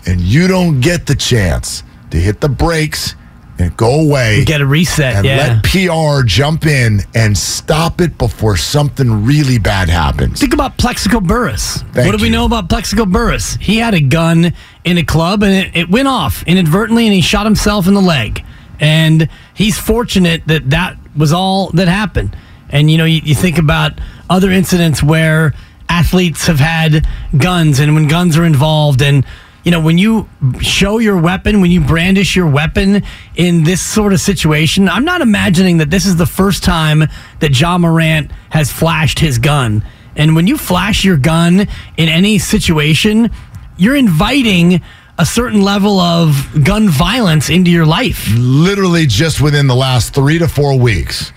and 0.06 0.20
you 0.20 0.48
don't 0.48 0.80
get 0.80 1.06
the 1.06 1.14
chance 1.14 1.82
to 2.10 2.16
hit 2.18 2.40
the 2.40 2.48
brakes 2.48 3.14
and 3.60 3.76
go 3.76 4.00
away 4.00 4.44
Get 4.44 4.60
a 4.60 4.66
reset. 4.66 5.16
and 5.16 5.24
yeah. 5.26 5.36
let 5.36 5.64
PR 5.64 6.24
jump 6.26 6.66
in 6.66 7.00
and 7.14 7.36
stop 7.36 8.00
it 8.00 8.18
before 8.18 8.56
something 8.56 9.24
really 9.24 9.58
bad 9.58 9.88
happens. 9.88 10.40
Think 10.40 10.54
about 10.54 10.78
Plaxico 10.78 11.20
Burress. 11.20 11.82
Thank 11.92 12.06
what 12.06 12.16
do 12.16 12.22
we 12.22 12.30
know 12.30 12.44
about 12.46 12.68
Plaxico 12.68 13.04
Burress? 13.06 13.56
He 13.56 13.76
had 13.78 13.94
a 13.94 14.00
gun 14.00 14.52
in 14.84 14.98
a 14.98 15.04
club 15.04 15.42
and 15.42 15.66
it, 15.66 15.76
it 15.76 15.90
went 15.90 16.08
off 16.08 16.42
inadvertently 16.46 17.06
and 17.06 17.14
he 17.14 17.20
shot 17.20 17.44
himself 17.46 17.86
in 17.86 17.94
the 17.94 18.00
leg. 18.00 18.44
And 18.78 19.28
he's 19.54 19.78
fortunate 19.78 20.46
that 20.46 20.70
that 20.70 20.96
was 21.16 21.32
all 21.32 21.70
that 21.70 21.88
happened. 21.88 22.36
And 22.70 22.90
you 22.90 22.96
know, 22.98 23.04
you, 23.04 23.20
you 23.22 23.34
think 23.34 23.58
about 23.58 23.92
other 24.30 24.50
incidents 24.50 25.02
where 25.02 25.52
athletes 25.88 26.46
have 26.46 26.60
had 26.60 27.04
guns 27.36 27.80
and 27.80 27.94
when 27.94 28.06
guns 28.06 28.38
are 28.38 28.44
involved 28.44 29.02
and 29.02 29.26
you 29.64 29.70
know, 29.70 29.80
when 29.80 29.98
you 29.98 30.28
show 30.60 30.98
your 30.98 31.18
weapon, 31.18 31.60
when 31.60 31.70
you 31.70 31.80
brandish 31.80 32.34
your 32.34 32.48
weapon 32.48 33.02
in 33.36 33.64
this 33.64 33.80
sort 33.80 34.12
of 34.12 34.20
situation, 34.20 34.88
I'm 34.88 35.04
not 35.04 35.20
imagining 35.20 35.78
that 35.78 35.90
this 35.90 36.06
is 36.06 36.16
the 36.16 36.26
first 36.26 36.62
time 36.64 37.04
that 37.40 37.58
Ja 37.58 37.76
Morant 37.76 38.30
has 38.50 38.72
flashed 38.72 39.18
his 39.18 39.38
gun. 39.38 39.84
And 40.16 40.34
when 40.34 40.46
you 40.46 40.56
flash 40.56 41.04
your 41.04 41.16
gun 41.16 41.60
in 41.96 42.08
any 42.08 42.38
situation, 42.38 43.30
you're 43.76 43.96
inviting 43.96 44.82
a 45.18 45.26
certain 45.26 45.60
level 45.60 46.00
of 46.00 46.64
gun 46.64 46.88
violence 46.88 47.50
into 47.50 47.70
your 47.70 47.84
life. 47.86 48.28
literally 48.36 49.06
just 49.06 49.40
within 49.40 49.66
the 49.66 49.76
last 49.76 50.14
three 50.14 50.38
to 50.38 50.48
four 50.48 50.78
weeks, 50.78 51.32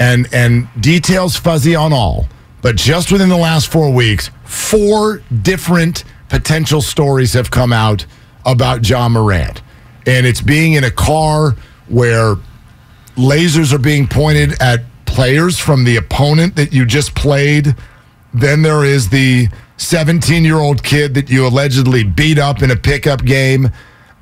and 0.00 0.26
and 0.32 0.68
details 0.80 1.36
fuzzy 1.36 1.76
on 1.76 1.92
all, 1.92 2.26
but 2.62 2.74
just 2.74 3.12
within 3.12 3.28
the 3.28 3.36
last 3.36 3.70
four 3.70 3.92
weeks, 3.92 4.30
four 4.44 5.22
different 5.42 6.02
potential 6.30 6.80
stories 6.80 7.34
have 7.34 7.50
come 7.50 7.72
out 7.72 8.06
about 8.46 8.88
Ja 8.88 9.08
Morant, 9.08 9.60
and 10.06 10.26
it's 10.26 10.40
being 10.40 10.72
in 10.72 10.84
a 10.84 10.90
car 10.90 11.56
where 11.88 12.36
lasers 13.16 13.72
are 13.72 13.78
being 13.78 14.06
pointed 14.06 14.60
at 14.62 14.80
players 15.04 15.58
from 15.58 15.84
the 15.84 15.96
opponent 15.96 16.56
that 16.56 16.72
you 16.72 16.86
just 16.86 17.14
played. 17.14 17.74
Then 18.32 18.62
there 18.62 18.84
is 18.84 19.10
the 19.10 19.48
17 19.76 20.44
year 20.44 20.58
old 20.58 20.82
kid 20.82 21.14
that 21.14 21.28
you 21.28 21.46
allegedly 21.46 22.04
beat 22.04 22.38
up 22.38 22.62
in 22.62 22.70
a 22.70 22.76
pickup 22.76 23.24
game. 23.24 23.70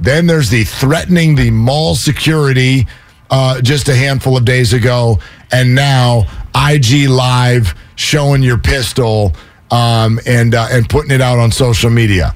Then 0.00 0.26
there's 0.26 0.50
the 0.50 0.64
threatening 0.64 1.34
the 1.34 1.50
mall 1.50 1.94
security 1.94 2.86
uh, 3.30 3.61
just 3.61 3.88
a 3.88 3.94
handful 3.94 4.36
of 4.36 4.44
days 4.44 4.72
ago. 4.72 5.18
And 5.52 5.74
now 5.74 6.26
IG 6.54 7.09
Live 7.09 7.74
showing 7.96 8.42
your 8.42 8.59
pistol 8.59 9.34
um, 9.71 10.19
and, 10.27 10.55
uh, 10.55 10.69
and 10.71 10.89
putting 10.89 11.11
it 11.11 11.21
out 11.21 11.39
on 11.39 11.51
social 11.53 11.91
media. 11.91 12.35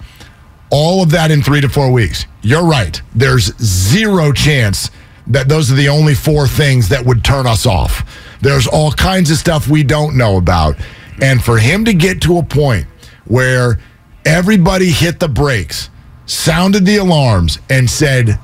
All 0.71 1.03
of 1.03 1.11
that 1.11 1.31
in 1.31 1.43
three 1.43 1.61
to 1.61 1.69
four 1.69 1.91
weeks. 1.93 2.27
You're 2.43 2.65
right. 2.65 3.01
There's 3.15 3.55
zero 3.63 4.33
chance 4.33 4.91
that 5.27 5.49
those 5.49 5.71
are 5.71 5.75
the 5.75 5.89
only 5.89 6.15
four 6.15 6.47
things 6.49 6.89
that 6.89 7.05
would 7.05 7.23
turn 7.25 7.47
us 7.47 7.67
off. 7.67 8.09
There's 8.41 8.67
all 8.67 8.91
kinds 8.93 9.31
of 9.31 9.37
stuff 9.37 9.69
we 9.69 9.83
don't 9.83 10.17
know 10.17 10.37
about. 10.39 10.77
And 11.21 11.43
for 11.43 11.59
him 11.59 11.85
to 11.85 11.93
get 11.95 12.23
to 12.23 12.39
a 12.39 12.43
point 12.43 12.87
where 13.27 13.79
everybody 14.25 14.91
hit 14.91 15.21
the 15.21 15.29
brakes, 15.29 15.91
sounded 16.27 16.85
the 16.87 16.97
alarms, 16.97 17.59
and 17.71 17.89
said, 17.89 18.39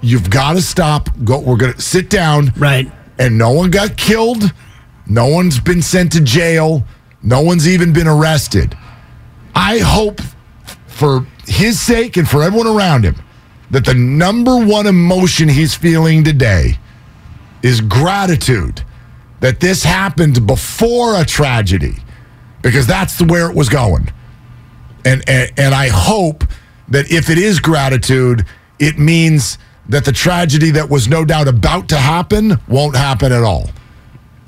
You've 0.00 0.28
got 0.28 0.54
to 0.54 0.62
stop. 0.62 1.08
Go, 1.24 1.38
we're 1.40 1.56
going 1.56 1.72
to 1.74 1.80
sit 1.80 2.10
down 2.10 2.52
Right. 2.58 2.90
and 3.18 3.38
no 3.38 3.52
one 3.52 3.70
got 3.70 3.96
killed. 3.96 4.52
No 5.06 5.28
one's 5.28 5.58
been 5.60 5.80
sent 5.82 6.12
to 6.12 6.20
jail. 6.20 6.84
No 7.24 7.40
one's 7.40 7.66
even 7.66 7.92
been 7.92 8.06
arrested. 8.06 8.76
I 9.54 9.78
hope 9.78 10.20
for 10.86 11.26
his 11.46 11.80
sake 11.80 12.16
and 12.16 12.28
for 12.28 12.42
everyone 12.42 12.66
around 12.66 13.04
him 13.04 13.16
that 13.70 13.84
the 13.84 13.94
number 13.94 14.64
one 14.64 14.86
emotion 14.86 15.48
he's 15.48 15.74
feeling 15.74 16.22
today 16.22 16.78
is 17.62 17.80
gratitude 17.80 18.82
that 19.40 19.58
this 19.58 19.82
happened 19.82 20.46
before 20.46 21.18
a 21.20 21.24
tragedy 21.24 21.96
because 22.62 22.86
that's 22.86 23.20
where 23.22 23.50
it 23.50 23.56
was 23.56 23.68
going. 23.68 24.10
And, 25.04 25.22
and 25.28 25.50
and 25.58 25.74
I 25.74 25.88
hope 25.88 26.44
that 26.88 27.10
if 27.10 27.30
it 27.30 27.38
is 27.38 27.58
gratitude, 27.58 28.46
it 28.78 28.98
means 28.98 29.58
that 29.88 30.04
the 30.04 30.12
tragedy 30.12 30.70
that 30.72 30.88
was 30.88 31.08
no 31.08 31.24
doubt 31.24 31.48
about 31.48 31.88
to 31.88 31.96
happen 31.96 32.58
won't 32.68 32.96
happen 32.96 33.32
at 33.32 33.42
all. 33.42 33.70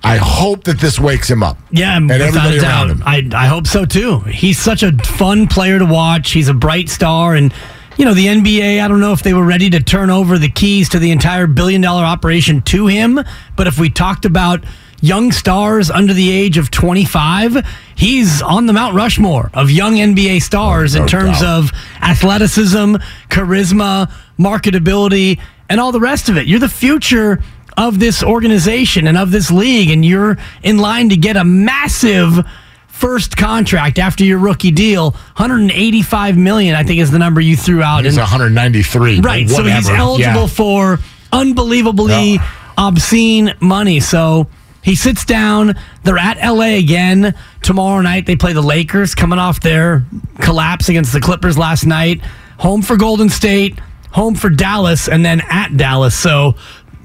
I 0.03 0.19
hope 0.19 0.65
that 0.65 0.79
this 0.79 1.01
wakes 1.01 1.29
him 1.29 1.43
up. 1.43 1.59
Yeah, 1.71 1.97
and 1.97 2.11
everybody 2.11 2.59
around 2.61 2.91
him. 2.91 3.03
I, 3.05 3.29
I 3.35 3.47
hope 3.47 3.67
so 3.67 3.85
too. 3.85 4.21
He's 4.21 4.59
such 4.59 4.83
a 4.83 4.93
fun 4.93 5.49
player 5.49 5.79
to 5.79 5.87
watch. 5.87 6.31
He's 6.33 6.49
a 6.49 6.55
bright 6.55 6.89
star, 6.89 7.35
and 7.35 7.53
you 7.97 8.05
know, 8.05 8.15
the 8.15 8.27
NBA, 8.27 8.83
I 8.83 8.89
don't 8.89 9.01
know 9.01 9.13
if 9.13 9.23
they 9.23 9.33
were 9.35 9.45
ready 9.45 9.71
to 9.71 9.81
turn 9.83 10.11
over 10.11 10.39
the 10.39 10.51
keys 10.51 10.91
to 10.91 10.99
the 10.99 11.11
entire 11.11 11.47
billion 11.47 11.81
dollar 11.81 12.05
operation 12.05 12.61
to 12.63 12.87
him. 12.87 13.19
But 13.57 13.67
if 13.67 13.79
we 13.79 13.89
talked 13.91 14.25
about 14.27 14.65
young 15.01 15.33
stars 15.33 15.91
under 15.91 16.13
the 16.13 16.31
age 16.31 16.59
of 16.59 16.71
25, 16.71 17.67
he's 17.95 18.43
on 18.43 18.67
the 18.67 18.73
Mount 18.75 18.95
Rushmore 18.95 19.51
of 19.55 19.71
young 19.71 19.95
NBA 19.95 20.43
stars 20.43 20.95
No 20.95 21.03
in 21.03 21.09
terms 21.09 21.41
doubt. 21.41 21.59
of 21.65 21.73
athleticism, 22.03 22.97
charisma, 23.31 24.11
marketability, 24.39 25.41
and 25.69 25.81
all 25.81 25.93
the 25.93 26.01
rest 26.01 26.29
of 26.29 26.37
it. 26.37 26.47
You're 26.47 26.61
the 26.61 26.69
future 26.69 27.43
of 27.77 27.99
this 27.99 28.23
organization 28.23 29.07
and 29.07 29.19
of 29.19 29.31
this 29.31 29.51
league, 29.51 29.91
and 29.91 30.05
you're 30.05 30.39
in 30.63 30.79
line 30.79 31.09
to 31.11 31.17
get 31.17 31.37
a 31.37 31.45
massive 31.45 32.47
first 32.89 33.37
contract 33.37 33.99
after 33.99 34.25
your 34.25 34.39
rookie 34.39 34.71
deal 34.71 35.11
185 35.37 36.39
million 36.39 36.75
i 36.75 36.83
think 36.83 36.99
is 36.99 37.11
the 37.11 37.19
number 37.19 37.43
you 37.43 37.55
threw 37.55 37.83
out 37.83 38.07
And- 38.07 38.17
193. 38.17 39.21
Right. 39.21 39.51
So 39.51 39.65
he's 39.65 39.87
eligible 39.91 40.41
Yeah. 40.43 40.47
for 40.47 40.99
unbelievably 41.31 42.41
obscene 42.79 43.53
money. 43.61 44.01
So 44.01 44.47
he 44.83 44.95
sits 44.95 45.25
down. 45.27 45.75
They're 46.05 46.17
at 46.19 46.39
LA 46.43 46.79
again 46.79 47.35
tomorrow 47.63 48.01
night. 48.01 48.25
They 48.27 48.37
play 48.37 48.53
the 48.55 48.63
Lakers 48.63 49.15
coming 49.15 49.39
off 49.39 49.61
their 49.61 50.05
collapse 50.41 50.89
against 50.89 51.13
the 51.13 51.21
Clippers 51.21 51.59
last 51.59 51.85
night. 51.85 52.21
Home 52.59 52.81
for 52.83 52.97
Golden 52.97 53.29
State, 53.29 53.79
home 54.13 54.35
for 54.35 54.49
Dallas, 54.49 55.09
and 55.09 55.23
then 55.25 55.43
at 55.51 55.77
Dallas. 55.77 56.15
So 56.17 56.55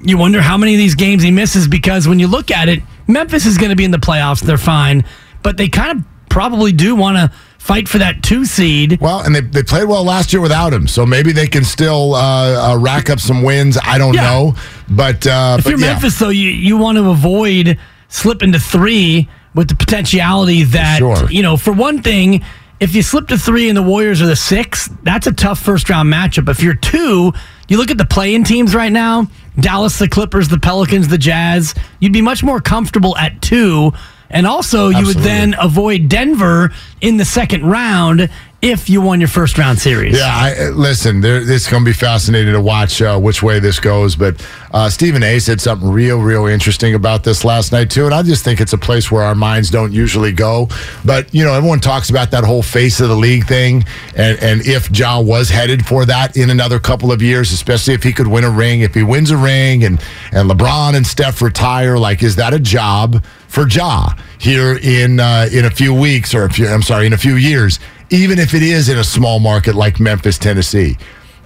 you 0.02 0.18
wonder 0.18 0.40
how 0.42 0.56
many 0.56 0.74
of 0.74 0.78
these 0.78 0.94
games 0.94 1.22
he 1.22 1.30
misses 1.30 1.68
because 1.68 2.06
when 2.08 2.18
you 2.18 2.26
look 2.28 2.50
at 2.50 2.68
it, 2.68 2.82
Memphis 3.06 3.46
is 3.46 3.58
going 3.58 3.70
to 3.70 3.76
be 3.76 3.84
in 3.84 3.90
the 3.90 3.98
playoffs. 3.98 4.40
They're 4.40 4.58
fine. 4.58 5.04
But 5.42 5.56
they 5.56 5.68
kind 5.68 5.98
of 5.98 6.04
probably 6.28 6.72
do 6.72 6.94
want 6.96 7.16
to 7.16 7.36
fight 7.58 7.88
for 7.88 7.98
that 7.98 8.22
two 8.22 8.44
seed. 8.44 9.00
Well, 9.00 9.20
and 9.20 9.34
they, 9.34 9.40
they 9.40 9.62
played 9.62 9.86
well 9.88 10.02
last 10.04 10.32
year 10.32 10.40
without 10.42 10.72
him, 10.72 10.86
so 10.88 11.06
maybe 11.06 11.32
they 11.32 11.46
can 11.46 11.64
still 11.64 12.14
uh, 12.14 12.72
uh, 12.72 12.78
rack 12.78 13.10
up 13.10 13.20
some 13.20 13.42
wins. 13.42 13.78
I 13.82 13.98
don't 13.98 14.14
Yeah. 14.14 14.22
know, 14.22 14.54
but 14.88 15.26
uh, 15.26 15.56
If 15.58 15.64
but 15.64 15.70
you're 15.70 15.78
yeah. 15.80 15.92
Memphis, 15.92 16.18
though, 16.18 16.28
you, 16.30 16.48
you 16.50 16.76
want 16.76 16.98
to 16.98 17.08
avoid 17.10 17.78
slipping 18.08 18.52
to 18.52 18.58
three 18.58 19.28
with 19.54 19.68
the 19.68 19.76
potentiality 19.76 20.64
that, 20.64 20.98
Sure. 20.98 21.30
you 21.30 21.42
know, 21.42 21.56
for 21.56 21.72
one 21.72 22.02
thing, 22.02 22.44
if 22.80 22.94
you 22.96 23.02
slip 23.02 23.28
to 23.28 23.38
three 23.38 23.68
and 23.68 23.76
the 23.76 23.82
Warriors 23.82 24.20
are 24.20 24.26
the 24.26 24.34
six, 24.36 24.88
that's 25.04 25.26
a 25.28 25.32
tough 25.32 25.60
first 25.60 25.88
round 25.88 26.12
matchup. 26.12 26.48
If 26.48 26.62
you're 26.62 26.74
two, 26.74 27.32
you 27.68 27.76
look 27.78 27.90
at 27.92 27.98
the 27.98 28.04
playing 28.06 28.42
teams 28.44 28.74
right 28.74 28.90
now 28.90 29.28
Dallas, 29.58 29.98
the 29.98 30.08
Clippers, 30.08 30.48
the 30.48 30.58
Pelicans, 30.58 31.08
the 31.08 31.18
Jazz, 31.18 31.74
you'd 32.00 32.12
be 32.12 32.22
much 32.22 32.42
more 32.42 32.60
comfortable 32.60 33.16
at 33.16 33.40
two. 33.42 33.92
And 34.30 34.46
also, 34.46 34.88
you 34.88 35.06
would 35.06 35.18
then 35.18 35.54
avoid 35.60 36.08
Denver 36.08 36.72
in 37.02 37.18
the 37.18 37.24
second 37.24 37.66
round 37.66 38.30
if 38.62 38.88
you 38.88 39.00
won 39.00 39.20
your 39.20 39.28
first 39.28 39.58
round 39.58 39.76
series. 39.80 40.16
Yeah, 40.16 40.30
I, 40.32 40.66
uh, 40.66 40.70
listen, 40.70 41.20
it's 41.24 41.68
going 41.68 41.84
to 41.84 41.88
be 41.88 41.92
fascinating 41.92 42.52
to 42.52 42.60
watch 42.60 43.02
uh, 43.02 43.18
which 43.18 43.42
way 43.42 43.58
this 43.58 43.80
goes. 43.80 44.14
But 44.14 44.46
uh, 44.70 44.88
Stephen 44.88 45.24
A 45.24 45.40
said 45.40 45.60
something 45.60 45.90
real, 45.90 46.20
real 46.20 46.46
interesting 46.46 46.94
about 46.94 47.24
this 47.24 47.44
last 47.44 47.72
night, 47.72 47.90
too. 47.90 48.04
And 48.04 48.14
I 48.14 48.22
just 48.22 48.44
think 48.44 48.60
it's 48.60 48.72
a 48.72 48.78
place 48.78 49.10
where 49.10 49.24
our 49.24 49.34
minds 49.34 49.68
don't 49.68 49.92
usually 49.92 50.30
go. 50.30 50.68
But, 51.04 51.34
you 51.34 51.44
know, 51.44 51.52
everyone 51.54 51.80
talks 51.80 52.08
about 52.08 52.30
that 52.30 52.44
whole 52.44 52.62
face 52.62 53.00
of 53.00 53.08
the 53.08 53.16
league 53.16 53.48
thing. 53.48 53.84
And, 54.14 54.40
and 54.40 54.60
if 54.64 54.96
Ja 54.96 55.20
was 55.20 55.48
headed 55.48 55.84
for 55.84 56.06
that 56.06 56.36
in 56.36 56.48
another 56.48 56.78
couple 56.78 57.10
of 57.10 57.20
years, 57.20 57.50
especially 57.50 57.94
if 57.94 58.04
he 58.04 58.12
could 58.12 58.28
win 58.28 58.44
a 58.44 58.50
ring, 58.50 58.82
if 58.82 58.94
he 58.94 59.02
wins 59.02 59.32
a 59.32 59.36
ring 59.36 59.82
and, 59.82 60.00
and 60.30 60.48
LeBron 60.48 60.94
and 60.94 61.04
Steph 61.04 61.42
retire, 61.42 61.98
like, 61.98 62.22
is 62.22 62.36
that 62.36 62.54
a 62.54 62.60
job 62.60 63.24
for 63.48 63.68
Ja 63.68 64.14
here 64.38 64.78
in, 64.80 65.18
uh, 65.18 65.48
in 65.52 65.64
a 65.64 65.70
few 65.70 65.92
weeks 65.92 66.32
or, 66.32 66.44
a 66.44 66.50
few, 66.50 66.68
I'm 66.68 66.82
sorry, 66.82 67.06
in 67.06 67.12
a 67.12 67.18
few 67.18 67.34
years? 67.34 67.80
Even 68.12 68.38
if 68.38 68.52
it 68.52 68.62
is 68.62 68.90
in 68.90 68.98
a 68.98 69.04
small 69.04 69.40
market 69.40 69.74
like 69.74 69.98
Memphis, 69.98 70.36
Tennessee. 70.36 70.98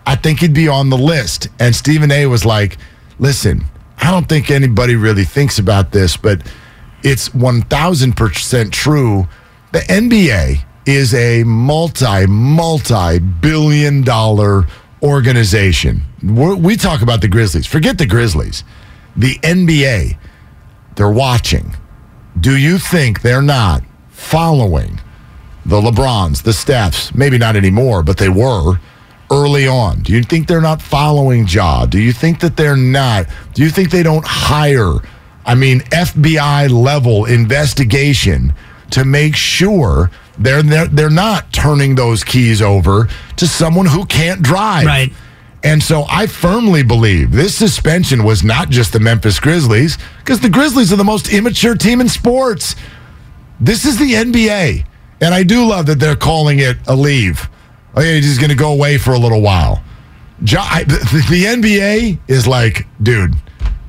I 0.04 0.16
think 0.16 0.40
he'd 0.40 0.52
be 0.52 0.66
on 0.66 0.90
the 0.90 0.98
list. 0.98 1.48
And 1.60 1.74
Stephen 1.74 2.10
A 2.10 2.26
was 2.26 2.44
like, 2.44 2.76
listen, 3.20 3.64
I 3.98 4.10
don't 4.10 4.28
think 4.28 4.50
anybody 4.50 4.96
really 4.96 5.24
thinks 5.24 5.60
about 5.60 5.92
this, 5.92 6.16
but 6.16 6.42
it's 7.04 7.28
1000% 7.30 8.72
true. 8.72 9.28
The 9.72 9.78
NBA 9.78 10.64
is 10.86 11.14
a 11.14 11.44
multi, 11.44 12.26
multi 12.26 13.20
billion 13.20 14.02
dollar 14.02 14.66
organization. 15.02 16.02
We're, 16.22 16.56
we 16.56 16.76
talk 16.76 17.00
about 17.00 17.20
the 17.20 17.28
Grizzlies. 17.28 17.66
Forget 17.66 17.96
the 17.96 18.06
Grizzlies. 18.06 18.64
The 19.16 19.34
NBA, 19.36 20.18
they're 20.96 21.10
watching. 21.10 21.76
Do 22.40 22.56
you 22.56 22.78
think 22.78 23.22
they're 23.22 23.40
not 23.40 23.82
following 24.08 25.00
the 25.66 25.80
LeBrons, 25.80 26.42
the 26.42 26.52
Stephs, 26.52 27.12
maybe 27.14 27.38
not 27.38 27.56
anymore, 27.56 28.04
but 28.04 28.16
they 28.16 28.28
were 28.28 28.78
early 29.32 29.66
on. 29.66 30.00
Do 30.02 30.12
you 30.12 30.22
think 30.22 30.46
they're 30.46 30.60
not 30.60 30.80
following 30.80 31.46
Ja? 31.48 31.86
Do 31.86 32.00
you 32.00 32.12
think 32.12 32.38
that 32.40 32.56
they're 32.56 32.76
not? 32.76 33.26
Do 33.52 33.62
you 33.62 33.70
think 33.70 33.90
they 33.90 34.04
don't 34.04 34.24
hire, 34.24 35.00
I 35.44 35.56
mean, 35.56 35.80
FBI 35.80 36.70
level 36.70 37.24
investigation 37.24 38.54
to 38.92 39.04
make 39.04 39.34
sure 39.34 40.12
they're, 40.38 40.62
they're, 40.62 40.86
they're 40.86 41.10
not 41.10 41.52
turning 41.52 41.96
those 41.96 42.22
keys 42.22 42.62
over 42.62 43.08
to 43.36 43.46
someone 43.48 43.86
who 43.86 44.06
can't 44.06 44.42
drive? 44.42 44.86
Right. 44.86 45.12
And 45.64 45.82
so 45.82 46.04
I 46.08 46.28
firmly 46.28 46.84
believe 46.84 47.32
this 47.32 47.56
suspension 47.56 48.22
was 48.22 48.44
not 48.44 48.68
just 48.68 48.92
the 48.92 49.00
Memphis 49.00 49.40
Grizzlies, 49.40 49.98
because 50.18 50.38
the 50.38 50.48
Grizzlies 50.48 50.92
are 50.92 50.96
the 50.96 51.02
most 51.02 51.32
immature 51.32 51.74
team 51.74 52.00
in 52.00 52.08
sports. 52.08 52.76
This 53.58 53.84
is 53.84 53.98
the 53.98 54.12
NBA. 54.12 54.84
And 55.20 55.34
I 55.34 55.42
do 55.42 55.66
love 55.66 55.86
that 55.86 55.98
they're 55.98 56.16
calling 56.16 56.58
it 56.58 56.76
a 56.86 56.94
leave. 56.94 57.48
Oh, 57.94 58.02
yeah, 58.02 58.14
he's 58.16 58.36
going 58.38 58.50
to 58.50 58.56
go 58.56 58.72
away 58.72 58.98
for 58.98 59.12
a 59.14 59.18
little 59.18 59.40
while. 59.40 59.82
Jo- 60.44 60.60
I, 60.60 60.84
the, 60.84 61.24
the 61.30 61.44
NBA 61.44 62.18
is 62.28 62.46
like, 62.46 62.86
dude, 63.02 63.34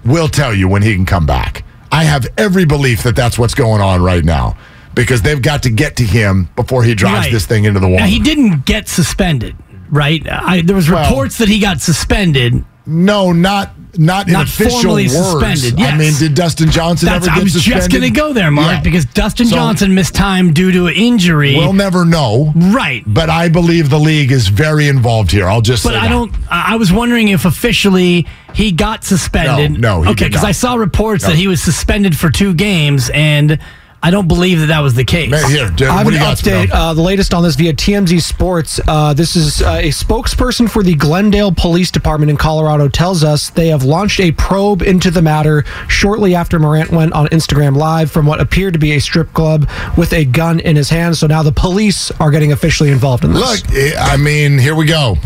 we'll 0.06 0.30
tell 0.30 0.54
you 0.54 0.68
when 0.70 0.82
he 0.82 0.96
can 0.96 1.06
come 1.06 1.26
back. 1.26 1.66
I 1.92 2.04
have 2.06 2.26
every 2.38 2.66
belief 2.66 3.04
that 3.04 3.16
that's 3.16 3.38
what's 3.38 3.54
going 3.54 3.82
on 3.82 4.02
right 4.02 4.24
now 4.24 4.58
because 4.96 5.22
they've 5.22 5.42
got 5.42 5.64
to 5.64 5.70
get 5.70 5.98
to 5.98 6.04
him 6.04 6.50
before 6.56 6.84
he 6.84 6.96
drives 6.96 7.26
Right. 7.28 7.32
this 7.34 7.46
thing 7.46 7.66
into 7.66 7.80
the 7.82 7.88
wall. 7.88 7.98
Now, 8.00 8.06
he 8.08 8.20
didn't 8.20 8.66
get 8.66 8.88
suspended, 8.88 9.56
right? 9.90 10.26
I, 10.30 10.62
there 10.62 10.76
was 10.76 10.90
Well- 10.90 11.10
reports 11.10 11.38
that 11.40 11.50
he 11.50 11.60
got 11.60 11.82
suspended. 11.82 12.64
No, 12.88 13.32
not 13.34 13.74
not 13.98 14.28
in 14.28 14.34
Not 14.34 14.46
official 14.46 14.80
formally 14.82 15.08
words. 15.08 15.16
suspended, 15.62 15.80
I 15.80 15.98
mean, 15.98 16.14
did 16.20 16.36
Dustin 16.36 16.70
Johnson 16.70 17.08
That's, 17.08 17.26
ever 17.26 17.32
I 17.32 17.36
get 17.38 17.44
was 17.46 17.54
suspended? 17.54 17.82
just 17.82 17.92
going 17.92 18.04
to 18.04 18.10
go 18.12 18.32
there, 18.32 18.52
Mark, 18.52 18.68
Yeah. 18.74 18.82
because 18.82 19.06
Dustin 19.06 19.48
So- 19.48 19.56
Johnson 19.56 19.96
missed 19.96 20.14
time 20.14 20.54
due 20.54 20.72
to 20.72 20.86
an 20.86 20.94
injury. 20.94 21.56
We'll 21.56 21.74
never 21.74 22.06
know. 22.06 22.54
right. 22.56 23.04
But 23.08 23.32
I 23.32 23.50
believe 23.50 23.90
the 23.90 24.00
league 24.00 24.32
is 24.32 24.50
very 24.50 24.88
involved 24.88 25.32
here. 25.32 25.48
I'll 25.50 25.62
just 25.62 25.84
But 25.84 25.94
say 25.94 25.98
I 25.98 26.04
that. 26.04 26.10
don't. 26.10 26.32
I 26.52 26.74
I 26.74 26.76
was 26.76 26.92
wondering 26.92 27.30
if 27.30 27.44
officially 27.46 28.28
he 28.54 28.72
got 28.72 29.04
suspended. 29.04 29.80
No, 29.82 30.04
no, 30.04 30.12
okay, 30.12 30.26
because. 30.28 30.44
I 30.44 30.52
saw 30.52 30.76
reports 30.76 31.24
No. 31.24 31.30
that 31.30 31.38
he 31.38 31.48
was 31.48 31.60
suspended 31.64 32.16
for 32.16 32.30
two 32.30 32.54
games, 32.54 33.10
and 33.10 33.58
I 34.02 34.12
don't 34.12 34.28
believe 34.28 34.60
that 34.60 34.68
that 34.68 34.80
was 34.82 34.94
the 34.94 35.04
case. 35.04 35.30
Man, 35.32 35.50
Here, 35.50 35.70
Jared, 35.72 35.92
I 35.94 35.98
have 35.98 36.06
what 36.06 36.14
an 36.14 36.20
you 36.20 36.26
got? 36.26 36.38
update. 36.38 36.70
Uh, 36.72 36.94
the 36.94 37.02
latest 37.02 37.34
on 37.34 37.42
this 37.44 37.56
via 37.56 37.74
TMZ 37.74 38.22
Sports. 38.22 38.80
Uh, 38.88 39.14
this 39.14 39.36
is 39.36 39.62
uh, 39.62 39.80
a 39.82 39.90
spokesperson 39.90 40.70
for 40.70 40.84
the 40.84 40.94
Glendale 40.94 41.52
Police 41.52 41.90
Department 41.90 42.30
in 42.30 42.38
Colorado 42.38 42.88
tells 42.90 43.24
us 43.24 43.50
they 43.50 43.70
have 43.70 43.84
launched 43.84 44.20
a 44.20 44.32
probe 44.34 44.84
into 44.84 45.10
the 45.10 45.22
matter 45.22 45.64
shortly 45.88 46.36
after 46.36 46.60
Morant 46.60 46.92
went 46.92 47.12
on 47.14 47.28
Instagram 47.30 47.76
Live 47.76 48.12
from 48.12 48.28
what 48.28 48.40
appeared 48.40 48.74
to 48.74 48.80
be 48.80 48.92
a 48.94 49.00
strip 49.00 49.34
club 49.34 49.68
with 49.98 50.14
a 50.14 50.26
gun 50.26 50.60
in 50.60 50.76
his 50.76 50.90
hand. 50.92 51.18
So 51.18 51.26
now 51.26 51.42
the 51.42 51.52
police 51.52 52.12
are 52.20 52.30
getting 52.30 52.52
officially 52.52 52.92
involved 52.92 53.24
in 53.26 53.34
this. 53.34 53.64
Look, 53.66 53.74
eh, 53.76 53.94
I 53.98 54.16
mean, 54.16 54.60
here 54.60 54.76
we 54.76 54.86
go. 54.86 55.18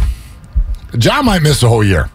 John 0.98 1.26
might 1.26 1.42
miss 1.42 1.62
a 1.62 1.68
whole 1.68 1.84
year. 1.84 2.10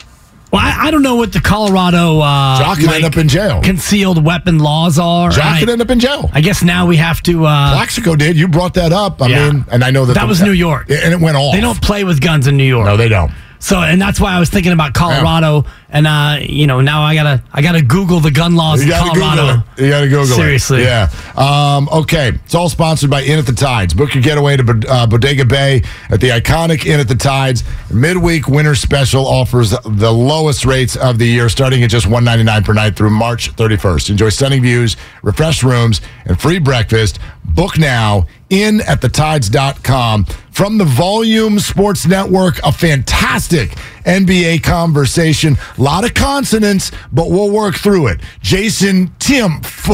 Well, 0.53 0.62
I, 0.64 0.86
I 0.86 0.90
don't 0.92 1.03
know 1.03 1.16
what 1.16 1.32
the 1.32 1.40
Colorado 1.40 2.20
uh, 2.20 2.59
John 2.61 2.76
could 2.76 2.86
like, 2.86 2.94
end 2.97 3.05
up 3.05 3.16
in 3.16 3.28
jail. 3.28 3.61
concealed 3.62 4.24
weapon 4.24 4.59
laws 4.61 4.99
are. 4.99 5.30
I, 5.32 5.59
could 5.59 5.68
end 5.68 5.82
up 5.82 5.90
in 5.90 5.99
jail. 6.01 6.30
I 6.32 6.40
guess 6.40 6.62
now 6.62 6.86
we 6.86 6.97
have 6.97 7.20
to. 7.24 7.44
Uh, 7.47 7.72
Plaxico 7.74 8.14
did. 8.14 8.36
You 8.36 8.47
brought 8.49 8.74
that 8.74 8.92
up. 8.92 9.20
I 9.20 9.26
Yeah. 9.26 9.51
mean, 9.51 9.64
and 9.70 9.82
I 9.82 9.90
know 9.90 10.05
that 10.05 10.14
That 10.14 10.20
the- 10.22 10.26
was 10.28 10.40
New 10.42 10.53
York. 10.53 10.88
and 10.88 11.12
it 11.12 11.20
went 11.20 11.36
off. 11.36 11.53
they 11.55 11.61
don't 11.61 11.80
play 11.82 12.05
with 12.05 12.20
guns 12.20 12.47
in 12.47 12.57
New 12.57 12.64
York. 12.64 12.86
No, 12.86 12.97
they 12.97 13.09
don't. 13.09 13.32
So, 13.59 13.80
and 13.80 14.00
that's 14.00 14.20
why 14.20 14.34
I 14.34 14.38
was 14.38 14.50
thinking 14.50 14.72
about 14.72 14.94
Colorado, 14.94 15.64
and 15.88 16.07
uh, 16.07 16.38
you 16.40 16.66
know, 16.66 16.80
now 16.80 17.02
I 17.02 17.14
gotta, 17.14 17.42
I 17.52 17.62
gotta 17.62 17.82
Google 17.82 18.20
the 18.20 18.30
gun 18.30 18.54
laws 18.54 18.84
You 18.84 18.92
in 18.92 18.98
Colorado. 18.98 19.62
You 19.78 19.88
gotta 19.88 20.09
Google 20.09 20.26
Seriously. 20.26 20.82
it. 20.82 20.84
Yeah. 20.84 21.11
Um, 21.36 21.88
okay. 21.90 22.28
It's 22.44 22.54
all 22.54 22.68
sponsored 22.68 23.11
by 23.11 23.22
Inn 23.22 23.38
at 23.38 23.46
the 23.46 23.52
Tides. 23.52 23.94
Book 23.94 24.14
your 24.14 24.22
getaway 24.22 24.57
to 24.57 24.64
Bod- 24.64 24.86
uh, 24.86 25.07
Bodega 25.07 25.44
Bay 25.44 25.82
at 26.11 26.20
the 26.20 26.28
iconic 26.30 26.86
Inn 26.86 27.00
at 27.00 27.09
the 27.09 27.14
Tides. 27.14 27.64
Midweek 27.90 28.48
winter 28.48 28.74
special 28.74 29.26
offers 29.26 29.70
the 29.70 30.12
lowest 30.12 30.64
rates 30.64 30.96
of 30.96 31.18
the 31.18 31.26
year, 31.26 31.48
starting 31.48 31.82
at 31.82 31.90
just 31.90 32.07
199 32.07 32.64
per 32.64 32.72
night 32.72 32.96
through 32.96 33.11
March 33.11 33.54
31st. 33.57 34.11
Enjoy 34.11 34.28
stunning 34.28 34.62
views, 34.62 34.96
refreshed 35.22 35.62
rooms, 35.62 36.00
and 36.24 36.40
free 36.40 36.59
breakfast. 36.59 37.18
Book 37.44 37.78
now. 37.78 38.26
In 38.51 38.80
at 38.82 39.01
thetides.com. 39.01 40.24
From 40.51 40.78
the 40.78 40.84
Volume 40.84 41.59
Sports 41.59 42.07
Network, 42.07 42.59
a 42.64 42.72
fantastic 42.72 43.70
NBA 44.05 44.62
conversation. 44.62 45.57
A 45.76 45.82
lot 45.82 46.05
of 46.05 46.14
consonants, 46.14 46.92
but 47.12 47.28
we'll 47.30 47.51
work 47.51 47.74
through 47.74 48.07
it. 48.07 48.20
Jason 48.40 49.09
Timpf 49.18 49.90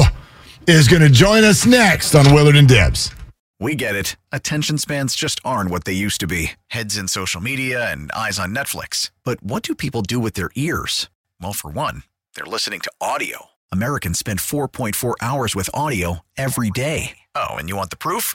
is 0.67 0.87
going 0.87 1.03
to 1.03 1.09
join 1.09 1.45
us 1.45 1.67
next 1.67 2.15
on 2.15 2.33
Willard 2.33 2.57
and 2.57 2.69
Dibs. 2.69 3.11
We 3.59 3.77
get 3.77 3.95
it. 3.95 4.17
Attention 4.33 4.77
spans 4.77 5.15
just 5.15 5.41
aren't 5.45 5.71
what 5.71 5.85
they 5.85 5.93
used 5.93 6.21
to 6.21 6.27
be 6.27 6.53
heads 6.69 6.97
in 6.97 7.07
social 7.07 7.41
media 7.41 7.93
and 7.93 8.11
eyes 8.11 8.39
on 8.39 8.55
Netflix. 8.55 9.13
But 9.25 9.41
what 9.43 9.63
do 9.63 9.75
people 9.77 10.03
do 10.03 10.19
with 10.19 10.35
their 10.35 10.51
ears? 10.57 11.09
Well, 11.41 11.53
for 11.53 11.71
one, 11.71 12.03
they're 12.35 12.45
listening 12.45 12.81
to 12.81 12.93
audio. 13.01 13.47
Americans 13.71 14.19
spend 14.19 14.41
4.4 14.41 15.15
hours 15.21 15.55
with 15.55 15.71
audio 15.73 16.21
every 16.37 16.71
day. 16.71 17.19
Oh, 17.37 17.55
and 17.55 17.69
you 17.69 17.77
want 17.77 17.91
the 17.91 17.97
proof? 17.97 18.35